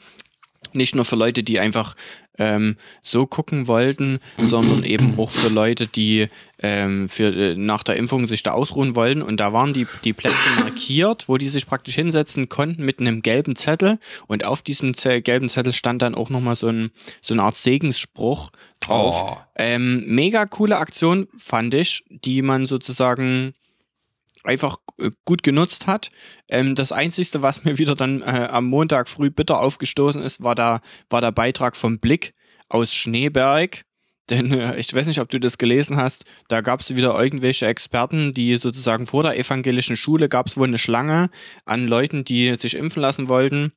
Nicht 0.74 0.96
nur 0.96 1.06
für 1.06 1.16
Leute, 1.16 1.44
die 1.44 1.60
einfach 1.60 1.96
ähm, 2.38 2.78
so 3.02 3.26
gucken 3.26 3.68
wollten, 3.68 4.20
sondern 4.38 4.84
eben 4.84 5.18
auch 5.18 5.32
für 5.32 5.50
Leute, 5.50 5.88
die 5.88 6.28
ähm, 6.60 7.10
für, 7.10 7.34
äh, 7.34 7.56
nach 7.56 7.84
der 7.84 7.96
Impfung 7.96 8.28
sich 8.28 8.44
da 8.44 8.52
ausruhen 8.52 8.96
wollten. 8.96 9.22
Und 9.22 9.40
da 9.40 9.54
waren 9.54 9.74
die, 9.74 9.88
die 10.04 10.14
Plätze 10.14 10.36
markiert, 10.60 11.28
wo 11.28 11.38
die 11.38 11.48
sich 11.48 11.66
praktisch 11.66 11.96
hinsetzen 11.96 12.50
konnten 12.50 12.84
mit 12.84 13.00
einem 13.00 13.22
gelben 13.22 13.56
Zettel. 13.56 14.00
Und 14.28 14.46
auf 14.46 14.62
diesem 14.62 14.94
gelben 14.94 15.50
Zettel 15.50 15.74
stand 15.74 16.02
dann 16.02 16.16
auch 16.16 16.30
nochmal 16.30 16.56
so, 16.56 16.68
ein, 16.68 16.92
so 17.22 17.34
eine 17.34 17.44
Art 17.44 17.58
Segensspruch 17.58 18.52
drauf. 18.80 19.32
Oh. 19.32 19.38
Ähm, 19.56 20.04
mega 20.08 20.46
coole 20.46 20.78
Aktion, 20.78 21.28
fand 21.38 21.74
ich, 21.74 22.04
die 22.10 22.42
man 22.42 22.68
sozusagen 22.68 23.54
einfach 24.48 24.78
äh, 25.00 25.12
gut 25.26 25.44
genutzt 25.44 25.86
hat. 25.86 26.10
Ähm, 26.48 26.76
das 26.76 26.92
Einzige, 26.92 27.42
was 27.42 27.64
mir 27.64 27.78
wieder 27.78 27.96
dann 27.96 28.22
äh, 28.22 28.48
am 28.50 28.66
Montag 28.66 29.10
früh 29.10 29.30
bitter 29.30 29.60
aufgestoßen 29.60 30.22
ist, 30.22 30.42
war, 30.42 30.56
da, 30.56 30.82
war 31.10 31.22
der 31.22 31.32
Beitrag 31.32 31.76
vom 31.76 32.00
Blick 32.00 32.34
aus 32.70 32.94
Schneeberg. 32.94 33.84
Denn 34.30 34.52
äh, 34.52 34.78
ich 34.78 34.94
weiß 34.94 35.08
nicht, 35.08 35.20
ob 35.22 35.30
du 35.30 35.40
das 35.40 35.58
gelesen 35.58 35.98
hast, 35.98 36.26
da 36.50 36.62
gab 36.62 36.82
es 36.82 36.96
wieder 36.96 37.18
irgendwelche 37.18 37.66
Experten, 37.66 38.34
die 38.34 38.58
sozusagen 38.58 39.06
vor 39.06 39.24
der 39.24 39.38
evangelischen 39.38 39.96
Schule 39.96 40.28
gab 40.28 40.48
es 40.48 40.58
wohl 40.58 40.68
eine 40.68 40.78
Schlange 40.78 41.30
an 41.66 41.88
Leuten, 41.88 42.26
die 42.26 42.56
sich 42.56 42.76
impfen 42.76 43.02
lassen 43.02 43.30
wollten. 43.30 43.72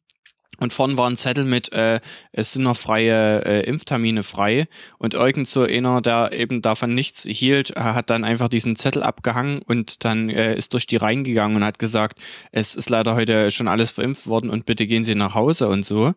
Und 0.59 0.73
vorn 0.73 0.99
war 0.99 1.09
ein 1.09 1.17
Zettel 1.17 1.45
mit, 1.45 1.73
äh, 1.73 2.01
es 2.33 2.53
sind 2.53 2.65
noch 2.65 2.77
freie 2.77 3.45
äh, 3.47 3.65
Impftermine 3.67 4.23
frei. 4.23 4.67
Und 4.99 5.15
irgend 5.15 5.49
so 5.49 5.63
einer, 5.63 6.03
der 6.03 6.33
eben 6.33 6.61
davon 6.61 6.95
nichts 6.95 7.23
hielt, 7.23 7.77
äh, 7.77 7.81
hat 7.81 8.11
dann 8.11 8.25
einfach 8.25 8.49
diesen 8.49 8.77
Zettel 8.77 9.03
abgehangen 9.03 9.63
und 9.63 10.05
dann 10.05 10.29
äh, 10.29 10.55
ist 10.55 10.75
durch 10.75 10.87
die 10.87 10.97
reingegangen 10.97 11.57
und 11.57 11.65
hat 11.65 11.79
gesagt, 11.79 12.19
es 12.53 12.77
ist 12.77 12.91
leider 12.91 13.15
heute 13.15 13.51
schon 13.51 13.69
alles 13.69 13.93
verimpft 13.93 14.27
worden 14.27 14.51
und 14.51 14.67
bitte 14.67 14.87
gehen 14.87 15.05
Sie 15.05 15.15
nach 15.15 15.35
Hause 15.35 15.69
und 15.69 15.87
so. 15.87 16.13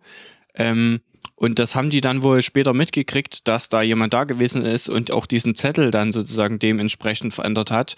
Ähm, 0.55 0.99
und 1.35 1.59
das 1.59 1.75
haben 1.75 1.89
die 1.89 2.01
dann 2.01 2.23
wohl 2.23 2.41
später 2.41 2.73
mitgekriegt, 2.73 3.47
dass 3.47 3.69
da 3.69 3.81
jemand 3.81 4.13
da 4.13 4.23
gewesen 4.23 4.65
ist 4.65 4.89
und 4.89 5.11
auch 5.11 5.25
diesen 5.25 5.55
Zettel 5.55 5.91
dann 5.91 6.11
sozusagen 6.11 6.59
dementsprechend 6.59 7.33
verändert 7.33 7.71
hat. 7.71 7.95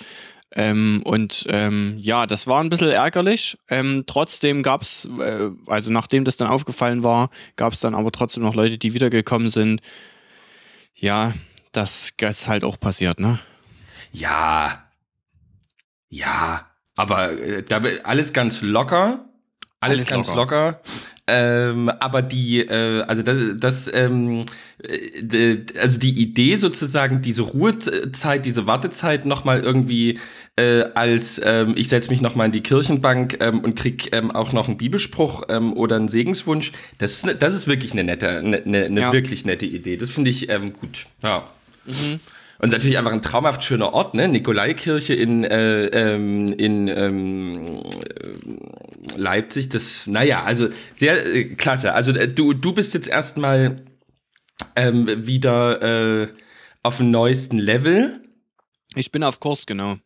Ähm, 0.52 1.02
und 1.04 1.45
ähm, 1.50 1.98
ja, 2.00 2.28
das 2.28 2.48
war 2.48 2.63
ein 2.63 2.69
bisschen 2.69 2.89
ärgerlich. 2.89 3.58
Ähm, 3.67 4.04
trotzdem 4.06 4.63
gab 4.63 4.84
es, 4.84 5.10
äh, 5.19 5.50
also 5.67 5.91
nachdem 5.91 6.24
das 6.24 6.38
dann 6.38 6.48
aufgefallen 6.48 7.04
war, 7.04 7.30
gab 7.56 7.74
es 7.74 7.80
dann 7.80 7.93
aber 7.93 8.12
trotzdem 8.12 8.43
noch 8.43 8.56
Leute, 8.56 8.78
die 8.78 8.93
wiedergekommen 8.93 9.50
sind. 9.50 9.82
Ja, 10.93 11.34
das, 11.74 12.13
ist 12.17 12.48
halt 12.48 12.63
auch 12.63 12.80
passiert, 12.80 13.19
ne? 13.19 13.39
Ja. 14.13 14.86
Ja. 16.10 16.67
Aber 16.95 17.34
äh, 17.34 17.63
da 17.63 17.82
alles 18.04 18.32
ganz 18.32 18.62
locker. 18.62 19.26
Alles, 19.82 20.00
Alles 20.00 20.08
ganz 20.08 20.28
locker. 20.30 20.65
locker. 20.65 20.82
Ähm, 21.28 21.90
aber 21.90 22.22
die, 22.22 22.60
äh, 22.60 23.02
also 23.02 23.24
das, 23.24 23.38
das 23.58 23.94
ähm, 23.94 24.46
äh, 24.88 25.58
also 25.82 26.00
die 26.00 26.22
Idee 26.22 26.56
sozusagen, 26.56 27.24
diese 27.24 27.42
Ruhezeit, 27.42 28.46
diese 28.46 28.68
Wartezeit 28.68 29.26
nochmal 29.26 29.62
irgendwie 29.62 30.20
äh, 30.56 30.84
als 30.94 31.42
ähm, 31.44 31.74
ich 31.78 31.90
setze 31.90 32.12
mich 32.12 32.22
nochmal 32.22 32.46
in 32.46 32.52
die 32.52 32.62
Kirchenbank 32.62 33.38
ähm, 33.40 33.62
und 33.62 33.76
krieg 33.76 34.16
ähm, 34.16 34.30
auch 34.30 34.54
noch 34.54 34.68
einen 34.68 34.78
Bibelspruch 34.78 35.44
ähm, 35.50 35.74
oder 35.74 35.96
einen 35.96 36.10
Segenswunsch, 36.10 36.72
das, 37.00 37.24
das 37.40 37.56
ist 37.56 37.68
wirklich 37.68 37.94
eine 37.94 38.04
nette, 38.04 38.30
eine, 38.30 38.62
eine 38.64 39.02
ja. 39.02 39.12
wirklich 39.12 39.46
nette 39.46 39.66
Idee. 39.66 39.98
Das 39.98 40.12
finde 40.12 40.30
ich 40.30 40.48
gut. 40.80 41.08
Ja. 41.24 41.50
Mhm. 41.86 42.20
Und 42.58 42.72
natürlich 42.72 42.98
einfach 42.98 43.12
ein 43.12 43.22
traumhaft 43.22 43.64
schöner 43.64 43.94
Ort, 43.94 44.14
ne? 44.14 44.28
Nikolaikirche 44.28 45.14
in, 45.14 45.44
äh, 45.44 45.86
ähm, 45.88 46.54
in 46.54 46.88
ähm, 46.88 47.82
Leipzig. 49.15 49.69
Das, 49.69 50.08
naja, 50.08 50.43
also 50.43 50.69
sehr 50.95 51.25
äh, 51.25 51.45
klasse. 51.45 51.93
Also 51.93 52.12
äh, 52.12 52.28
du, 52.28 52.54
du 52.54 52.73
bist 52.73 52.93
jetzt 52.93 53.08
erstmal 53.08 53.84
ähm, 54.75 55.28
wieder 55.28 56.23
äh, 56.23 56.28
auf 56.84 56.97
dem 56.97 57.12
neuesten 57.12 57.58
Level. 57.58 58.21
Ich 58.95 59.12
bin 59.12 59.23
auf 59.23 59.39
Kurs, 59.39 59.65
genau. 59.65 59.97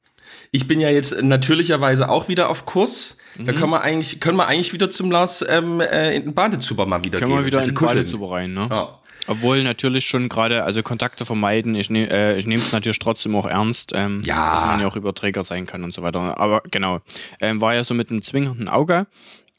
Ich 0.51 0.67
bin 0.67 0.79
ja 0.79 0.89
jetzt 0.89 1.21
natürlicherweise 1.21 2.09
auch 2.09 2.27
wieder 2.27 2.49
auf 2.49 2.65
Kurs. 2.65 3.17
Mhm. 3.37 3.45
Da 3.45 3.53
können 3.53 3.71
wir 3.71 3.81
eigentlich, 3.81 4.19
können 4.19 4.37
wir 4.37 4.47
eigentlich 4.47 4.73
wieder 4.73 4.89
zum 4.91 5.11
Lars 5.11 5.45
ähm, 5.47 5.79
äh, 5.79 6.15
in 6.15 6.23
den 6.23 6.33
Badezuber 6.33 6.85
mal 6.85 7.03
wieder 7.03 7.19
können 7.19 7.31
gehen. 7.31 7.37
Können 7.37 7.41
wir 7.41 7.45
wieder 7.45 7.63
in 7.63 7.69
den 7.69 7.75
Badezuber 7.75 8.31
rein, 8.31 8.53
ne? 8.53 8.67
Ja. 8.69 8.99
Obwohl 9.29 9.61
natürlich 9.61 10.07
schon 10.07 10.27
gerade, 10.27 10.63
also 10.63 10.81
Kontakte 10.81 11.23
vermeiden, 11.23 11.75
ich, 11.75 11.91
ne, 11.91 12.09
äh, 12.09 12.39
ich 12.39 12.47
nehme 12.47 12.63
es 12.63 12.71
natürlich 12.71 12.97
trotzdem 12.97 13.35
auch 13.35 13.45
ernst, 13.45 13.91
ähm, 13.93 14.23
ja. 14.25 14.53
dass 14.53 14.65
man 14.65 14.79
ja 14.79 14.87
auch 14.87 14.95
Überträger 14.95 15.43
sein 15.43 15.67
kann 15.67 15.83
und 15.83 15.93
so 15.93 16.01
weiter. 16.01 16.39
Aber 16.39 16.63
genau, 16.71 17.01
ähm, 17.39 17.61
war 17.61 17.75
ja 17.75 17.83
so 17.83 17.93
mit 17.93 18.09
einem 18.09 18.23
zwingenden 18.23 18.67
Auge. 18.67 19.05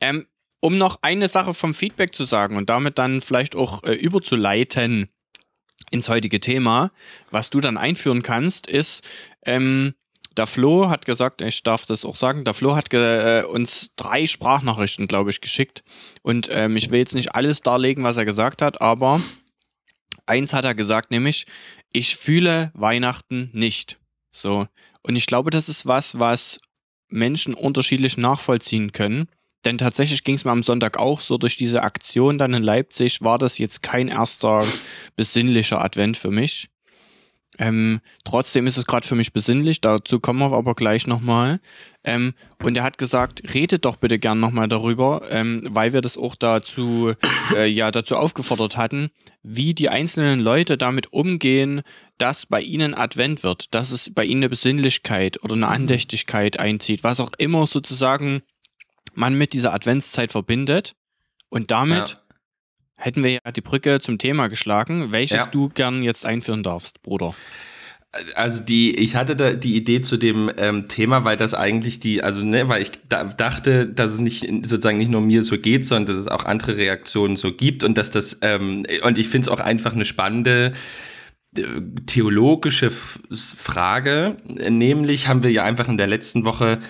Ähm, 0.01 0.27
um 0.59 0.77
noch 0.77 0.99
eine 1.03 1.29
Sache 1.29 1.55
vom 1.55 1.73
Feedback 1.73 2.17
zu 2.17 2.25
sagen 2.25 2.57
und 2.57 2.69
damit 2.69 2.99
dann 2.99 3.21
vielleicht 3.21 3.55
auch 3.55 3.85
äh, 3.85 3.93
überzuleiten 3.93 5.09
ins 5.93 6.09
heutige 6.09 6.41
Thema, 6.41 6.91
was 7.31 7.51
du 7.51 7.61
dann 7.61 7.77
einführen 7.77 8.23
kannst, 8.23 8.67
ist, 8.67 9.07
ähm, 9.47 9.95
der 10.37 10.49
Flo 10.49 10.91
hat 10.91 11.07
gesagt, 11.07 11.43
ich 11.43 11.63
darf 11.63 11.87
das 11.87 12.05
auch 12.05 12.17
sagen, 12.17 12.43
der 12.43 12.55
Flo 12.55 12.75
hat 12.75 12.93
äh, 12.93 13.45
uns 13.49 13.91
drei 13.95 14.27
Sprachnachrichten, 14.27 15.07
glaube 15.07 15.31
ich, 15.31 15.41
geschickt. 15.41 15.85
Und 16.23 16.49
ähm, 16.51 16.77
ich 16.77 16.91
will 16.91 16.99
jetzt 16.99 17.15
nicht 17.15 17.37
alles 17.37 17.63
darlegen, 17.63 18.03
was 18.03 18.17
er 18.17 18.25
gesagt 18.25 18.63
hat, 18.63 18.81
aber 18.81 19.21
eins 20.27 20.53
hat 20.53 20.65
er 20.65 20.75
gesagt, 20.75 21.11
nämlich, 21.11 21.47
ich 21.93 22.17
fühle 22.17 22.71
Weihnachten 22.75 23.51
nicht. 23.53 23.99
So. 24.31 24.67
Und 25.03 25.17
ich 25.17 25.27
glaube, 25.27 25.51
das 25.51 25.69
ist 25.69 25.87
was, 25.87 26.19
was 26.19 26.59
Menschen 27.09 27.55
unterschiedlich 27.55 28.17
nachvollziehen 28.17 28.93
können. 28.93 29.29
Denn 29.65 29.77
tatsächlich 29.77 30.25
ging 30.25 30.37
es 30.37 30.45
mir 30.45 30.53
am 30.53 30.63
Sonntag 30.63 30.99
auch 30.99 31.21
so, 31.21 31.37
durch 31.37 31.57
diese 31.57 31.83
Aktion 31.83 32.39
dann 32.39 32.55
in 32.55 32.63
Leipzig 32.63 33.21
war 33.21 33.39
das 33.39 33.59
jetzt 33.59 33.83
kein 33.83 34.09
erster 34.09 34.65
besinnlicher 35.17 35.83
Advent 35.85 36.17
für 36.17 36.31
mich. 36.31 36.69
Ähm, 37.61 38.01
trotzdem 38.25 38.67
ist 38.67 38.79
es 38.79 38.87
gerade 38.87 39.07
für 39.07 39.15
mich 39.15 39.35
besinnlich, 39.35 39.83
dazu 39.83 40.19
kommen 40.19 40.39
wir 40.39 40.57
aber 40.57 40.75
gleich 40.75 41.07
nochmal. 41.07 41.61
Ähm, 42.03 42.33
und 42.63 42.75
er 42.75 42.83
hat 42.83 42.97
gesagt, 42.97 43.53
redet 43.53 43.85
doch 43.85 43.97
bitte 43.97 44.19
gern 44.19 44.41
nochmal 44.41 44.67
darüber, 44.67 45.21
ähm, 45.29 45.63
weil 45.69 45.93
wir 45.93 46.01
das 46.01 46.17
auch 46.17 46.35
dazu, 46.37 47.13
äh, 47.55 47.67
ja, 47.67 47.91
dazu 47.91 48.17
aufgefordert 48.17 48.79
hatten, 48.79 49.11
wie 49.43 49.75
die 49.75 49.91
einzelnen 49.91 50.41
Leute 50.41 50.79
damit 50.79 51.13
umgehen, 51.13 51.83
dass 52.17 52.47
bei 52.47 52.63
ihnen 52.63 52.95
Advent 52.95 53.43
wird, 53.43 53.75
dass 53.75 53.91
es 53.91 54.11
bei 54.15 54.25
ihnen 54.25 54.41
eine 54.41 54.49
Besinnlichkeit 54.49 55.45
oder 55.45 55.53
eine 55.53 55.67
mhm. 55.67 55.73
Andächtigkeit 55.73 56.59
einzieht, 56.59 57.05
was 57.05 57.21
auch 57.21 57.33
immer 57.37 57.67
sozusagen 57.67 58.41
man 59.13 59.35
mit 59.35 59.53
dieser 59.53 59.75
Adventszeit 59.75 60.33
verbindet. 60.33 60.95
Und 61.51 61.71
damit 61.71 62.11
ja 62.11 62.30
hätten 63.01 63.25
wir 63.25 63.33
ja 63.33 63.53
die 63.55 63.61
Brücke 63.61 64.01
zum 64.01 64.19
Thema 64.19 64.49
geschlagen, 64.49 65.13
welches 65.13 65.39
ja. 65.39 65.47
du 65.47 65.69
gern 65.69 66.03
jetzt 66.03 66.25
einführen 66.25 66.63
darfst, 66.63 67.03
Bruder. 67.03 67.35
Also 68.35 68.61
die, 68.63 68.97
ich 68.97 69.15
hatte 69.15 69.37
da 69.37 69.53
die 69.53 69.77
Idee 69.77 70.01
zu 70.01 70.17
dem 70.17 70.51
ähm, 70.57 70.89
Thema, 70.89 71.25
weil 71.25 71.37
das 71.37 71.55
eigentlich 71.55 72.01
die, 72.01 72.25
also 72.25 72.45
ne, 72.45 72.69
weil 72.69 72.83
ich 72.83 72.91
da 73.09 73.23
dachte, 73.23 73.87
dass 73.87 74.13
es 74.13 74.19
nicht 74.19 74.49
sozusagen 74.67 74.99
nicht 74.99 75.13
nur 75.13 75.21
mir 75.21 75.45
so 75.45 75.57
geht, 75.57 75.87
sondern 75.87 76.17
dass 76.17 76.25
es 76.25 76.31
auch 76.31 76.45
andere 76.45 76.77
Reaktionen 76.77 77.37
so 77.37 77.53
gibt 77.53 77.85
und 77.85 77.97
dass 77.97 78.11
das 78.11 78.41
ähm, 78.43 78.85
und 79.05 79.17
ich 79.17 79.29
finde 79.29 79.49
es 79.49 79.49
auch 79.49 79.61
einfach 79.61 79.95
eine 79.95 80.05
spannende 80.05 80.73
äh, 81.57 81.63
theologische 82.07 82.91
Frage. 82.91 84.39
Nämlich 84.45 85.29
haben 85.29 85.45
wir 85.45 85.53
ja 85.53 85.63
einfach 85.63 85.87
in 85.87 85.97
der 85.97 86.09
letzten 86.09 86.45
Woche 86.45 86.81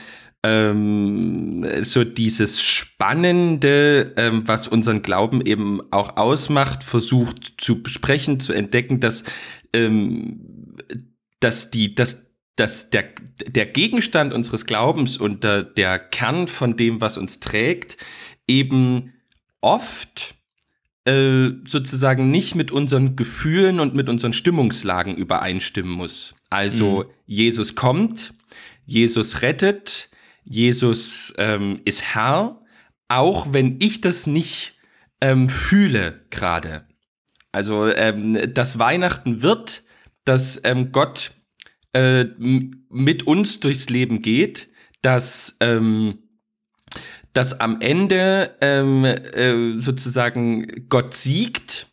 ähm, 0.43 1.67
so 1.83 2.05
dieses 2.05 2.63
Spannende, 2.63 4.15
ähm, 4.17 4.43
was 4.47 4.69
unseren 4.69 5.03
Glauben 5.03 5.43
eben 5.43 5.81
auch 5.91 6.17
ausmacht, 6.17 6.83
versucht 6.83 7.55
zu 7.59 7.83
besprechen, 7.83 8.41
zu 8.41 8.53
entdecken, 8.53 9.01
dass, 9.01 9.25
ähm, 9.73 10.77
dass 11.41 11.71
die, 11.71 11.95
dass, 11.95 12.33
dass 12.57 12.91
der, 12.91 13.05
der 13.47 13.67
Gegenstand 13.67 14.33
unseres 14.33 14.65
Glaubens 14.65 15.19
und 15.19 15.45
der, 15.45 15.63
der 15.63 15.99
Kern 15.99 16.49
von 16.49 16.77
dem, 16.77 17.01
was 17.01 17.19
uns 17.19 17.41
trägt, 17.41 17.99
eben 18.47 19.13
oft 19.61 20.35
äh, 21.05 21.51
sozusagen 21.67 22.31
nicht 22.31 22.55
mit 22.55 22.71
unseren 22.71 23.15
Gefühlen 23.15 23.79
und 23.79 23.95
mit 23.95 24.09
unseren 24.09 24.33
Stimmungslagen 24.33 25.17
übereinstimmen 25.17 25.93
muss. 25.93 26.35
Also 26.49 27.05
mhm. 27.05 27.11
Jesus 27.27 27.75
kommt, 27.75 28.33
Jesus 28.87 29.43
rettet, 29.43 30.10
Jesus 30.51 31.33
ähm, 31.39 31.81
ist 31.85 32.13
Herr, 32.13 32.61
auch 33.07 33.53
wenn 33.53 33.77
ich 33.79 34.01
das 34.01 34.27
nicht 34.27 34.75
ähm, 35.21 35.49
fühle 35.49 36.27
gerade. 36.31 36.89
Also, 37.53 37.87
ähm, 37.87 38.53
dass 38.53 38.81
Weihnachten 38.81 39.43
wird, 39.43 39.85
dass 40.25 40.61
ähm, 40.65 40.91
Gott 40.91 41.31
äh, 41.93 42.25
mit 42.37 43.29
uns 43.29 43.61
durchs 43.61 43.91
Leben 43.91 44.23
geht, 44.23 44.71
dass, 45.03 45.57
ähm, 45.61 46.19
dass 47.33 47.61
am 47.61 47.81
Ende 47.81 48.57
ähm, 48.61 49.05
äh, 49.05 49.79
sozusagen 49.79 50.89
Gott 50.89 51.15
siegt, 51.15 51.87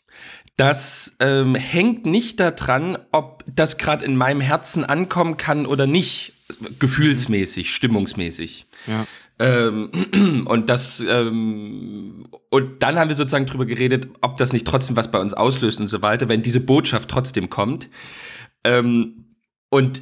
das 0.55 1.15
ähm, 1.19 1.53
hängt 1.53 2.07
nicht 2.07 2.39
daran, 2.39 2.97
ob 3.11 3.43
das 3.53 3.77
gerade 3.77 4.03
in 4.03 4.15
meinem 4.15 4.41
Herzen 4.41 4.83
ankommen 4.83 5.37
kann 5.37 5.67
oder 5.67 5.85
nicht 5.85 6.33
gefühlsmäßig, 6.79 7.73
stimmungsmäßig. 7.73 8.67
Ja. 8.87 9.05
Ähm, 9.39 10.45
und 10.47 10.69
das 10.69 11.03
ähm, 11.07 12.27
und 12.49 12.83
dann 12.83 12.97
haben 12.97 13.09
wir 13.09 13.15
sozusagen 13.15 13.45
drüber 13.45 13.65
geredet, 13.65 14.07
ob 14.21 14.37
das 14.37 14.53
nicht 14.53 14.65
trotzdem 14.65 14.95
was 14.95 15.11
bei 15.11 15.19
uns 15.19 15.33
auslöst 15.33 15.79
und 15.79 15.87
so 15.87 16.01
weiter, 16.01 16.29
wenn 16.29 16.41
diese 16.41 16.59
Botschaft 16.59 17.09
trotzdem 17.09 17.49
kommt. 17.49 17.89
Ähm, 18.63 19.35
und 19.69 20.01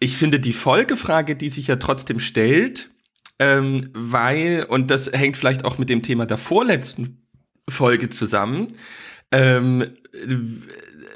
ich 0.00 0.16
finde 0.16 0.40
die 0.40 0.52
Folgefrage, 0.52 1.36
die 1.36 1.48
sich 1.48 1.68
ja 1.68 1.76
trotzdem 1.76 2.18
stellt, 2.18 2.90
ähm, 3.38 3.90
weil, 3.92 4.66
und 4.68 4.90
das 4.90 5.10
hängt 5.12 5.36
vielleicht 5.36 5.64
auch 5.64 5.78
mit 5.78 5.88
dem 5.88 6.02
Thema 6.02 6.26
der 6.26 6.38
vorletzten 6.38 7.28
Folge 7.68 8.08
zusammen, 8.08 8.68
ähm, 9.30 9.96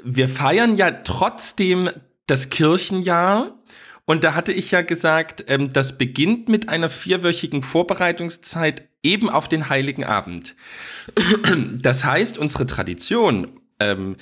wir 0.03 0.29
feiern 0.29 0.77
ja 0.77 0.91
trotzdem 0.91 1.89
das 2.25 2.49
Kirchenjahr 2.49 3.57
und 4.07 4.23
da 4.23 4.33
hatte 4.33 4.53
ich 4.53 4.71
ja 4.71 4.81
gesagt, 4.81 5.43
ähm, 5.49 5.71
das 5.71 5.97
beginnt 5.97 6.47
mit 6.47 6.69
einer 6.69 6.89
vierwöchigen 6.89 7.61
Vorbereitungszeit 7.61 8.87
eben 9.03 9.29
auf 9.29 9.49
den 9.49 9.69
Heiligen 9.69 10.05
Abend. 10.05 10.55
Das 11.79 12.03
heißt, 12.03 12.37
unsere 12.37 12.65
Tradition, 12.65 13.59
ähm, 13.79 14.15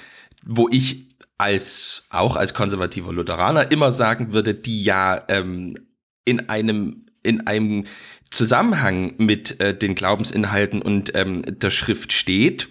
wo 0.43 0.67
ich 0.69 1.09
als 1.37 2.05
auch 2.09 2.35
als 2.35 2.53
konservativer 2.53 3.13
Lutheraner 3.13 3.71
immer 3.71 3.91
sagen 3.91 4.33
würde, 4.33 4.55
die 4.55 4.83
ja 4.83 5.23
ähm, 5.27 5.77
in 6.25 6.49
einem 6.49 7.05
in 7.23 7.45
einem 7.47 7.85
Zusammenhang 8.31 9.15
mit 9.17 9.59
äh, 9.59 9.77
den 9.77 9.95
Glaubensinhalten 9.95 10.81
und 10.81 11.15
ähm, 11.15 11.43
der 11.45 11.71
Schrift 11.71 12.11
steht, 12.11 12.69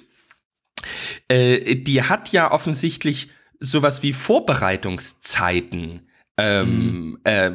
äh, 1.28 1.76
die 1.76 2.02
hat 2.02 2.32
ja 2.32 2.50
offensichtlich 2.50 3.30
sowas 3.60 4.02
wie 4.02 4.12
Vorbereitungszeiten 4.12 6.06
ähm, 6.36 7.10
mhm. 7.10 7.18
äh, 7.24 7.52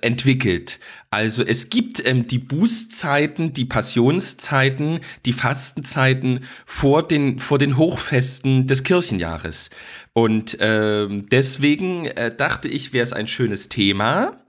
entwickelt. 0.00 0.80
Also 1.10 1.42
es 1.42 1.68
gibt 1.68 2.04
ähm, 2.06 2.26
die 2.26 2.38
Bußzeiten, 2.38 3.52
die 3.52 3.66
Passionszeiten, 3.66 5.00
die 5.26 5.32
Fastenzeiten 5.32 6.40
vor 6.64 7.06
den, 7.06 7.38
vor 7.38 7.58
den 7.58 7.76
Hochfesten 7.76 8.66
des 8.66 8.82
Kirchenjahres. 8.82 9.70
Und 10.14 10.56
ähm, 10.60 11.26
deswegen 11.30 12.06
äh, 12.06 12.34
dachte 12.34 12.68
ich, 12.68 12.92
wäre 12.92 13.04
es 13.04 13.12
ein 13.12 13.28
schönes 13.28 13.68
Thema, 13.68 14.40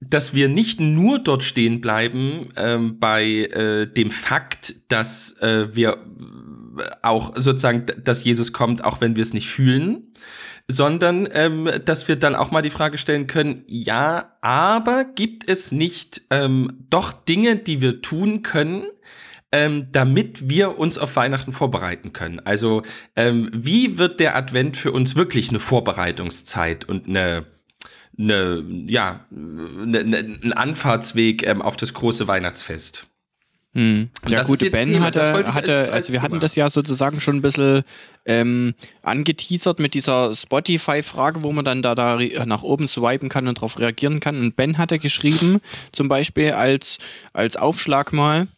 dass 0.00 0.34
wir 0.34 0.48
nicht 0.48 0.80
nur 0.80 1.18
dort 1.18 1.42
stehen 1.42 1.80
bleiben 1.80 2.48
ähm, 2.56 2.98
bei 2.98 3.24
äh, 3.24 3.86
dem 3.86 4.10
Fakt, 4.10 4.74
dass 4.88 5.38
äh, 5.40 5.74
wir 5.74 5.98
auch 7.02 7.34
sozusagen, 7.36 7.86
dass 8.02 8.24
Jesus 8.24 8.52
kommt, 8.52 8.84
auch 8.84 9.00
wenn 9.00 9.16
wir 9.16 9.22
es 9.22 9.32
nicht 9.32 9.48
fühlen, 9.48 10.05
sondern 10.68 11.28
ähm, 11.32 11.70
dass 11.84 12.08
wir 12.08 12.16
dann 12.16 12.34
auch 12.34 12.50
mal 12.50 12.62
die 12.62 12.70
Frage 12.70 12.98
stellen 12.98 13.26
können, 13.26 13.62
ja, 13.66 14.36
aber 14.40 15.04
gibt 15.04 15.48
es 15.48 15.72
nicht 15.72 16.22
ähm, 16.30 16.86
doch 16.90 17.12
Dinge, 17.12 17.56
die 17.56 17.80
wir 17.80 18.02
tun 18.02 18.42
können, 18.42 18.84
ähm, 19.52 19.88
damit 19.92 20.48
wir 20.48 20.78
uns 20.78 20.98
auf 20.98 21.14
Weihnachten 21.16 21.52
vorbereiten 21.52 22.12
können? 22.12 22.40
Also 22.40 22.82
ähm, 23.14 23.50
wie 23.52 23.98
wird 23.98 24.18
der 24.18 24.36
Advent 24.36 24.76
für 24.76 24.92
uns 24.92 25.14
wirklich 25.14 25.50
eine 25.50 25.60
Vorbereitungszeit 25.60 26.88
und 26.88 27.06
eine 27.06 27.46
eine, 28.18 28.64
ja, 28.86 29.26
eine, 29.30 29.98
eine, 30.00 30.18
ein 30.42 30.52
Anfahrtsweg 30.52 31.46
ähm, 31.46 31.60
auf 31.60 31.76
das 31.76 31.92
große 31.92 32.26
Weihnachtsfest. 32.26 33.06
Hm. 33.76 34.08
Der 34.26 34.44
gute 34.44 34.70
Ben 34.70 34.86
Thema, 34.88 35.04
hatte, 35.04 35.52
hatte 35.52 35.92
also 35.92 36.10
wir 36.14 36.22
hatten 36.22 36.40
das 36.40 36.56
ja 36.56 36.70
sozusagen 36.70 37.20
schon 37.20 37.36
ein 37.36 37.42
bisschen 37.42 37.84
ähm, 38.24 38.74
angeteasert 39.02 39.80
mit 39.80 39.92
dieser 39.92 40.34
Spotify-Frage, 40.34 41.42
wo 41.42 41.52
man 41.52 41.66
dann 41.66 41.82
da, 41.82 41.94
da 41.94 42.18
nach 42.46 42.62
oben 42.62 42.88
swipen 42.88 43.28
kann 43.28 43.46
und 43.48 43.58
darauf 43.58 43.78
reagieren 43.78 44.18
kann. 44.18 44.40
Und 44.40 44.56
Ben 44.56 44.78
hatte 44.78 44.98
geschrieben, 44.98 45.60
zum 45.92 46.08
Beispiel 46.08 46.52
als, 46.52 46.96
als 47.34 47.56
Aufschlag 47.56 48.14
mal, 48.14 48.48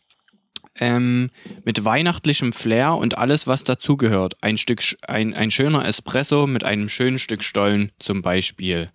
ähm, 0.78 1.30
mit 1.64 1.84
weihnachtlichem 1.84 2.52
Flair 2.52 2.94
und 2.94 3.18
alles, 3.18 3.48
was 3.48 3.64
dazugehört. 3.64 4.34
Ein 4.40 4.56
Stück, 4.56 4.84
ein, 5.02 5.34
ein 5.34 5.50
schöner 5.50 5.84
Espresso 5.84 6.46
mit 6.46 6.62
einem 6.62 6.88
schönen 6.88 7.18
Stück 7.18 7.42
Stollen 7.42 7.90
zum 7.98 8.22
Beispiel. 8.22 8.88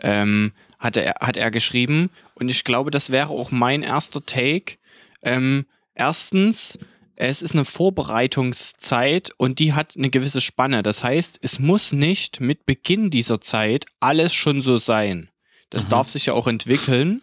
Ähm, 0.00 0.52
hat, 0.78 0.96
er, 0.96 1.16
hat 1.20 1.36
er 1.36 1.50
geschrieben. 1.50 2.08
Und 2.34 2.48
ich 2.48 2.64
glaube, 2.64 2.90
das 2.90 3.10
wäre 3.10 3.28
auch 3.28 3.50
mein 3.50 3.82
erster 3.82 4.24
Take 4.24 4.78
ähm, 5.22 5.66
erstens, 5.94 6.78
es 7.16 7.42
ist 7.42 7.54
eine 7.54 7.64
Vorbereitungszeit 7.64 9.30
und 9.38 9.58
die 9.58 9.72
hat 9.72 9.96
eine 9.96 10.10
gewisse 10.10 10.40
Spanne. 10.40 10.82
Das 10.82 11.02
heißt, 11.02 11.38
es 11.42 11.58
muss 11.58 11.92
nicht 11.92 12.40
mit 12.40 12.66
Beginn 12.66 13.10
dieser 13.10 13.40
Zeit 13.40 13.86
alles 14.00 14.34
schon 14.34 14.62
so 14.62 14.78
sein. 14.78 15.30
Das 15.70 15.86
mhm. 15.86 15.90
darf 15.90 16.08
sich 16.08 16.26
ja 16.26 16.34
auch 16.34 16.46
entwickeln. 16.46 17.22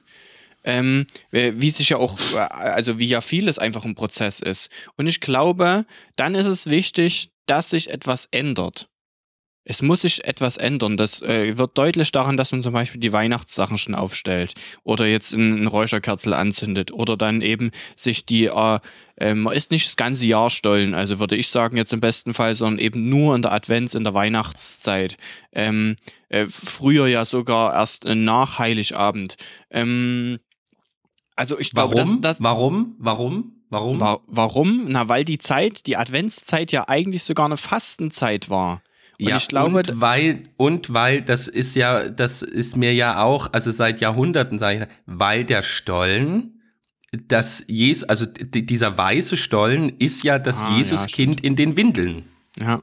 Ähm, 0.65 1.07
wie 1.31 1.69
sich 1.71 1.89
ja 1.89 1.97
auch, 1.97 2.17
also 2.35 2.97
wie 2.97 3.07
ja 3.07 3.19
vieles 3.19 3.59
einfach 3.59 3.83
ein 3.83 3.95
Prozess 3.95 4.39
ist. 4.39 4.71
Und 4.95 5.07
ich 5.07 5.19
glaube, 5.19 5.85
dann 6.15 6.35
ist 6.35 6.45
es 6.45 6.69
wichtig, 6.69 7.31
dass 7.47 7.69
sich 7.69 7.89
etwas 7.89 8.29
ändert 8.31 8.87
es 9.65 9.81
muss 9.81 10.01
sich 10.01 10.25
etwas 10.25 10.57
ändern. 10.57 10.97
Das 10.97 11.21
äh, 11.21 11.57
wird 11.57 11.77
deutlich 11.77 12.11
daran, 12.11 12.37
dass 12.37 12.51
man 12.51 12.63
zum 12.63 12.73
Beispiel 12.73 12.99
die 12.99 13.13
Weihnachtssachen 13.13 13.77
schon 13.77 13.95
aufstellt 13.95 14.53
oder 14.83 15.05
jetzt 15.05 15.33
ein, 15.33 15.67
Räucherkerzel 15.67 16.33
anzündet 16.33 16.91
oder 16.91 17.15
dann 17.15 17.41
eben 17.41 17.71
sich 17.95 18.25
die, 18.25 18.45
äh, 18.45 18.79
äh, 19.17 19.33
man 19.33 19.53
ist 19.53 19.71
nicht 19.71 19.87
das 19.87 19.95
ganze 19.95 20.25
Jahr 20.27 20.49
stollen, 20.49 20.93
also 20.93 21.19
würde 21.19 21.35
ich 21.35 21.49
sagen 21.49 21.77
jetzt 21.77 21.93
im 21.93 22.01
besten 22.01 22.33
Fall, 22.33 22.55
sondern 22.55 22.79
eben 22.79 23.09
nur 23.09 23.35
in 23.35 23.41
der 23.41 23.53
Advents-, 23.53 23.95
in 23.95 24.03
der 24.03 24.13
Weihnachtszeit. 24.13 25.17
Ähm, 25.53 25.95
äh, 26.29 26.47
früher 26.47 27.07
ja 27.07 27.25
sogar 27.25 27.73
erst 27.73 28.05
nach 28.05 28.59
Heiligabend. 28.59 29.37
Ähm, 29.69 30.39
also 31.35 31.57
ich 31.57 31.71
glaube, 31.71 31.95
warum? 31.95 32.21
Das, 32.21 32.37
das, 32.37 32.43
warum? 32.43 32.95
Warum? 32.99 33.53
Warum? 33.69 33.99
Wa 33.99 34.19
warum? 34.27 34.85
Na, 34.87 35.09
weil 35.09 35.25
die 35.25 35.39
Zeit, 35.39 35.87
die 35.87 35.97
Adventszeit 35.97 36.71
ja 36.71 36.87
eigentlich 36.87 37.23
sogar 37.23 37.47
eine 37.47 37.57
Fastenzeit 37.57 38.49
war. 38.49 38.83
Und 39.19 39.29
ja, 39.29 39.37
ich 39.37 39.47
glaube, 39.47 39.77
und 39.77 40.01
weil, 40.01 40.49
und 40.57 40.93
weil, 40.93 41.21
das 41.21 41.47
ist 41.47 41.75
ja, 41.75 42.09
das 42.09 42.41
ist 42.41 42.75
mir 42.75 42.93
ja 42.93 43.21
auch, 43.21 43.53
also 43.53 43.71
seit 43.71 44.01
Jahrhunderten 44.01 44.59
sage 44.59 44.83
ich, 44.83 44.87
weil 45.05 45.45
der 45.45 45.61
Stollen, 45.61 46.61
das 47.11 47.63
Jesus, 47.67 48.09
also 48.09 48.25
dieser 48.25 48.97
weiße 48.97 49.37
Stollen 49.37 49.97
ist 49.99 50.23
ja 50.23 50.39
das 50.39 50.61
ah, 50.61 50.75
Jesuskind 50.75 51.41
ja, 51.41 51.47
in 51.47 51.55
den 51.55 51.77
Windeln. 51.77 52.23
Ja. 52.59 52.81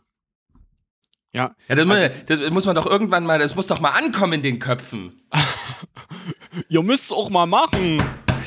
Ja. 1.32 1.54
Ja, 1.68 1.76
das, 1.76 1.86
also, 1.86 1.86
muss, 1.86 2.10
das 2.26 2.50
muss 2.50 2.66
man 2.66 2.74
doch 2.74 2.86
irgendwann 2.86 3.24
mal, 3.24 3.38
das 3.38 3.54
muss 3.54 3.66
doch 3.66 3.80
mal 3.80 3.90
ankommen 3.90 4.34
in 4.34 4.42
den 4.42 4.58
Köpfen. 4.58 5.20
Ihr 6.68 6.82
müsst 6.82 7.04
es 7.04 7.12
auch 7.12 7.30
mal 7.30 7.46
machen. 7.46 8.02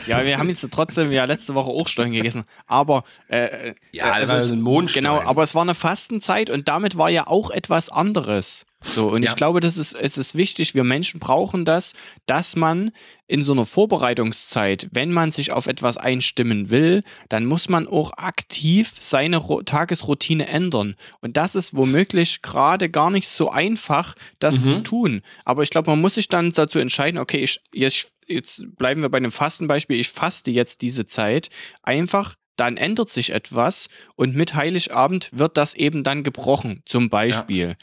Ja, 0.08 0.26
wir 0.26 0.38
haben 0.38 0.49
jetzt 0.49 0.68
trotzdem 0.72 1.12
ja 1.12 1.26
letzte 1.26 1.56
Woche 1.56 1.70
auch 1.70 1.88
Steuern 1.88 2.12
gegessen. 2.12 2.43
Aber 2.68 3.04
äh, 3.28 3.74
ja, 3.91 4.20
das 4.20 4.30
also, 4.30 4.49
war 4.49 4.58
ein 4.58 4.62
Mondstein. 4.62 5.04
Genau, 5.04 5.22
aber 5.22 5.43
es 5.43 5.56
war 5.56 5.62
eine 5.62 5.76
Fastenzeit 5.76 6.49
und 6.49 6.68
damit 6.68 6.97
war 6.97 7.10
ja 7.10 7.28
auch 7.28 7.51
etwas 7.51 7.89
anderes. 7.89 8.66
So, 8.84 9.08
und 9.08 9.24
ja. 9.24 9.30
ich 9.30 9.36
glaube, 9.36 9.62
das 9.62 9.78
ist, 9.78 9.93
es 9.93 10.18
ist 10.18 10.36
wichtig, 10.36 10.76
wir 10.76 10.84
Menschen 10.84 11.20
brauchen 11.20 11.64
das, 11.64 11.93
dass 12.26 12.56
man 12.56 12.91
in 13.28 13.41
so 13.41 13.54
einer 13.54 13.66
Vorbereitungszeit, 13.66 14.89
wenn 14.91 15.12
man 15.12 15.32
sich 15.32 15.51
auf 15.54 15.68
etwas 15.68 15.97
einstimmen 15.97 16.70
will, 16.70 17.01
dann 17.30 17.45
muss 17.45 17.70
man 17.70 17.88
auch 17.88 18.12
aktiv 18.18 18.93
seine 18.99 19.38
Ro 19.38 19.64
Tagesroutine 19.64 20.47
ändern. 20.47 20.95
Und 21.22 21.38
das 21.38 21.56
ist 21.56 21.76
womöglich 21.76 22.41
gerade 22.41 22.89
gar 22.89 23.10
nicht 23.10 23.30
so 23.30 23.49
einfach, 23.49 24.16
das 24.39 24.60
mhm. 24.60 24.74
zu 24.74 24.80
tun. 24.82 25.22
Aber 25.45 25.64
ich 25.64 25.70
glaube, 25.70 25.89
man 25.89 26.01
muss 26.01 26.16
sich 26.16 26.28
dann 26.28 26.51
dazu 26.51 26.80
entscheiden, 26.80 27.20
okay, 27.20 27.38
ich, 27.38 27.62
ich 27.72 28.12
jetzt 28.28 28.76
bleiben 28.76 29.01
wir 29.01 29.09
bei 29.09 29.17
einem 29.17 29.32
Fastenbeispiel, 29.32 29.99
ich 29.99 30.09
faste 30.09 30.51
jetzt 30.51 30.82
diese 30.82 31.05
Zeit, 31.05 31.49
einfach 31.82 32.36
dann 32.55 32.78
ändert 32.78 33.09
sich 33.09 33.32
etwas 33.32 33.88
und 34.15 34.36
mit 34.36 34.53
Heiligabend 34.53 35.30
wird 35.34 35.57
das 35.57 35.74
eben 35.74 36.03
dann 36.03 36.24
gebrochen, 36.24 36.84
zum 36.86 37.09
Beispiel. 37.09 37.78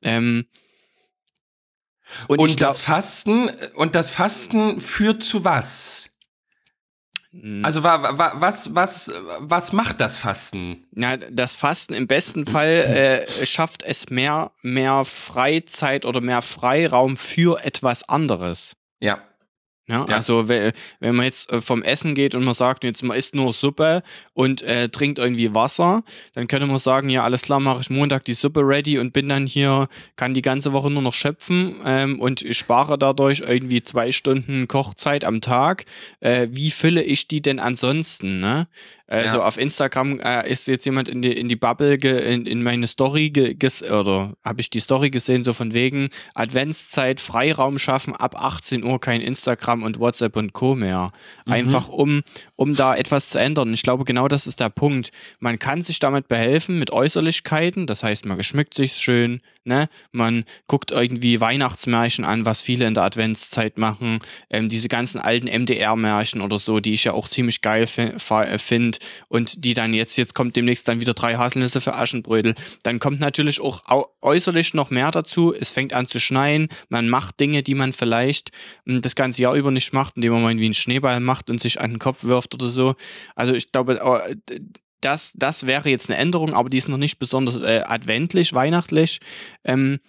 Ja. 0.00 0.10
Ähm, 0.10 0.46
und, 2.28 2.38
und 2.38 2.60
das 2.60 2.78
Fasten 2.78 3.50
und 3.74 3.94
das 3.94 4.10
Fasten 4.10 4.80
führt 4.80 5.22
zu 5.22 5.44
was? 5.44 6.10
Hm. 7.32 7.64
Also 7.64 7.82
wa, 7.82 8.18
wa, 8.18 8.34
was, 8.36 8.74
was, 8.74 9.12
was 9.38 9.72
macht 9.72 10.00
das 10.00 10.16
Fasten? 10.16 10.86
Ja, 10.94 11.16
das 11.16 11.54
Fasten 11.54 11.94
im 11.94 12.06
besten 12.06 12.44
Fall 12.44 13.26
äh, 13.40 13.46
schafft 13.46 13.82
es 13.82 14.10
mehr, 14.10 14.52
mehr 14.62 15.04
Freizeit 15.04 16.04
oder 16.04 16.20
mehr 16.20 16.42
Freiraum 16.42 17.16
für 17.16 17.64
etwas 17.64 18.06
anderes. 18.08 18.76
Ja. 19.00 19.22
Ja, 19.88 20.06
ja, 20.08 20.14
also 20.14 20.48
wenn 20.48 20.72
man 21.00 21.24
jetzt 21.24 21.50
äh, 21.50 21.60
vom 21.60 21.82
Essen 21.82 22.14
geht 22.14 22.36
und 22.36 22.44
man 22.44 22.54
sagt, 22.54 22.84
jetzt 22.84 23.02
man 23.02 23.16
isst 23.16 23.34
nur 23.34 23.52
Suppe 23.52 24.04
und 24.32 24.62
äh, 24.62 24.88
trinkt 24.88 25.18
irgendwie 25.18 25.56
Wasser, 25.56 26.04
dann 26.34 26.46
könnte 26.46 26.68
man 26.68 26.78
sagen, 26.78 27.08
ja 27.08 27.24
alles 27.24 27.42
klar, 27.42 27.58
mache 27.58 27.80
ich 27.80 27.90
Montag 27.90 28.24
die 28.24 28.34
Suppe 28.34 28.60
ready 28.60 29.00
und 29.00 29.12
bin 29.12 29.28
dann 29.28 29.44
hier, 29.44 29.88
kann 30.14 30.34
die 30.34 30.42
ganze 30.42 30.72
Woche 30.72 30.88
nur 30.88 31.02
noch 31.02 31.14
schöpfen 31.14 31.80
ähm, 31.84 32.20
und 32.20 32.44
spare 32.50 32.96
dadurch 32.96 33.40
irgendwie 33.40 33.82
zwei 33.82 34.12
Stunden 34.12 34.68
Kochzeit 34.68 35.24
am 35.24 35.40
Tag. 35.40 35.84
Äh, 36.20 36.46
wie 36.52 36.70
fülle 36.70 37.02
ich 37.02 37.26
die 37.26 37.42
denn 37.42 37.58
ansonsten? 37.58 38.38
Ne? 38.38 38.68
Also 39.12 39.36
ja. 39.36 39.44
auf 39.44 39.58
Instagram 39.58 40.20
äh, 40.20 40.50
ist 40.50 40.66
jetzt 40.68 40.86
jemand 40.86 41.06
in 41.06 41.20
die, 41.20 41.32
in 41.32 41.46
die 41.46 41.56
Bubble, 41.56 41.96
in, 41.96 42.46
in 42.46 42.62
meine 42.62 42.86
Story, 42.86 43.28
ges 43.28 43.82
oder 43.82 44.32
habe 44.42 44.62
ich 44.62 44.70
die 44.70 44.80
Story 44.80 45.10
gesehen, 45.10 45.44
so 45.44 45.52
von 45.52 45.74
wegen 45.74 46.08
Adventszeit, 46.34 47.20
Freiraum 47.20 47.78
schaffen, 47.78 48.16
ab 48.16 48.34
18 48.38 48.82
Uhr 48.82 48.98
kein 49.00 49.20
Instagram 49.20 49.82
und 49.82 50.00
WhatsApp 50.00 50.34
und 50.36 50.54
Co. 50.54 50.74
mehr. 50.74 51.12
Mhm. 51.44 51.52
Einfach 51.52 51.90
um, 51.90 52.22
um 52.56 52.74
da 52.74 52.96
etwas 52.96 53.28
zu 53.28 53.38
ändern. 53.38 53.74
Ich 53.74 53.82
glaube, 53.82 54.04
genau 54.04 54.28
das 54.28 54.46
ist 54.46 54.60
der 54.60 54.70
Punkt. 54.70 55.10
Man 55.40 55.58
kann 55.58 55.82
sich 55.82 55.98
damit 55.98 56.28
behelfen 56.28 56.78
mit 56.78 56.90
Äußerlichkeiten, 56.90 57.86
das 57.86 58.02
heißt, 58.02 58.24
man 58.24 58.38
geschmückt 58.38 58.72
sich 58.72 58.94
schön, 58.94 59.42
ne? 59.64 59.90
man 60.12 60.44
guckt 60.68 60.90
irgendwie 60.90 61.38
Weihnachtsmärchen 61.38 62.24
an, 62.24 62.46
was 62.46 62.62
viele 62.62 62.86
in 62.86 62.94
der 62.94 63.02
Adventszeit 63.02 63.76
machen, 63.76 64.20
ähm, 64.48 64.70
diese 64.70 64.88
ganzen 64.88 65.20
alten 65.20 65.48
MDR-Märchen 65.48 66.40
oder 66.40 66.58
so, 66.58 66.80
die 66.80 66.94
ich 66.94 67.04
ja 67.04 67.12
auch 67.12 67.28
ziemlich 67.28 67.60
geil 67.60 67.86
finde 67.86 69.01
und 69.28 69.64
die 69.64 69.74
dann 69.74 69.94
jetzt, 69.94 70.16
jetzt 70.16 70.34
kommt 70.34 70.56
demnächst 70.56 70.88
dann 70.88 71.00
wieder 71.00 71.14
drei 71.14 71.36
Haselnüsse 71.36 71.80
für 71.80 71.94
Aschenbrödel. 71.94 72.54
Dann 72.82 72.98
kommt 72.98 73.20
natürlich 73.20 73.60
auch 73.60 73.82
äußerlich 74.20 74.74
noch 74.74 74.90
mehr 74.90 75.10
dazu. 75.10 75.54
Es 75.54 75.70
fängt 75.70 75.92
an 75.92 76.08
zu 76.08 76.20
schneien. 76.20 76.68
Man 76.88 77.08
macht 77.08 77.40
Dinge, 77.40 77.62
die 77.62 77.74
man 77.74 77.92
vielleicht 77.92 78.50
hm, 78.86 79.00
das 79.00 79.14
ganze 79.14 79.42
Jahr 79.42 79.54
über 79.54 79.70
nicht 79.70 79.92
macht, 79.92 80.16
indem 80.16 80.32
man 80.32 80.42
mal 80.42 80.50
irgendwie 80.50 80.66
einen 80.66 80.74
Schneeball 80.74 81.20
macht 81.20 81.50
und 81.50 81.60
sich 81.60 81.80
an 81.80 81.92
den 81.92 81.98
Kopf 81.98 82.24
wirft 82.24 82.54
oder 82.54 82.68
so. 82.68 82.94
Also 83.34 83.54
ich 83.54 83.72
glaube, 83.72 84.00
das, 85.00 85.32
das 85.34 85.66
wäre 85.66 85.90
jetzt 85.90 86.08
eine 86.08 86.18
Änderung, 86.18 86.54
aber 86.54 86.70
die 86.70 86.78
ist 86.78 86.88
noch 86.88 86.96
nicht 86.96 87.18
besonders 87.18 87.58
äh, 87.58 87.82
adventlich, 87.84 88.52
weihnachtlich. 88.54 89.20
Ähm, 89.64 90.00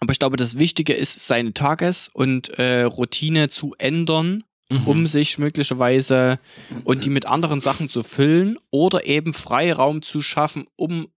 aber 0.00 0.12
ich 0.12 0.18
glaube, 0.18 0.36
das 0.36 0.58
Wichtige 0.58 0.92
ist, 0.92 1.26
seine 1.26 1.54
Tages- 1.54 2.10
und 2.12 2.50
äh, 2.58 2.82
Routine 2.82 3.48
zu 3.48 3.74
ändern 3.78 4.44
mhm. 4.68 4.86
um 4.86 5.06
sich 5.06 5.38
möglicherweise 5.38 6.38
und 6.84 7.04
die 7.04 7.10
mit 7.10 7.26
anderen 7.26 7.60
Sachen 7.60 7.88
zu 7.88 8.02
füllen 8.02 8.58
oder 8.70 9.06
eben 9.06 9.32
Freiraum 9.32 10.02
zu 10.02 10.22
schaffen, 10.22 10.66
um, 10.76 11.08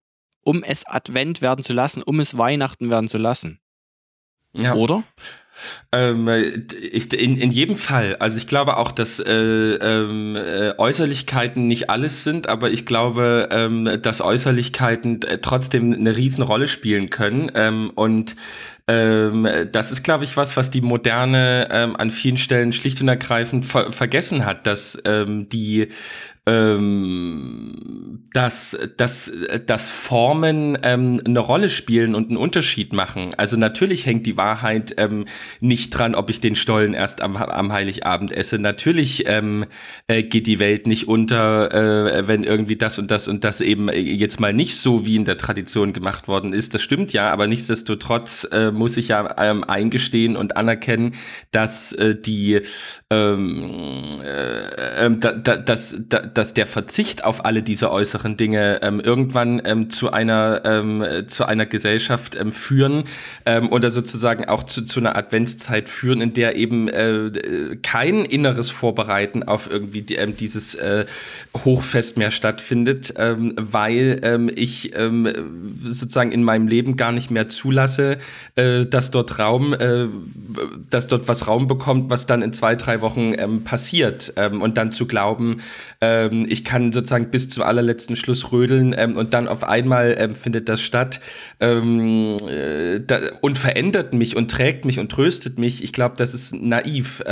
um 0.42 0.62
es 0.62 0.86
Advent 0.86 1.42
werden 1.42 1.64
zu 1.64 1.72
lassen, 1.72 2.02
um 2.02 2.20
es 2.20 2.36
Weihnachten 2.36 2.90
werden 2.90 3.08
zu 3.08 3.18
lassen. 3.18 3.60
Ja. 4.52 4.74
Oder? 4.74 5.02
Ähm, 5.92 6.28
ich, 6.90 7.12
in, 7.12 7.38
in 7.38 7.50
jedem 7.52 7.76
Fall. 7.76 8.16
Also 8.16 8.38
ich 8.38 8.46
glaube 8.46 8.76
auch, 8.76 8.92
dass 8.92 9.18
äh, 9.18 9.32
ähm, 9.32 10.36
äh, 10.36 10.72
Äußerlichkeiten 10.78 11.68
nicht 11.68 11.90
alles 11.90 12.24
sind, 12.24 12.48
aber 12.48 12.70
ich 12.70 12.86
glaube, 12.86 13.48
ähm, 13.50 13.98
dass 14.02 14.20
Äußerlichkeiten 14.20 15.22
äh, 15.22 15.38
trotzdem 15.38 15.92
eine 15.92 16.16
Riesenrolle 16.16 16.68
spielen 16.68 17.10
können. 17.10 17.50
Ähm, 17.54 17.90
und 17.94 18.36
ähm, 18.90 19.48
das 19.70 19.92
ist, 19.92 20.02
glaube 20.02 20.24
ich, 20.24 20.36
was, 20.36 20.56
was 20.56 20.70
die 20.70 20.80
Moderne 20.80 21.68
ähm, 21.70 21.94
an 21.96 22.10
vielen 22.10 22.38
Stellen 22.38 22.72
schlicht 22.72 23.00
und 23.00 23.06
ergreifend 23.06 23.64
ver 23.64 23.92
vergessen 23.92 24.44
hat, 24.44 24.66
dass 24.66 25.00
ähm, 25.04 25.48
die 25.48 25.88
ähm, 26.46 28.24
dass, 28.32 28.76
dass, 28.96 29.30
dass 29.66 29.90
Formen 29.90 30.78
ähm, 30.82 31.20
eine 31.24 31.40
Rolle 31.40 31.68
spielen 31.68 32.14
und 32.14 32.28
einen 32.28 32.36
Unterschied 32.36 32.92
machen. 32.92 33.34
Also 33.36 33.56
natürlich 33.56 34.06
hängt 34.06 34.24
die 34.24 34.36
Wahrheit 34.36 34.94
ähm, 34.98 35.26
nicht 35.60 35.90
dran, 35.90 36.14
ob 36.14 36.30
ich 36.30 36.40
den 36.40 36.56
Stollen 36.56 36.94
erst 36.94 37.22
am, 37.22 37.36
am 37.36 37.72
Heiligabend 37.72 38.32
esse. 38.32 38.58
Natürlich 38.58 39.24
ähm, 39.26 39.66
äh, 40.06 40.22
geht 40.22 40.46
die 40.46 40.60
Welt 40.60 40.86
nicht 40.86 41.08
unter, 41.08 41.74
äh, 41.74 42.28
wenn 42.28 42.44
irgendwie 42.44 42.76
das 42.76 42.98
und 42.98 43.10
das 43.10 43.28
und 43.28 43.44
das 43.44 43.60
eben 43.60 43.90
jetzt 43.92 44.40
mal 44.40 44.52
nicht 44.52 44.76
so 44.76 45.04
wie 45.06 45.16
in 45.16 45.24
der 45.24 45.38
Tradition 45.38 45.92
gemacht 45.92 46.26
worden 46.28 46.52
ist. 46.52 46.72
Das 46.72 46.82
stimmt 46.82 47.12
ja, 47.12 47.30
aber 47.30 47.46
nichtsdestotrotz 47.48 48.48
äh, 48.52 48.70
muss 48.80 48.96
ich 48.96 49.08
ja 49.08 49.36
ähm, 49.38 49.62
eingestehen 49.62 50.36
und 50.36 50.56
anerkennen, 50.56 51.14
dass 51.50 51.92
äh, 51.92 52.16
die 52.16 52.62
ähm, 53.10 54.08
äh, 54.24 55.04
äh, 55.06 55.16
da, 55.18 55.32
da, 55.32 55.56
dass, 55.58 55.96
da, 56.08 56.20
dass 56.20 56.54
der 56.54 56.66
Verzicht 56.66 57.24
auf 57.24 57.44
alle 57.44 57.62
diese 57.62 57.92
äußeren 57.92 58.38
Dinge 58.38 58.80
ähm, 58.82 59.00
irgendwann 59.00 59.60
ähm, 59.66 59.90
zu 59.90 60.10
einer 60.10 60.62
ähm, 60.64 61.04
zu 61.26 61.44
einer 61.44 61.66
Gesellschaft 61.66 62.36
ähm, 62.36 62.52
führen 62.52 63.04
ähm, 63.44 63.70
oder 63.70 63.90
sozusagen 63.90 64.46
auch 64.46 64.62
zu, 64.62 64.82
zu 64.82 65.00
einer 65.00 65.16
Adventszeit 65.16 65.90
führen, 65.90 66.22
in 66.22 66.32
der 66.32 66.56
eben 66.56 66.88
äh, 66.88 67.76
kein 67.82 68.24
inneres 68.24 68.70
Vorbereiten 68.70 69.42
auf 69.42 69.70
irgendwie 69.70 70.02
die, 70.02 70.14
ähm, 70.14 70.36
dieses 70.36 70.74
äh, 70.76 71.04
Hochfest 71.54 72.16
mehr 72.16 72.30
stattfindet, 72.30 73.14
ähm, 73.18 73.54
weil 73.56 74.20
ähm, 74.22 74.50
ich 74.54 74.96
ähm, 74.96 75.76
sozusagen 75.82 76.32
in 76.32 76.42
meinem 76.42 76.68
Leben 76.68 76.96
gar 76.96 77.12
nicht 77.12 77.30
mehr 77.30 77.48
zulasse, 77.48 78.18
äh, 78.60 78.86
dass 78.86 79.10
dort 79.10 79.38
Raum, 79.38 79.72
äh, 79.72 80.06
dass 80.90 81.06
dort 81.06 81.28
was 81.28 81.46
Raum 81.46 81.66
bekommt, 81.66 82.10
was 82.10 82.26
dann 82.26 82.42
in 82.42 82.52
zwei 82.52 82.76
drei 82.76 83.00
Wochen 83.00 83.32
ähm, 83.38 83.64
passiert 83.64 84.34
ähm, 84.36 84.60
und 84.60 84.76
dann 84.76 84.92
zu 84.92 85.06
glauben, 85.06 85.62
ähm, 86.00 86.46
ich 86.48 86.64
kann 86.64 86.92
sozusagen 86.92 87.30
bis 87.30 87.48
zum 87.48 87.62
allerletzten 87.62 88.16
Schluss 88.16 88.52
rödeln 88.52 88.94
ähm, 88.96 89.16
und 89.16 89.32
dann 89.32 89.48
auf 89.48 89.64
einmal 89.64 90.14
ähm, 90.18 90.34
findet 90.34 90.68
das 90.68 90.82
statt 90.82 91.20
ähm, 91.60 92.36
äh, 92.48 93.00
da, 93.00 93.18
und 93.40 93.56
verändert 93.58 94.12
mich 94.12 94.36
und 94.36 94.50
trägt 94.50 94.84
mich 94.84 94.98
und 94.98 95.10
tröstet 95.10 95.58
mich. 95.58 95.82
Ich 95.82 95.92
glaube, 95.92 96.16
das 96.18 96.34
ist 96.34 96.54
naiv. 96.54 97.22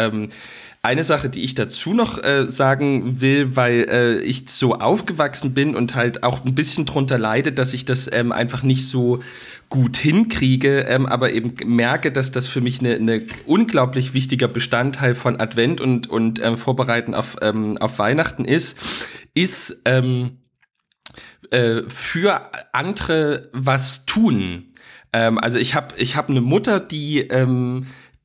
Eine 0.88 1.04
Sache, 1.04 1.28
die 1.28 1.44
ich 1.44 1.54
dazu 1.54 1.92
noch 1.92 2.24
äh, 2.24 2.46
sagen 2.50 3.20
will, 3.20 3.56
weil 3.56 3.86
äh, 3.90 4.20
ich 4.20 4.48
so 4.48 4.72
aufgewachsen 4.72 5.52
bin 5.52 5.76
und 5.76 5.94
halt 5.94 6.22
auch 6.22 6.46
ein 6.46 6.54
bisschen 6.54 6.86
drunter 6.86 7.18
leide, 7.18 7.52
dass 7.52 7.74
ich 7.74 7.84
das 7.84 8.10
ähm, 8.10 8.32
einfach 8.32 8.62
nicht 8.62 8.86
so 8.86 9.20
gut 9.68 9.98
hinkriege, 9.98 10.86
ähm, 10.88 11.04
aber 11.04 11.34
eben 11.34 11.56
merke, 11.66 12.10
dass 12.10 12.32
das 12.32 12.46
für 12.46 12.62
mich 12.62 12.80
eine, 12.80 12.98
ne 13.00 13.26
unglaublich 13.44 14.14
wichtiger 14.14 14.48
Bestandteil 14.48 15.14
von 15.14 15.38
Advent 15.38 15.82
und, 15.82 16.08
und 16.08 16.42
ähm, 16.42 16.56
Vorbereiten 16.56 17.12
auf, 17.12 17.36
ähm, 17.42 17.76
auf 17.76 17.98
Weihnachten 17.98 18.46
ist, 18.46 18.78
ist 19.34 19.82
ähm, 19.84 20.38
äh, 21.50 21.82
für 21.86 22.50
andere 22.72 23.50
was 23.52 24.06
tun. 24.06 24.72
Ähm, 25.12 25.36
also 25.36 25.58
ich 25.58 25.74
habe 25.74 25.94
ich 25.98 26.16
hab 26.16 26.30
eine 26.30 26.40
Mutter, 26.40 26.80
die 26.80 27.28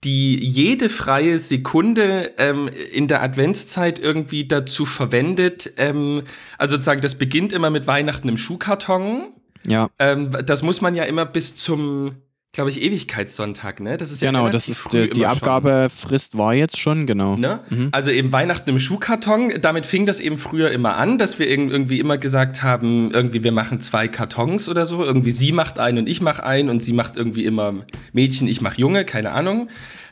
die 0.04 0.44
jede 0.44 0.90
freie 0.90 1.38
Sekunde 1.38 2.32
ähm, 2.38 2.70
in 2.92 3.08
der 3.08 3.24
Adventszeit 3.24 4.00
irgendwie 4.00 4.48
dazu 4.48 4.86
verwendet. 4.86 5.74
Ähm, 5.78 6.24
also 6.58 6.76
sozusagen, 6.76 7.02
das 7.02 7.16
beginnt 7.16 7.54
immer 7.54 7.70
mit 7.70 7.88
Weihnachten 7.88 8.30
im 8.30 8.38
Schuhkarton. 8.38 9.34
Ja. 9.68 9.90
Ähm, 10.00 10.32
das 10.46 10.62
muss 10.62 10.82
man 10.82 10.96
ja 10.96 11.04
immer 11.04 11.26
bis 11.26 11.56
zum, 11.56 12.16
glaube 12.54 12.70
ich, 12.70 12.84
Ewigkeitssonntag, 12.84 13.80
ne? 13.80 13.98
Das 13.98 14.12
ist 14.12 14.22
ja 14.22 14.30
genau, 14.30 14.48
das 14.50 14.70
ist 14.70 14.94
die, 14.94 15.10
die 15.10 15.26
Abgabefrist 15.26 16.38
war 16.38 16.54
jetzt 16.54 16.78
schon, 16.78 17.08
genau. 17.08 17.36
Ne? 17.36 17.60
Mhm. 17.70 17.90
Also 17.92 18.12
eben 18.12 18.32
Weihnachten 18.32 18.70
im 18.70 18.80
Schuhkarton. 18.80 19.54
Damit 19.60 19.88
fing 19.88 20.06
das 20.06 20.20
eben 20.20 20.38
früher 20.38 20.70
immer 20.70 20.96
an, 20.98 21.18
dass 21.18 21.40
wir 21.40 21.48
irgendwie 21.48 22.00
immer 22.00 22.20
gesagt 22.20 22.62
haben, 22.62 23.10
irgendwie 23.12 23.44
wir 23.44 23.52
machen 23.52 23.82
zwei 23.82 24.08
Kartons 24.08 24.70
oder 24.70 24.86
so. 24.86 25.04
Irgendwie 25.04 25.32
sie 25.32 25.52
macht 25.52 25.80
einen 25.80 25.98
und 25.98 26.08
ich 26.08 26.22
mache 26.22 26.44
einen 26.44 26.70
und 26.70 26.84
sie 26.84 26.94
macht 26.94 27.18
irgendwie 27.18 27.46
immer 27.46 27.74
Mädchen, 28.14 28.48
ich 28.48 28.62
mache 28.62 28.80
Junge, 28.80 29.04
keine 29.04 29.32
Ahnung. 29.32 29.68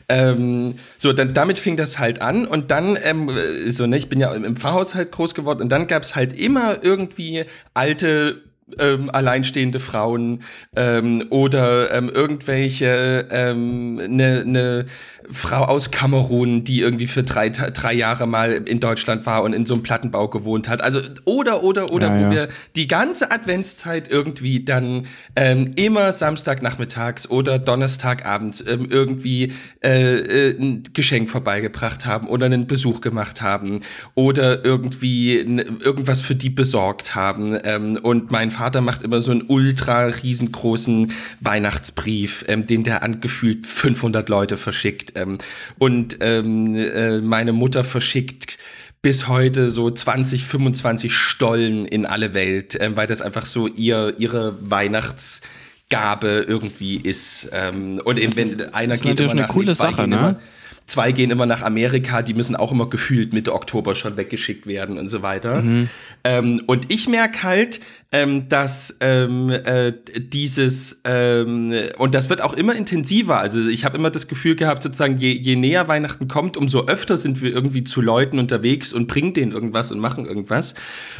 Ähm, 0.08 0.74
so, 0.98 1.12
dann 1.12 1.34
damit 1.34 1.60
fing 1.60 1.76
das 1.76 2.00
halt 2.00 2.20
an 2.20 2.44
und 2.44 2.72
dann, 2.72 2.98
ähm, 3.04 3.30
so, 3.68 3.86
ne, 3.86 3.96
ich 3.96 4.08
bin 4.08 4.18
ja 4.18 4.34
im 4.34 4.56
Pfarrhaushalt 4.56 5.12
groß 5.12 5.34
geworden 5.34 5.62
und 5.62 5.68
dann 5.68 5.86
gab 5.86 6.02
es 6.02 6.16
halt 6.16 6.32
immer 6.32 6.82
irgendwie 6.82 7.44
alte 7.72 8.42
ähm, 8.78 9.10
alleinstehende 9.10 9.80
Frauen 9.80 10.42
ähm, 10.76 11.24
oder 11.30 11.92
ähm, 11.92 12.08
irgendwelche 12.08 13.26
ähm, 13.30 13.94
ne, 13.94 14.86
Frau 15.30 15.64
aus 15.64 15.90
Kamerun, 15.90 16.64
die 16.64 16.80
irgendwie 16.80 17.06
für 17.06 17.22
drei, 17.22 17.48
drei 17.48 17.92
Jahre 17.92 18.26
mal 18.26 18.52
in 18.52 18.80
Deutschland 18.80 19.24
war 19.26 19.42
und 19.42 19.52
in 19.52 19.66
so 19.66 19.74
einem 19.74 19.82
Plattenbau 19.82 20.28
gewohnt 20.28 20.68
hat. 20.68 20.82
Also 20.82 21.00
oder 21.24 21.62
oder 21.62 21.92
oder, 21.92 22.08
ja, 22.08 22.14
wo 22.14 22.22
ja. 22.22 22.30
wir 22.30 22.48
die 22.74 22.88
ganze 22.88 23.30
Adventszeit 23.30 24.10
irgendwie 24.10 24.64
dann 24.64 25.06
ähm, 25.36 25.70
immer 25.76 26.12
Samstagnachmittags 26.12 27.30
oder 27.30 27.58
Donnerstagabends 27.58 28.64
ähm, 28.66 28.88
irgendwie 28.90 29.52
äh, 29.82 30.16
äh, 30.16 30.58
ein 30.58 30.82
Geschenk 30.92 31.30
vorbeigebracht 31.30 32.04
haben 32.06 32.28
oder 32.28 32.46
einen 32.46 32.66
Besuch 32.66 33.00
gemacht 33.00 33.42
haben 33.42 33.80
oder 34.14 34.64
irgendwie 34.64 35.36
irgendwas 35.36 36.20
für 36.20 36.34
die 36.34 36.50
besorgt 36.50 37.14
haben. 37.14 37.56
Und 37.98 38.30
mein 38.30 38.50
Vater 38.50 38.61
macht 38.70 39.02
immer 39.02 39.20
so 39.20 39.30
einen 39.30 39.44
ultra 39.46 40.04
riesengroßen 40.06 41.12
Weihnachtsbrief, 41.40 42.44
ähm, 42.48 42.66
den 42.66 42.84
der 42.84 43.02
angefühlt 43.02 43.66
500 43.66 44.28
Leute 44.28 44.56
verschickt 44.56 45.12
ähm, 45.16 45.38
und 45.78 46.18
ähm, 46.20 46.74
äh, 46.74 47.20
meine 47.20 47.52
Mutter 47.52 47.84
verschickt 47.84 48.58
bis 49.02 49.26
heute 49.26 49.70
so 49.70 49.90
20, 49.90 50.44
25 50.44 51.12
Stollen 51.14 51.86
in 51.86 52.06
alle 52.06 52.34
Welt, 52.34 52.78
ähm, 52.80 52.96
weil 52.96 53.08
das 53.08 53.20
einfach 53.20 53.46
so 53.46 53.66
ihr, 53.66 54.14
ihre 54.18 54.70
Weihnachtsgabe 54.70 56.44
irgendwie 56.46 56.96
ist. 56.96 57.50
Ähm, 57.52 58.00
und 58.04 58.18
eben, 58.18 58.36
wenn 58.36 58.72
einer 58.72 58.96
geht 58.96 59.18
immer 59.18 59.34
nach 59.34 59.54
eine 59.54 59.72
Sache, 59.72 60.06
ne? 60.06 60.16
Immer, 60.16 60.40
Zwei 60.86 61.12
gehen 61.12 61.30
immer 61.30 61.46
nach 61.46 61.62
Amerika, 61.62 62.22
die 62.22 62.34
müssen 62.34 62.56
auch 62.56 62.72
immer 62.72 62.88
gefühlt 62.90 63.32
Mitte 63.32 63.54
Oktober 63.54 63.94
schon 63.94 64.16
weggeschickt 64.16 64.66
werden 64.66 64.98
und 64.98 65.08
so 65.08 65.22
weiter. 65.22 65.62
Mhm. 65.62 65.88
Ähm, 66.24 66.62
und 66.66 66.92
ich 66.92 67.08
merke 67.08 67.44
halt, 67.44 67.80
ähm, 68.12 68.48
dass 68.50 68.98
ähm, 69.00 69.48
äh, 69.48 69.92
dieses, 70.18 71.00
ähm, 71.04 71.72
und 71.96 72.14
das 72.14 72.28
wird 72.28 72.42
auch 72.42 72.52
immer 72.52 72.74
intensiver. 72.74 73.38
Also 73.38 73.66
ich 73.66 73.86
habe 73.86 73.96
immer 73.96 74.10
das 74.10 74.28
Gefühl 74.28 74.54
gehabt, 74.54 74.82
sozusagen, 74.82 75.16
je, 75.16 75.32
je 75.32 75.56
näher 75.56 75.88
Weihnachten 75.88 76.28
kommt, 76.28 76.58
umso 76.58 76.84
öfter 76.84 77.16
sind 77.16 77.40
wir 77.40 77.50
irgendwie 77.50 77.84
zu 77.84 78.02
Leuten 78.02 78.38
unterwegs 78.38 78.92
und 78.92 79.06
bringen 79.06 79.32
denen 79.32 79.52
irgendwas 79.52 79.90
und 79.90 79.98
machen 79.98 80.26
irgendwas. 80.26 80.74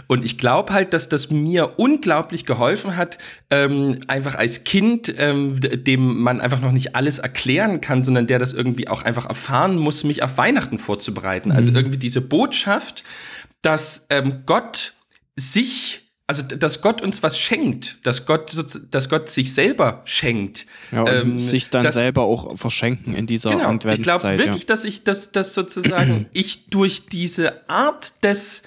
Und 0.06 0.22
ich 0.22 0.36
glaube 0.36 0.74
halt, 0.74 0.92
dass 0.92 1.08
das 1.08 1.30
mir 1.30 1.78
unglaublich 1.78 2.44
geholfen 2.44 2.94
hat, 2.96 3.16
ähm, 3.50 3.98
einfach 4.06 4.34
als 4.34 4.64
Kind, 4.64 5.14
ähm, 5.16 5.60
dem 5.60 6.20
man 6.20 6.42
einfach 6.42 6.60
noch 6.60 6.72
nicht 6.72 6.94
alles 6.94 7.18
erklären 7.18 7.80
kann, 7.80 8.02
sondern 8.02 8.26
der 8.26 8.38
das 8.38 8.52
irgendwie 8.52 8.88
auch 8.88 9.02
einfach 9.02 9.26
erfahren 9.26 9.78
muss, 9.78 10.04
mich 10.04 10.22
auf 10.22 10.36
Weihnachten 10.36 10.78
vorzubereiten. 10.78 11.50
Also 11.50 11.70
mhm. 11.70 11.76
Also 11.76 11.78
irgendwie 11.78 11.98
diese 11.98 12.20
Botschaft, 12.20 13.04
dass 13.62 14.06
ähm, 14.10 14.42
Gott 14.46 14.94
sich 15.36 16.01
also 16.32 16.56
dass 16.56 16.80
Gott 16.80 17.02
uns 17.02 17.22
was 17.22 17.38
schenkt, 17.38 17.98
dass 18.06 18.24
Gott, 18.24 18.52
dass 18.90 19.08
Gott 19.08 19.28
sich 19.28 19.52
selber 19.52 20.00
schenkt. 20.04 20.66
Ja, 20.90 21.06
ähm, 21.06 21.38
sich 21.38 21.68
dann 21.70 21.82
dass, 21.82 21.94
selber 21.94 22.22
auch 22.22 22.56
verschenken 22.56 23.14
in 23.14 23.26
dieser 23.26 23.50
genau, 23.50 23.74
Ich 23.92 24.02
glaube 24.02 24.22
wirklich, 24.38 24.62
ja. 24.62 24.66
dass 24.66 24.84
ich, 24.84 25.04
dass, 25.04 25.32
dass 25.32 25.52
sozusagen 25.52 26.26
ich 26.32 26.66
durch 26.66 27.06
diese 27.06 27.68
Art 27.68 28.24
des 28.24 28.62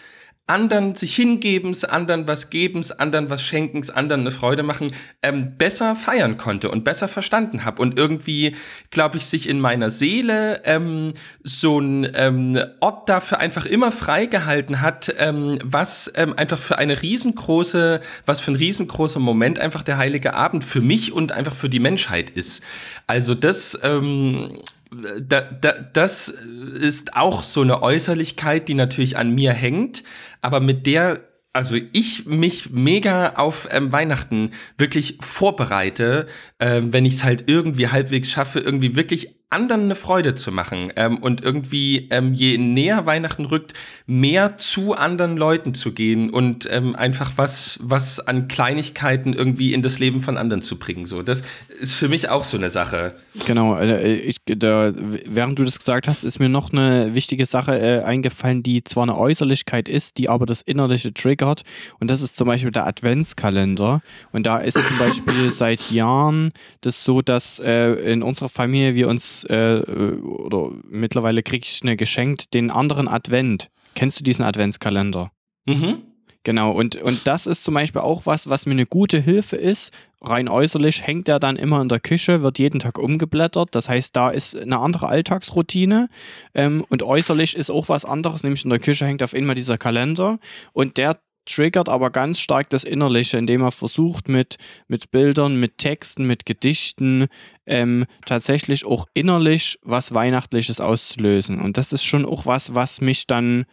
anderen 0.47 0.93
sich 0.93 1.15
hingebens, 1.15 1.85
anderen 1.85 2.27
was 2.27 2.51
gebens, 2.51 2.91
anderen 2.91 3.31
was 3.31 3.41
schenkens, 3.41 3.89
anderen 3.89 4.21
eine 4.21 4.31
Freude 4.31 4.61
machen, 4.61 4.91
ähm, 5.23 5.57
besser 5.57 5.95
feiern 5.95 6.37
konnte 6.37 6.69
und 6.69 6.83
besser 6.83 7.07
verstanden 7.07 7.65
habe 7.65 7.81
und 7.81 7.97
irgendwie, 7.97 8.55
glaube 8.91 9.17
ich, 9.17 9.25
sich 9.25 9.49
in 9.49 9.59
meiner 9.59 9.89
Seele 9.89 10.61
ähm, 10.65 11.15
so 11.43 11.79
ein 11.79 12.07
ähm, 12.13 12.59
Ort 12.79 13.09
dafür 13.09 13.39
einfach 13.39 13.65
immer 13.65 13.91
freigehalten 13.91 14.81
hat, 14.81 15.15
ähm, 15.17 15.57
was 15.63 16.13
ähm, 16.15 16.33
einfach 16.37 16.59
für 16.59 16.77
eine 16.77 17.01
riesengroße, 17.01 18.01
was 18.27 18.39
für 18.39 18.51
ein 18.51 18.57
riesengroßer 18.57 19.19
Moment 19.19 19.57
einfach 19.57 19.81
der 19.81 19.97
heilige 19.97 20.35
Abend 20.35 20.63
für 20.63 20.81
mich 20.81 21.11
und 21.11 21.31
einfach 21.31 21.55
für 21.55 21.69
die 21.69 21.79
Menschheit 21.79 22.29
ist. 22.29 22.63
Also 23.07 23.33
das 23.33 23.79
ähm, 23.81 24.59
da, 24.91 25.41
da, 25.41 25.71
das 25.71 26.29
ist 26.29 27.15
auch 27.15 27.43
so 27.43 27.61
eine 27.61 27.81
Äußerlichkeit, 27.81 28.67
die 28.67 28.75
natürlich 28.75 29.17
an 29.17 29.31
mir 29.33 29.53
hängt, 29.53 30.03
aber 30.41 30.59
mit 30.59 30.85
der 30.85 31.21
also 31.53 31.77
ich 31.93 32.25
mich 32.25 32.71
mega 32.71 33.29
auf 33.35 33.69
ähm, 33.71 33.93
Weihnachten 33.93 34.51
wirklich 34.77 35.17
vorbereite, 35.21 36.27
ähm, 36.59 36.91
wenn 36.91 37.05
ich 37.05 37.13
es 37.13 37.23
halt 37.23 37.45
irgendwie 37.47 37.87
halbwegs 37.87 38.29
schaffe, 38.29 38.59
irgendwie 38.59 38.97
wirklich 38.97 39.39
anderen 39.49 39.83
eine 39.83 39.95
Freude 39.95 40.35
zu 40.35 40.51
machen 40.51 40.91
ähm, 40.95 41.17
und 41.17 41.43
irgendwie 41.43 42.07
ähm, 42.09 42.33
je 42.33 42.57
näher 42.57 43.05
Weihnachten 43.05 43.45
rückt, 43.45 43.73
mehr 44.07 44.57
zu 44.57 44.95
anderen 44.95 45.37
Leuten 45.37 45.73
zu 45.73 45.91
gehen 45.93 46.29
und 46.29 46.67
ähm, 46.71 46.95
einfach 46.95 47.33
was, 47.35 47.79
was 47.81 48.19
an 48.19 48.47
Kleinigkeiten 48.47 49.33
irgendwie 49.33 49.73
in 49.73 49.81
das 49.81 49.99
Leben 49.99 50.21
von 50.21 50.37
anderen 50.37 50.63
zu 50.63 50.77
bringen. 50.77 51.05
So, 51.05 51.21
das 51.21 51.43
ist 51.79 51.93
für 51.93 52.09
mich 52.09 52.29
auch 52.29 52.43
so 52.43 52.57
eine 52.57 52.69
Sache. 52.69 53.15
Genau, 53.45 53.77
äh, 53.77 54.15
ich, 54.15 54.37
da, 54.45 54.93
während 54.95 55.59
du 55.59 55.63
das 55.63 55.77
gesagt 55.77 56.07
hast, 56.07 56.23
ist 56.23 56.39
mir 56.39 56.49
noch 56.49 56.73
eine 56.73 57.13
wichtige 57.13 57.45
Sache 57.45 57.79
äh, 57.79 58.03
eingefallen, 58.03 58.63
die 58.63 58.83
zwar 58.83 59.03
eine 59.03 59.17
Äußerlichkeit 59.17 59.87
ist, 59.87 60.17
die 60.17 60.27
aber 60.27 60.45
das 60.45 60.63
Innerliche 60.63 61.13
triggert. 61.13 61.63
Und 61.99 62.09
das 62.09 62.21
ist 62.21 62.35
zum 62.35 62.47
Beispiel 62.47 62.71
der 62.71 62.87
Adventskalender. 62.87 64.01
Und 64.31 64.45
da 64.45 64.57
ist 64.57 64.77
zum 64.77 64.97
Beispiel 64.97 65.51
seit 65.51 65.91
Jahren 65.91 66.51
das 66.81 67.03
so, 67.03 67.21
dass 67.21 67.59
äh, 67.59 67.93
in 68.11 68.23
unserer 68.23 68.49
Familie 68.49 68.95
wir 68.95 69.07
uns 69.07 69.34
äh, 69.43 69.81
oder 69.81 70.71
mittlerweile 70.87 71.43
kriege 71.43 71.65
ich 71.65 71.81
eine 71.83 71.95
geschenkt, 71.95 72.53
den 72.53 72.71
anderen 72.71 73.07
Advent. 73.07 73.69
Kennst 73.93 74.19
du 74.19 74.23
diesen 74.23 74.43
Adventskalender? 74.45 75.31
Mhm. 75.65 76.03
Genau, 76.45 76.71
und, 76.71 76.95
und 76.97 77.25
das 77.25 77.47
ist 77.47 77.63
zum 77.63 77.73
Beispiel 77.73 78.01
auch 78.01 78.27
was, 78.27 78.47
was 78.47 78.67
mir 78.67 78.73
eine 78.73 78.85
gute 78.85 79.19
Hilfe 79.19 79.55
ist. 79.55 79.91
Rein 80.21 80.47
äußerlich 80.47 81.01
hängt 81.05 81.27
er 81.27 81.39
dann 81.39 81.55
immer 81.55 81.81
in 81.81 81.89
der 81.89 81.99
Küche, 81.99 82.43
wird 82.43 82.59
jeden 82.59 82.79
Tag 82.79 82.99
umgeblättert. 82.99 83.69
Das 83.73 83.89
heißt, 83.89 84.15
da 84.15 84.29
ist 84.29 84.55
eine 84.55 84.77
andere 84.77 85.07
Alltagsroutine. 85.07 86.07
Ähm, 86.53 86.85
und 86.89 87.01
äußerlich 87.01 87.55
ist 87.55 87.71
auch 87.71 87.89
was 87.89 88.05
anderes, 88.05 88.43
nämlich 88.43 88.63
in 88.63 88.69
der 88.69 88.79
Küche 88.79 89.05
hängt 89.07 89.23
auf 89.23 89.33
einmal 89.33 89.55
dieser 89.55 89.79
Kalender. 89.79 90.37
Und 90.71 90.97
der 90.97 91.19
triggert 91.45 91.89
aber 91.89 92.09
ganz 92.09 92.39
stark 92.39 92.69
das 92.69 92.83
Innerliche, 92.83 93.37
indem 93.37 93.61
er 93.61 93.71
versucht, 93.71 94.27
mit, 94.27 94.57
mit 94.87 95.11
Bildern, 95.11 95.59
mit 95.59 95.77
Texten, 95.77 96.25
mit 96.25 96.45
Gedichten 96.45 97.27
ähm, 97.65 98.05
tatsächlich 98.25 98.85
auch 98.85 99.07
innerlich 99.13 99.79
was 99.81 100.13
Weihnachtliches 100.13 100.79
auszulösen. 100.79 101.61
Und 101.61 101.77
das 101.77 101.93
ist 101.93 102.03
schon 102.03 102.25
auch 102.25 102.45
was, 102.45 102.75
was 102.75 103.01
mich 103.01 103.27
dann 103.27 103.65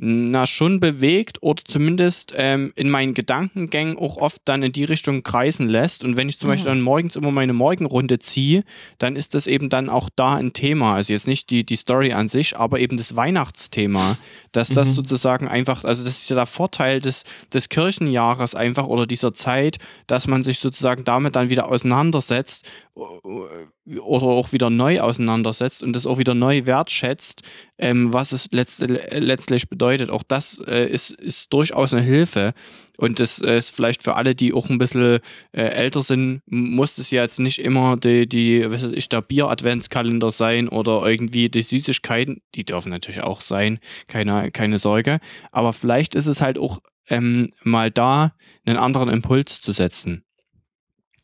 na 0.00 0.46
schon 0.46 0.78
bewegt 0.78 1.38
oder 1.42 1.60
zumindest 1.64 2.32
ähm, 2.36 2.72
in 2.76 2.88
meinen 2.88 3.14
Gedankengängen 3.14 3.98
auch 3.98 4.16
oft 4.16 4.40
dann 4.44 4.62
in 4.62 4.70
die 4.70 4.84
Richtung 4.84 5.24
kreisen 5.24 5.68
lässt. 5.68 6.04
Und 6.04 6.16
wenn 6.16 6.28
ich 6.28 6.38
zum 6.38 6.48
mhm. 6.48 6.52
Beispiel 6.52 6.70
dann 6.70 6.80
morgens 6.80 7.16
immer 7.16 7.32
meine 7.32 7.52
Morgenrunde 7.52 8.20
ziehe, 8.20 8.62
dann 8.98 9.16
ist 9.16 9.34
das 9.34 9.48
eben 9.48 9.68
dann 9.68 9.88
auch 9.88 10.08
da 10.14 10.36
ein 10.36 10.52
Thema. 10.52 10.94
Also 10.94 11.12
jetzt 11.12 11.26
nicht 11.26 11.50
die, 11.50 11.66
die 11.66 11.74
Story 11.74 12.12
an 12.12 12.28
sich, 12.28 12.56
aber 12.56 12.78
eben 12.78 12.96
das 12.96 13.16
Weihnachtsthema, 13.16 14.16
dass 14.52 14.68
das 14.68 14.90
mhm. 14.90 14.92
sozusagen 14.92 15.48
einfach, 15.48 15.82
also 15.82 16.04
das 16.04 16.20
ist 16.20 16.30
ja 16.30 16.36
der 16.36 16.46
Vorteil 16.46 17.00
des, 17.00 17.24
des 17.52 17.68
Kirchenjahres 17.68 18.54
einfach 18.54 18.86
oder 18.86 19.04
dieser 19.04 19.34
Zeit, 19.34 19.78
dass 20.06 20.28
man 20.28 20.44
sich 20.44 20.60
sozusagen 20.60 21.04
damit 21.04 21.34
dann 21.34 21.50
wieder 21.50 21.68
auseinandersetzt 21.68 22.64
oder 22.98 24.26
auch 24.26 24.52
wieder 24.52 24.70
neu 24.70 25.00
auseinandersetzt 25.00 25.82
und 25.82 25.94
das 25.94 26.06
auch 26.06 26.18
wieder 26.18 26.34
neu 26.34 26.66
wertschätzt, 26.66 27.42
ähm, 27.78 28.12
was 28.12 28.32
es 28.32 28.48
letzt, 28.50 28.80
letztlich 28.80 29.68
bedeutet. 29.68 30.10
Auch 30.10 30.22
das 30.22 30.60
äh, 30.66 30.86
ist, 30.86 31.10
ist 31.10 31.52
durchaus 31.52 31.94
eine 31.94 32.02
Hilfe. 32.02 32.54
Und 32.96 33.20
das 33.20 33.38
ist 33.38 33.70
vielleicht 33.70 34.02
für 34.02 34.16
alle, 34.16 34.34
die 34.34 34.52
auch 34.52 34.68
ein 34.68 34.78
bisschen 34.78 35.20
äh, 35.52 35.62
älter 35.62 36.02
sind, 36.02 36.42
muss 36.46 36.96
das 36.96 37.12
ja 37.12 37.22
jetzt 37.22 37.38
nicht 37.38 37.60
immer 37.60 37.96
die, 37.96 38.28
die 38.28 38.68
was 38.68 38.82
weiß 38.82 38.90
ich, 38.90 39.08
der 39.08 39.22
Bier-Adventskalender 39.22 40.32
sein 40.32 40.68
oder 40.68 41.06
irgendwie 41.06 41.48
die 41.48 41.62
Süßigkeiten. 41.62 42.42
Die 42.56 42.64
dürfen 42.64 42.90
natürlich 42.90 43.22
auch 43.22 43.40
sein, 43.40 43.78
keine, 44.08 44.50
keine 44.50 44.78
Sorge. 44.78 45.20
Aber 45.52 45.72
vielleicht 45.72 46.16
ist 46.16 46.26
es 46.26 46.40
halt 46.40 46.58
auch 46.58 46.80
ähm, 47.08 47.52
mal 47.62 47.92
da, 47.92 48.32
einen 48.66 48.78
anderen 48.78 49.08
Impuls 49.08 49.60
zu 49.60 49.70
setzen. 49.70 50.24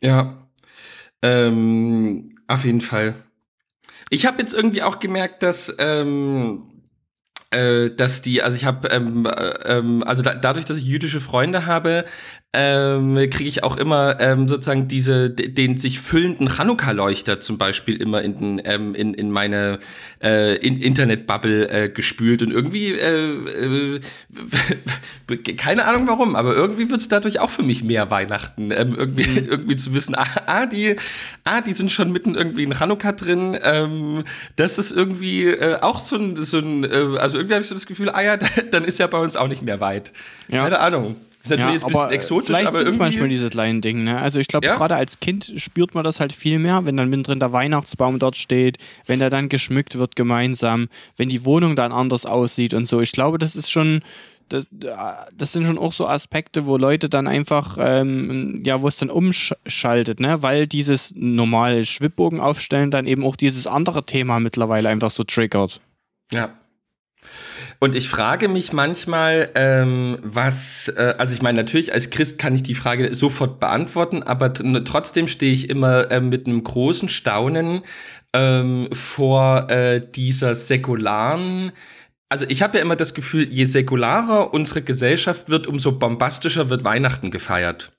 Ja, 0.01 0.44
ähm, 1.25 2.37
auf 2.47 2.65
jeden 2.65 2.83
Fall. 2.83 3.15
Ich 4.11 4.27
habe 4.27 4.41
jetzt 4.41 4.53
irgendwie 4.53 4.83
auch 4.83 4.99
gemerkt, 4.99 5.43
dass 5.43 5.75
ähm, 5.79 6.71
äh, 7.51 7.91
dass 7.91 8.21
die, 8.21 8.43
also 8.43 8.57
ich 8.57 8.65
habe, 8.65 8.89
ähm, 8.89 9.27
äh, 9.27 9.79
ähm, 9.79 10.03
also 10.05 10.23
da, 10.23 10.35
dadurch, 10.35 10.65
dass 10.65 10.77
ich 10.77 10.85
jüdische 10.85 11.21
Freunde 11.21 11.67
habe, 11.67 12.05
ähm, 12.55 13.17
kriege 13.31 13.49
ich 13.49 13.65
auch 13.65 13.77
immer 13.77 14.21
ähm, 14.21 14.49
sozusagen 14.49 14.89
diese 14.89 15.29
den 15.31 15.79
sich 15.79 16.01
füllenden 16.01 16.49
Chanukka-Leuchter 16.49 17.41
zum 17.41 17.59
Beispiel 17.59 18.01
immer 18.01 18.23
in, 18.23 18.63
ähm, 18.65 18.95
in, 18.95 19.13
in 19.13 19.31
meine 19.31 19.81
äh, 20.23 20.57
in 20.57 20.81
Internet-Bubble 20.81 21.69
äh, 21.69 21.89
gespült 21.89 22.43
und 22.43 22.53
irgendwie 22.53 22.93
äh, 22.93 23.97
äh, 23.97 24.01
keine 25.57 25.87
Ahnung 25.87 26.07
warum, 26.07 26.37
aber 26.37 26.55
irgendwie 26.55 26.91
wird 26.91 27.01
es 27.01 27.09
dadurch 27.09 27.41
auch 27.41 27.51
für 27.51 27.63
mich 27.63 27.83
mehr 27.83 28.11
Weihnachten, 28.11 28.71
ähm, 28.71 28.95
irgendwie 28.97 29.41
mhm. 29.41 29.49
irgendwie 29.49 29.77
zu 29.77 29.93
wissen, 29.93 30.15
ah, 30.15 30.25
ah, 30.47 30.67
die 30.67 30.97
ah 31.43 31.61
die 31.61 31.73
sind 31.73 31.91
schon 31.91 32.13
mitten 32.13 32.35
irgendwie 32.35 32.63
in 32.63 32.73
Chanukka 32.73 33.13
drin, 33.13 33.59
ähm, 33.63 34.23
das 34.57 34.79
ist 34.79 34.93
irgendwie 34.93 35.47
äh, 35.47 35.81
auch 35.81 35.99
so 35.99 36.17
ein 36.17 36.37
so 36.37 36.59
ein 36.59 36.85
äh, 36.85 37.19
also 37.19 37.39
irgendwie 37.39 37.55
habe 37.55 37.63
ich 37.63 37.69
so 37.69 37.75
das 37.75 37.87
Gefühl, 37.87 38.11
ah 38.11 38.23
ja, 38.23 38.37
dann 38.71 38.85
ist 38.85 38.99
ja 38.99 39.07
bei 39.09 39.19
uns 39.19 39.37
auch 39.37 39.49
nicht 39.49 39.63
mehr 39.63 39.81
weit. 39.81 40.13
Ja. 40.49 40.63
Keine 40.63 40.79
Ahnung. 40.79 41.17
Natürlich 41.45 41.65
ja, 41.67 41.73
jetzt 41.75 41.85
ein 41.85 41.93
bisschen 41.93 42.11
exotisch, 42.11 42.47
vielleicht 42.47 42.67
aber 42.69 42.79
irgendwie. 42.81 42.99
manchmal 42.99 43.29
diese 43.29 43.51
kleinen 43.51 43.83
Dinge. 43.83 44.05
Ne? 44.05 44.19
Also 44.19 44.39
ich 44.39 44.49
glaube, 44.49 44.67
ja? 44.67 44.77
gerade 44.77 44.97
als 44.97 45.21
Kind 45.21 45.53
spürt 45.57 45.95
man 45.95 46.03
das 46.03 46.19
halt 46.19 46.33
viel 46.33 46.59
mehr, 46.59 46.87
wenn 46.87 46.97
dann 46.97 47.11
mittendrin 47.11 47.39
der 47.39 47.53
Weihnachtsbaum 47.53 48.19
dort 48.19 48.37
steht, 48.37 48.79
wenn 49.07 49.19
der 49.19 49.29
dann 49.29 49.51
geschmückt 49.51 49.99
wird 49.99 50.17
gemeinsam, 50.17 50.89
wenn 51.17 51.29
die 51.29 51.45
Wohnung 51.45 51.77
dann 51.77 51.93
anders 51.93 52.25
aussieht 52.25 52.73
und 52.73 52.89
so. 52.89 53.01
Ich 53.03 53.13
glaube, 53.13 53.37
das 53.37 53.57
ist 53.57 53.71
schon, 53.71 54.03
das, 54.49 54.67
das 54.71 55.53
sind 55.53 55.67
schon 55.67 55.77
auch 55.77 55.93
so 55.93 56.07
Aspekte, 56.07 56.65
wo 56.65 56.79
Leute 56.79 57.11
dann 57.11 57.27
einfach, 57.27 57.77
ähm, 57.79 58.63
ja, 58.65 58.81
wo 58.81 58.89
es 58.89 58.97
dann 58.97 59.11
umschaltet, 59.11 60.21
ne? 60.21 60.43
Weil 60.43 60.67
dieses 60.67 61.13
normale 61.15 61.85
Schwibbogen 61.85 62.41
aufstellen 62.41 62.91
dann 62.91 63.07
eben 63.07 63.23
auch 63.23 63.37
dieses 63.37 63.67
andere 63.67 64.07
Thema 64.07 64.41
mittlerweile 64.41 64.89
einfach 64.89 65.11
so 65.11 65.25
triggert. 65.25 65.83
Ja, 66.33 66.55
und 67.81 67.95
ich 67.95 68.09
frage 68.09 68.49
mich 68.49 68.73
manchmal, 68.73 69.51
ähm, 69.55 70.19
was, 70.23 70.89
äh, 70.89 71.15
also 71.19 71.35
ich 71.35 71.43
meine, 71.43 71.57
natürlich 71.57 71.93
als 71.93 72.11
Christ 72.11 72.39
kann 72.39 72.55
ich 72.55 72.63
die 72.63 72.75
Frage 72.75 73.15
sofort 73.15 73.61
beantworten, 73.61 74.23
aber 74.23 74.53
trotzdem 74.53 75.29
stehe 75.29 75.53
ich 75.53 75.71
immer 75.71 76.11
äh, 76.11 76.21
mit 76.21 76.47
einem 76.47 76.65
großen 76.65 77.09
Staunen 77.09 77.83
ähm, 78.33 78.89
vor 78.93 79.71
äh, 79.71 80.01
dieser 80.01 80.55
säkularen 80.55 81.73
also 82.31 82.47
ich 82.49 82.63
habe 82.63 82.79
ja 82.79 82.83
immer 82.83 82.97
das 82.97 83.15
Gefühl, 83.15 83.49
je 83.49 83.65
säkularer 83.65 84.53
unsere 84.53 84.83
Gesellschaft 84.83 85.49
wird, 85.51 85.69
umso 85.69 85.93
bombastischer 85.93 86.69
wird 86.69 86.83
Weihnachten 86.83 87.31
gefeiert. 87.31 87.93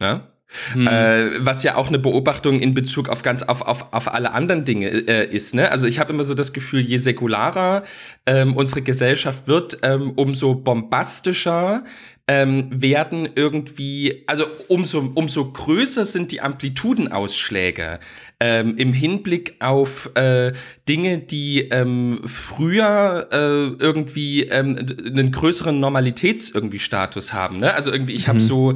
Ja? 0.00 0.32
Hm. 0.72 0.86
Äh, 0.86 1.44
was 1.44 1.62
ja 1.62 1.76
auch 1.76 1.88
eine 1.88 1.98
Beobachtung 1.98 2.58
in 2.58 2.74
Bezug 2.74 3.08
auf 3.08 3.22
ganz 3.22 3.42
auf, 3.42 3.62
auf, 3.62 3.92
auf 3.92 4.12
alle 4.12 4.32
anderen 4.32 4.64
Dinge 4.64 4.88
äh, 4.88 5.28
ist. 5.28 5.54
Ne? 5.54 5.70
Also 5.70 5.86
ich 5.86 5.98
habe 5.98 6.12
immer 6.12 6.24
so 6.24 6.34
das 6.34 6.52
Gefühl, 6.52 6.80
je 6.80 6.98
säkularer 6.98 7.84
ähm, 8.26 8.56
unsere 8.56 8.82
Gesellschaft 8.82 9.46
wird, 9.46 9.78
ähm, 9.82 10.12
umso 10.16 10.54
bombastischer 10.54 11.84
ähm, 12.30 12.68
werden 12.70 13.28
irgendwie, 13.34 14.22
also 14.28 14.44
umso, 14.68 15.10
umso 15.16 15.50
größer 15.50 16.04
sind 16.04 16.30
die 16.30 16.40
Amplitudenausschläge 16.40 17.98
ähm, 18.38 18.76
im 18.76 18.92
Hinblick 18.92 19.56
auf 19.58 20.14
äh, 20.14 20.52
Dinge, 20.88 21.18
die 21.18 21.62
ähm, 21.70 22.20
früher 22.26 23.28
äh, 23.32 23.82
irgendwie 23.82 24.44
ähm, 24.44 24.76
einen 25.04 25.32
größeren 25.32 25.80
Normalitäts 25.80 26.50
irgendwie 26.50 26.78
Status 26.78 27.32
haben. 27.32 27.58
Ne? 27.58 27.74
Also 27.74 27.90
irgendwie, 27.90 28.14
ich 28.14 28.26
mhm. 28.26 28.28
habe 28.28 28.40
so 28.40 28.74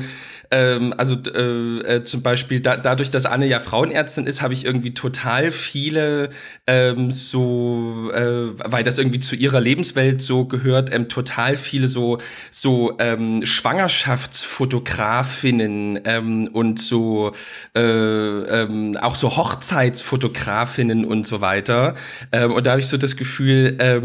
ähm, 0.55 0.95
also 0.97 1.17
äh, 1.35 1.97
äh, 1.97 2.05
zum 2.05 2.23
Beispiel 2.23 2.61
da, 2.61 2.77
dadurch, 2.77 3.11
dass 3.11 3.27
Anne 3.27 3.47
ja 3.47 3.59
Frauenärztin 3.59 4.29
ist, 4.29 4.41
habe 4.41 4.55
ich 4.55 4.65
irgendwie 4.65 4.95
total 4.95 5.51
viele 5.51 6.31
ähm, 6.69 7.11
so, 7.11 8.13
äh, 8.15 8.51
weil 8.65 8.85
das 8.85 8.99
irgendwie 8.99 9.19
zu 9.19 9.35
ihrer 9.35 9.61
Lebenswelt 9.61 10.23
so 10.23 10.45
gehört, 10.45 10.93
ähm, 10.93 11.09
total 11.09 11.57
viele 11.57 11.89
so 11.89 12.19
so 12.53 12.97
ähm, 13.01 13.45
Schwangerschaftsfotografinnen 13.45 15.99
ähm, 16.05 16.49
und 16.53 16.79
so 16.79 17.33
äh, 17.75 17.81
ähm, 17.81 18.97
auch 19.01 19.17
so 19.17 19.37
Hochzeitsfotografinnen 19.37 21.05
und 21.05 21.27
so 21.27 21.41
weiter. 21.41 21.97
Und 22.31 22.67
da 22.67 22.73
habe 22.73 22.81
ich 22.81 22.87
so 22.87 22.97
das 22.97 23.17
Gefühl, 23.17 23.77
äh, 23.79 24.01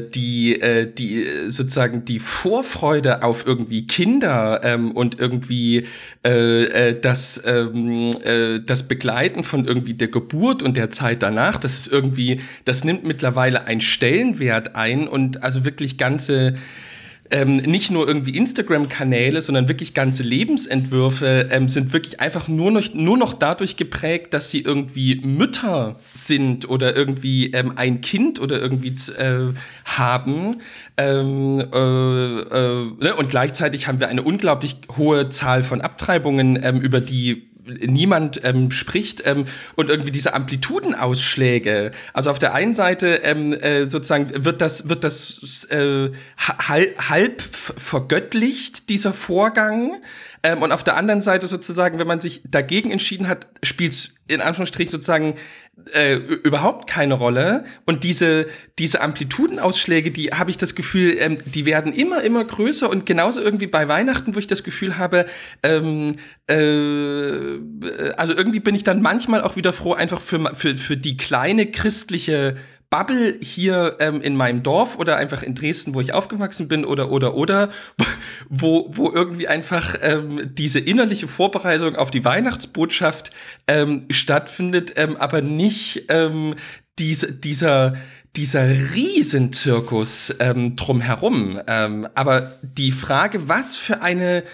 die 0.00 0.60
äh, 0.60 0.92
die 0.92 1.24
sozusagen 1.48 2.04
die 2.04 2.18
Vorfreude 2.18 3.22
auf 3.22 3.46
irgendwie 3.46 3.86
Kinder 3.86 4.60
und 4.94 5.20
irgendwie 5.20 5.43
irgendwie 5.44 5.86
äh, 6.24 6.64
äh, 6.64 7.00
das, 7.00 7.42
ähm, 7.44 8.10
äh, 8.24 8.60
das 8.60 8.88
Begleiten 8.88 9.44
von 9.44 9.66
irgendwie 9.66 9.94
der 9.94 10.08
Geburt 10.08 10.62
und 10.62 10.76
der 10.76 10.90
Zeit 10.90 11.22
danach, 11.22 11.58
das 11.58 11.78
ist 11.78 11.86
irgendwie, 11.86 12.40
das 12.64 12.84
nimmt 12.84 13.04
mittlerweile 13.04 13.66
einen 13.66 13.80
Stellenwert 13.80 14.74
ein 14.76 15.06
und 15.08 15.42
also 15.42 15.64
wirklich 15.64 15.98
ganze 15.98 16.54
ähm, 17.30 17.56
nicht 17.56 17.90
nur 17.90 18.06
irgendwie 18.06 18.36
Instagram-Kanäle, 18.36 19.40
sondern 19.40 19.68
wirklich 19.68 19.94
ganze 19.94 20.22
Lebensentwürfe 20.22 21.48
ähm, 21.50 21.68
sind 21.68 21.92
wirklich 21.92 22.20
einfach 22.20 22.48
nur 22.48 22.70
noch, 22.70 22.92
nur 22.92 23.16
noch 23.16 23.32
dadurch 23.34 23.76
geprägt, 23.76 24.34
dass 24.34 24.50
sie 24.50 24.60
irgendwie 24.60 25.16
Mütter 25.16 25.96
sind 26.14 26.68
oder 26.68 26.94
irgendwie 26.96 27.52
ähm, 27.52 27.72
ein 27.76 28.02
Kind 28.02 28.40
oder 28.40 28.60
irgendwie 28.60 28.94
äh, 29.18 29.52
haben. 29.84 30.56
Ähm, 30.96 31.60
äh, 31.60 31.76
äh, 31.76 32.90
ne? 33.00 33.14
Und 33.16 33.30
gleichzeitig 33.30 33.88
haben 33.88 34.00
wir 34.00 34.08
eine 34.08 34.22
unglaublich 34.22 34.76
hohe 34.96 35.28
Zahl 35.30 35.62
von 35.62 35.80
Abtreibungen, 35.80 36.58
ähm, 36.62 36.80
über 36.80 37.00
die 37.00 37.48
niemand 37.66 38.40
ähm, 38.44 38.70
spricht 38.70 39.22
ähm, 39.26 39.46
und 39.74 39.90
irgendwie 39.90 40.10
diese 40.10 40.34
Amplitudenausschläge. 40.34 41.92
Also 42.12 42.30
auf 42.30 42.38
der 42.38 42.54
einen 42.54 42.74
Seite 42.74 43.20
ähm, 43.22 43.52
äh, 43.52 43.86
sozusagen 43.86 44.44
wird 44.44 44.60
das 44.60 44.88
wird 44.88 45.04
das 45.04 45.64
äh, 45.70 46.10
halb, 46.38 47.08
halb 47.08 47.42
vergöttlicht 47.42 48.88
dieser 48.88 49.12
Vorgang 49.12 50.02
ähm, 50.44 50.60
und 50.60 50.72
auf 50.72 50.84
der 50.84 50.96
anderen 50.96 51.22
Seite 51.22 51.46
sozusagen, 51.46 51.98
wenn 51.98 52.06
man 52.06 52.20
sich 52.20 52.42
dagegen 52.44 52.90
entschieden 52.90 53.28
hat, 53.28 53.46
spielt 53.62 54.10
in 54.28 54.42
Anführungsstrichen 54.42 54.92
sozusagen 54.92 55.36
äh, 55.94 56.16
überhaupt 56.16 56.88
keine 56.88 57.14
Rolle. 57.14 57.64
Und 57.86 58.04
diese, 58.04 58.46
diese 58.78 59.00
Amplitudenausschläge, 59.00 60.10
die 60.10 60.28
habe 60.28 60.50
ich 60.50 60.58
das 60.58 60.74
Gefühl, 60.74 61.16
ähm, 61.18 61.38
die 61.46 61.64
werden 61.64 61.94
immer, 61.94 62.22
immer 62.22 62.44
größer 62.44 62.90
und 62.90 63.06
genauso 63.06 63.40
irgendwie 63.40 63.66
bei 63.66 63.88
Weihnachten, 63.88 64.34
wo 64.34 64.38
ich 64.38 64.46
das 64.46 64.62
Gefühl 64.62 64.98
habe, 64.98 65.24
ähm, 65.62 66.16
äh, 66.46 67.58
also 68.16 68.34
irgendwie 68.36 68.60
bin 68.60 68.74
ich 68.74 68.84
dann 68.84 69.00
manchmal 69.00 69.40
auch 69.40 69.56
wieder 69.56 69.72
froh, 69.72 69.94
einfach 69.94 70.20
für, 70.20 70.54
für, 70.54 70.74
für 70.74 70.98
die 70.98 71.16
kleine 71.16 71.66
christliche 71.70 72.56
Bubble 72.94 73.36
hier 73.40 73.96
ähm, 73.98 74.22
in 74.22 74.36
meinem 74.36 74.62
Dorf 74.62 75.00
oder 75.00 75.16
einfach 75.16 75.42
in 75.42 75.56
Dresden, 75.56 75.94
wo 75.94 76.00
ich 76.00 76.12
aufgewachsen 76.14 76.68
bin 76.68 76.84
oder 76.84 77.10
oder 77.10 77.34
oder, 77.34 77.70
wo, 78.48 78.88
wo 78.92 79.10
irgendwie 79.10 79.48
einfach 79.48 79.96
ähm, 80.00 80.40
diese 80.54 80.78
innerliche 80.78 81.26
Vorbereitung 81.26 81.96
auf 81.96 82.12
die 82.12 82.24
Weihnachtsbotschaft 82.24 83.32
ähm, 83.66 84.04
stattfindet, 84.10 84.92
ähm, 84.94 85.16
aber 85.16 85.40
nicht 85.40 86.04
ähm, 86.08 86.54
diese, 87.00 87.32
dieser 87.32 87.94
dieser 88.36 88.68
Riesenzirkus 88.68 90.36
ähm, 90.38 90.76
drumherum. 90.76 91.60
Ähm, 91.66 92.06
aber 92.14 92.58
die 92.62 92.92
Frage, 92.92 93.48
was 93.48 93.76
für 93.76 94.02
eine 94.02 94.44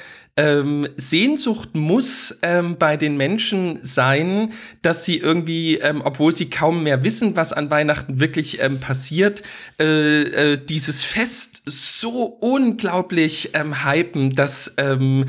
ähm, 0.40 0.88
Sehnsucht 0.96 1.74
muss 1.74 2.38
ähm, 2.40 2.78
bei 2.78 2.96
den 2.96 3.18
Menschen 3.18 3.78
sein, 3.82 4.54
dass 4.80 5.04
sie 5.04 5.18
irgendwie, 5.18 5.76
ähm, 5.76 6.00
obwohl 6.02 6.34
sie 6.34 6.48
kaum 6.48 6.82
mehr 6.82 7.04
wissen, 7.04 7.36
was 7.36 7.52
an 7.52 7.70
Weihnachten 7.70 8.20
wirklich 8.20 8.62
ähm, 8.62 8.80
passiert, 8.80 9.42
äh, 9.78 10.54
äh, 10.54 10.56
dieses 10.56 11.04
Fest 11.04 11.60
so 11.66 12.24
unglaublich 12.24 13.50
ähm, 13.52 13.84
hypen, 13.84 14.30
dass 14.30 14.72
ähm, 14.78 15.26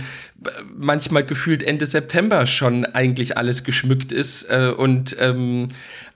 manchmal 0.73 1.25
gefühlt 1.25 1.61
Ende 1.61 1.87
September 1.87 2.47
schon 2.47 2.85
eigentlich 2.85 3.37
alles 3.37 3.65
geschmückt 3.65 4.13
ist. 4.13 4.49
Äh, 4.49 4.73
und 4.75 5.15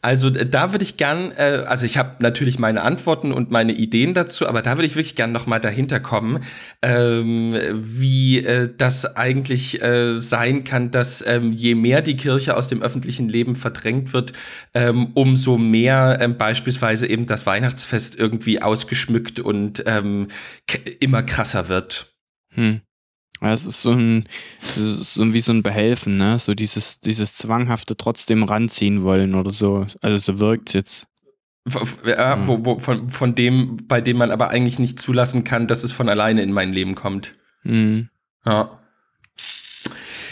also 0.05 0.29
da 0.29 0.71
würde 0.71 0.83
ich 0.83 0.97
gern, 0.97 1.31
äh, 1.31 1.63
also 1.65 1.83
ich 1.83 1.97
habe 1.97 2.17
natürlich 2.19 2.59
meine 2.59 2.83
Antworten 2.83 3.31
und 3.31 3.49
meine 3.49 3.73
Ideen 3.73 4.13
dazu, 4.13 4.47
aber 4.47 4.61
da 4.61 4.77
würde 4.77 4.85
ich 4.85 4.95
wirklich 4.95 5.15
gern 5.15 5.31
noch 5.31 5.47
mal 5.47 5.57
dahinter 5.57 5.99
kommen, 5.99 6.43
ähm, 6.83 7.55
wie 7.73 8.37
äh, 8.37 8.69
das 8.77 9.15
eigentlich 9.17 9.81
äh, 9.81 10.21
sein 10.21 10.63
kann, 10.63 10.91
dass 10.91 11.25
ähm, 11.25 11.51
je 11.53 11.73
mehr 11.73 12.03
die 12.03 12.17
Kirche 12.17 12.55
aus 12.55 12.67
dem 12.67 12.83
öffentlichen 12.83 13.29
Leben 13.29 13.55
verdrängt 13.55 14.13
wird, 14.13 14.33
ähm, 14.75 15.09
umso 15.15 15.57
mehr 15.57 16.19
ähm, 16.21 16.37
beispielsweise 16.37 17.07
eben 17.07 17.25
das 17.25 17.47
Weihnachtsfest 17.47 18.19
irgendwie 18.19 18.61
ausgeschmückt 18.61 19.39
und 19.39 19.85
ähm, 19.87 20.27
immer 20.99 21.23
krasser 21.23 21.67
wird. 21.67 22.13
Hm. 22.53 22.81
Ja, 23.41 23.51
es 23.51 23.65
ist 23.65 23.81
so 23.81 23.91
ein, 23.91 24.27
ist 24.77 25.13
so 25.15 25.33
wie 25.33 25.41
so 25.41 25.51
ein 25.51 25.63
Behelfen, 25.63 26.17
ne? 26.17 26.39
So 26.39 26.53
dieses, 26.53 26.99
dieses 26.99 27.35
zwanghafte 27.35 27.97
trotzdem 27.97 28.43
ranziehen 28.43 29.03
wollen 29.03 29.35
oder 29.35 29.51
so. 29.51 29.85
Also 30.01 30.17
so 30.17 30.39
wirkt 30.39 30.69
es 30.69 30.73
jetzt. 30.73 31.07
Ja, 32.05 32.47
wo, 32.47 32.63
wo, 32.63 32.79
von, 32.79 33.09
von 33.09 33.33
dem, 33.33 33.77
bei 33.87 33.99
dem 33.99 34.17
man 34.17 34.31
aber 34.31 34.49
eigentlich 34.49 34.77
nicht 34.77 34.99
zulassen 34.99 35.43
kann, 35.43 35.67
dass 35.67 35.83
es 35.83 35.91
von 35.91 36.09
alleine 36.09 36.43
in 36.43 36.51
mein 36.51 36.71
Leben 36.71 36.95
kommt. 36.95 37.33
Mhm. 37.63 38.09
Ja. 38.45 38.79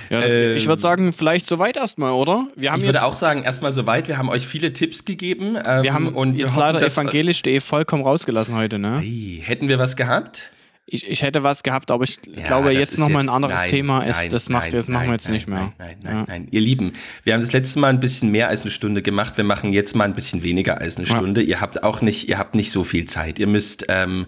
Ja, 0.10 0.22
ähm, 0.22 0.56
ich 0.56 0.68
würde 0.68 0.82
sagen, 0.82 1.12
vielleicht 1.12 1.48
soweit 1.48 1.76
erstmal, 1.76 2.12
oder? 2.12 2.48
Wir 2.56 2.72
haben 2.72 2.82
ich 2.82 2.86
würde 2.86 3.04
auch 3.04 3.16
sagen, 3.16 3.44
erstmal 3.44 3.72
soweit. 3.72 4.08
Wir 4.08 4.18
haben 4.18 4.30
euch 4.30 4.46
viele 4.46 4.72
Tipps 4.72 5.06
gegeben. 5.06 5.58
Ähm, 5.66 5.84
wir 5.84 5.94
haben 5.94 6.10
und 6.10 6.36
jetzt 6.36 6.56
leider 6.56 6.82
evangelisch.de 6.82 7.60
vollkommen 7.62 8.04
rausgelassen 8.04 8.56
heute, 8.56 8.78
ne? 8.78 9.00
Hey, 9.00 9.42
hätten 9.44 9.70
wir 9.70 9.80
was 9.80 9.96
gehabt? 9.96 10.52
Ich, 10.86 11.10
ich 11.10 11.22
hätte 11.22 11.44
was 11.44 11.64
gehabt, 11.64 11.92
aber 11.92 12.04
ich 12.04 12.20
ja, 12.28 12.44
glaube, 12.44 12.74
jetzt 12.74 12.98
nochmal 12.98 13.24
ein 13.24 13.30
anderes 13.30 13.56
nein, 13.56 13.70
Thema 13.70 14.02
ist, 14.02 14.18
nein, 14.18 14.30
das 14.30 14.50
macht, 14.50 14.64
nein, 14.64 14.72
das 14.74 14.88
machen 14.90 15.08
wir 15.08 15.14
jetzt 15.14 15.30
nicht 15.30 15.48
mehr. 15.48 15.74
Nein, 15.78 15.98
nein, 16.04 16.16
ja. 16.16 16.26
nein, 16.28 16.48
Ihr 16.52 16.62
Lieben, 16.62 16.94
wir 17.24 17.34
haben 17.34 17.42
das 17.42 17.54
letzte 17.54 17.80
Mal 17.80 17.90
ein 17.90 18.00
bisschen 18.00 18.30
mehr 18.30 18.50
als 18.50 18.64
eine 18.64 18.72
Stunde 18.72 19.02
gemacht. 19.02 19.38
Wir 19.38 19.46
machen 19.46 19.72
jetzt 19.72 19.96
mal 19.96 20.04
ein 20.04 20.14
bisschen 20.14 20.44
weniger 20.44 20.82
als 20.82 20.98
eine 20.98 21.06
Stunde. 21.06 21.42
Ja. 21.42 21.48
Ihr 21.48 21.62
habt 21.62 21.84
auch 21.84 22.02
nicht, 22.02 22.28
ihr 22.28 22.38
habt 22.38 22.56
nicht 22.56 22.72
so 22.72 22.84
viel 22.84 23.06
Zeit. 23.06 23.40
Ihr 23.40 23.48
müsst 23.48 23.86
ähm, 23.88 24.26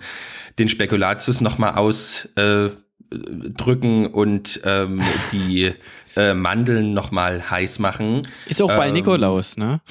den 0.58 0.70
Spekulatius 0.70 1.42
nochmal 1.42 1.76
ausdrücken 1.76 2.72
äh, 2.72 2.85
und 4.12 4.62
ähm, 4.64 5.02
die 5.32 5.74
äh, 6.16 6.34
Mandeln 6.34 6.94
nochmal 6.94 7.50
heiß 7.50 7.80
machen. 7.80 8.22
Ist 8.48 8.62
auch 8.62 8.68
bei 8.68 8.88
ähm, 8.88 8.94
Nikolaus, 8.94 9.58
ne? 9.58 9.82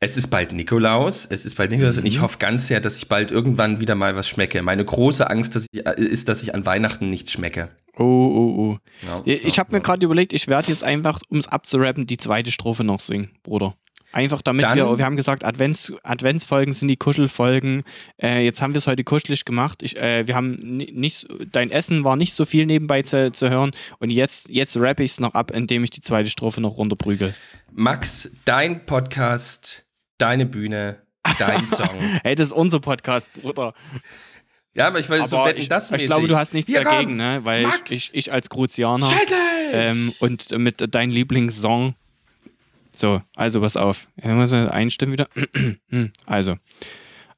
Es 0.00 0.16
ist 0.16 0.28
bald 0.28 0.52
Nikolaus, 0.52 1.26
es 1.30 1.46
ist 1.46 1.56
bald 1.56 1.70
Nikolaus 1.70 1.96
mhm. 1.96 2.02
und 2.02 2.06
ich 2.06 2.18
mhm. 2.18 2.22
hoffe 2.22 2.38
ganz 2.38 2.66
sehr, 2.66 2.80
dass 2.80 2.96
ich 2.96 3.08
bald 3.08 3.30
irgendwann 3.30 3.80
wieder 3.80 3.94
mal 3.94 4.16
was 4.16 4.28
schmecke. 4.28 4.62
Meine 4.62 4.84
große 4.84 5.28
Angst 5.28 5.54
dass 5.54 5.66
ich, 5.70 5.86
äh, 5.86 6.00
ist, 6.00 6.28
dass 6.28 6.42
ich 6.42 6.54
an 6.54 6.66
Weihnachten 6.66 7.10
nichts 7.10 7.32
schmecke. 7.32 7.70
Oh, 7.96 8.02
oh, 8.02 8.54
oh. 8.58 8.78
Ja, 9.06 9.22
ich 9.24 9.58
habe 9.58 9.70
ja, 9.70 9.78
mir 9.78 9.82
gerade 9.82 10.04
überlegt, 10.04 10.32
ich 10.32 10.48
werde 10.48 10.70
jetzt 10.70 10.82
einfach, 10.82 11.20
um 11.28 11.38
es 11.38 11.46
abzurappen, 11.46 12.06
die 12.06 12.16
zweite 12.16 12.50
Strophe 12.50 12.84
noch 12.84 13.00
singen, 13.00 13.30
Bruder. 13.42 13.74
Einfach 14.12 14.42
damit 14.42 14.64
Dann, 14.64 14.76
wir, 14.76 14.98
wir 14.98 15.04
haben 15.04 15.16
gesagt, 15.16 15.44
Advents, 15.44 15.92
Adventsfolgen 16.02 16.72
sind 16.72 16.88
die 16.88 16.96
Kuschelfolgen. 16.96 17.82
Äh, 18.22 18.44
jetzt 18.44 18.62
haben 18.62 18.74
wir 18.74 18.78
es 18.78 18.86
heute 18.86 19.04
kuschelig 19.04 19.44
gemacht. 19.44 19.82
Ich, 19.82 19.96
äh, 19.96 20.26
wir 20.26 20.34
haben 20.34 20.54
nicht, 20.60 21.26
dein 21.50 21.70
Essen 21.70 22.04
war 22.04 22.16
nicht 22.16 22.34
so 22.34 22.44
viel 22.44 22.66
nebenbei 22.66 23.02
zu, 23.02 23.32
zu 23.32 23.50
hören. 23.50 23.72
Und 23.98 24.10
jetzt, 24.10 24.48
jetzt 24.48 24.76
rappe 24.78 25.02
ich 25.02 25.12
es 25.12 25.20
noch 25.20 25.34
ab, 25.34 25.50
indem 25.50 25.82
ich 25.82 25.90
die 25.90 26.02
zweite 26.02 26.30
Strophe 26.30 26.60
noch 26.60 26.76
runterprügel. 26.76 27.34
Max, 27.72 28.30
dein 28.44 28.86
Podcast 28.86 29.86
deine 30.22 30.46
Bühne, 30.46 31.02
dein 31.38 31.66
Song. 31.66 31.98
hey, 32.22 32.34
das 32.34 32.48
ist 32.48 32.52
unser 32.52 32.80
Podcast, 32.80 33.28
Bruder. 33.34 33.74
Ja, 34.74 34.86
aber 34.86 35.00
ich 35.00 35.10
weiß, 35.10 35.28
so 35.28 35.46
ich, 35.48 35.68
das 35.68 35.90
ich 35.90 36.06
glaube, 36.06 36.28
du 36.28 36.36
hast 36.36 36.54
nichts 36.54 36.70
Hier 36.70 36.84
dagegen, 36.84 37.16
ne? 37.16 37.40
Weil 37.42 37.66
ich, 37.86 37.92
ich, 37.92 38.14
ich, 38.14 38.32
als 38.32 38.48
Gruzianer 38.48 39.10
ähm, 39.72 40.14
und 40.20 40.50
mit 40.58 40.94
deinem 40.94 41.10
Lieblingssong. 41.10 41.94
So, 42.94 43.22
also 43.34 43.60
pass 43.60 43.76
auf. 43.76 44.08
Ich 44.16 44.26
muss 44.26 44.52
einstimmen 44.52 45.12
wieder. 45.12 45.28
also. 46.26 46.56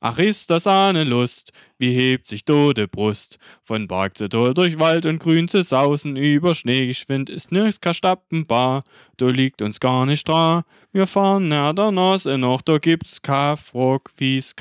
Ach, 0.07 0.19
ist 0.19 0.51
das 0.51 0.67
eine 0.67 1.03
Lust, 1.03 1.51
wie 1.79 1.95
hebt 1.95 2.27
sich 2.27 2.45
tode 2.45 2.89
Brust. 2.89 3.39
Von 3.63 3.89
Berg 3.89 4.19
zu 4.19 4.29
Tor 4.29 4.53
durch 4.53 4.79
Wald 4.79 5.07
und 5.07 5.19
Grün 5.19 5.49
zu 5.49 5.63
sausen, 5.63 6.17
über 6.17 6.55
Schnee 6.55 6.87
geschwind 6.87 7.31
ist 7.31 7.53
nirgends 7.53 7.81
kein 7.81 7.95
Stappenbar. 7.95 8.85
Da 9.17 9.29
liegt 9.31 9.63
uns 9.63 9.81
gar 9.81 10.05
nicht 10.05 10.29
dran, 10.29 10.65
wir 10.93 11.07
fahren 11.07 11.49
näher 11.49 11.73
der 11.73 11.91
Nase 11.91 12.37
noch, 12.37 12.61
da 12.61 12.77
gibt's 12.77 13.23
kein 13.23 13.57
Fruck, 13.57 14.11
wie's 14.19 14.55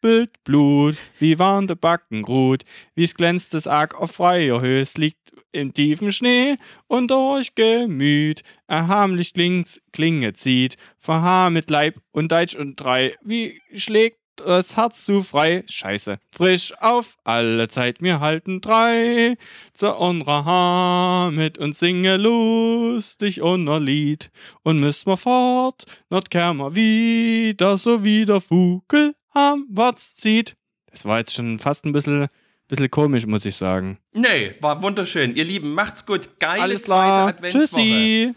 krabbelt 0.00 0.42
Blut, 0.44 0.96
wie 1.18 1.38
warm 1.38 1.66
der 1.66 1.74
Backen 1.74 2.24
ruht, 2.24 2.64
wie's 2.94 3.14
glänzt 3.14 3.54
das 3.54 3.66
Arg 3.66 4.00
auf 4.00 4.12
freier 4.12 4.60
Höhe, 4.60 4.80
es 4.80 4.96
liegt 4.96 5.18
im 5.52 5.72
tiefen 5.72 6.12
Schnee 6.12 6.56
und 6.86 7.10
durch 7.10 7.54
Gemüt 7.54 8.42
erhamlich 8.66 9.34
klings, 9.34 9.80
Klinge 9.92 10.32
zieht, 10.32 10.76
verhaar 10.98 11.50
mit 11.50 11.70
Leib 11.70 11.96
und 12.12 12.32
Deutsch 12.32 12.54
und 12.54 12.76
drei, 12.76 13.14
wie 13.22 13.60
schlägt 13.76 14.18
das 14.36 14.74
Herz 14.74 15.04
zu 15.04 15.20
frei. 15.20 15.64
Scheiße. 15.66 16.18
Frisch 16.34 16.72
auf, 16.80 17.18
alle 17.24 17.68
Zeit 17.68 18.00
mir 18.00 18.20
halten 18.20 18.62
drei. 18.62 19.36
Zu 19.74 19.94
unserer 19.94 20.46
Haar 20.46 21.30
mit 21.30 21.58
und 21.58 21.76
singe 21.76 22.16
lustig 22.16 23.42
unser 23.42 23.80
Lied. 23.80 24.30
Und 24.62 24.80
müssen 24.80 25.08
wir 25.08 25.18
fort, 25.18 25.84
not 26.08 26.30
kämen 26.30 26.74
wieder, 26.74 27.76
so 27.76 28.02
wie 28.02 28.24
der 28.24 28.40
Vogel 28.40 29.14
am 29.32 29.66
Watz 29.70 30.14
zieht. 30.16 30.56
Das 30.90 31.04
war 31.04 31.18
jetzt 31.18 31.32
schon 31.34 31.58
fast 31.58 31.84
ein 31.84 31.92
bisschen, 31.92 32.28
bisschen 32.68 32.90
komisch, 32.90 33.26
muss 33.26 33.44
ich 33.44 33.56
sagen. 33.56 33.98
Nee, 34.12 34.54
war 34.60 34.82
wunderschön. 34.82 35.36
Ihr 35.36 35.44
Lieben, 35.44 35.72
macht's 35.74 36.04
gut. 36.04 36.38
Geile 36.40 36.62
Alles 36.62 36.82
klar. 36.82 37.32
zweite 37.32 37.36
Adventswoche. 37.48 37.82
Tschüssi. 37.82 38.34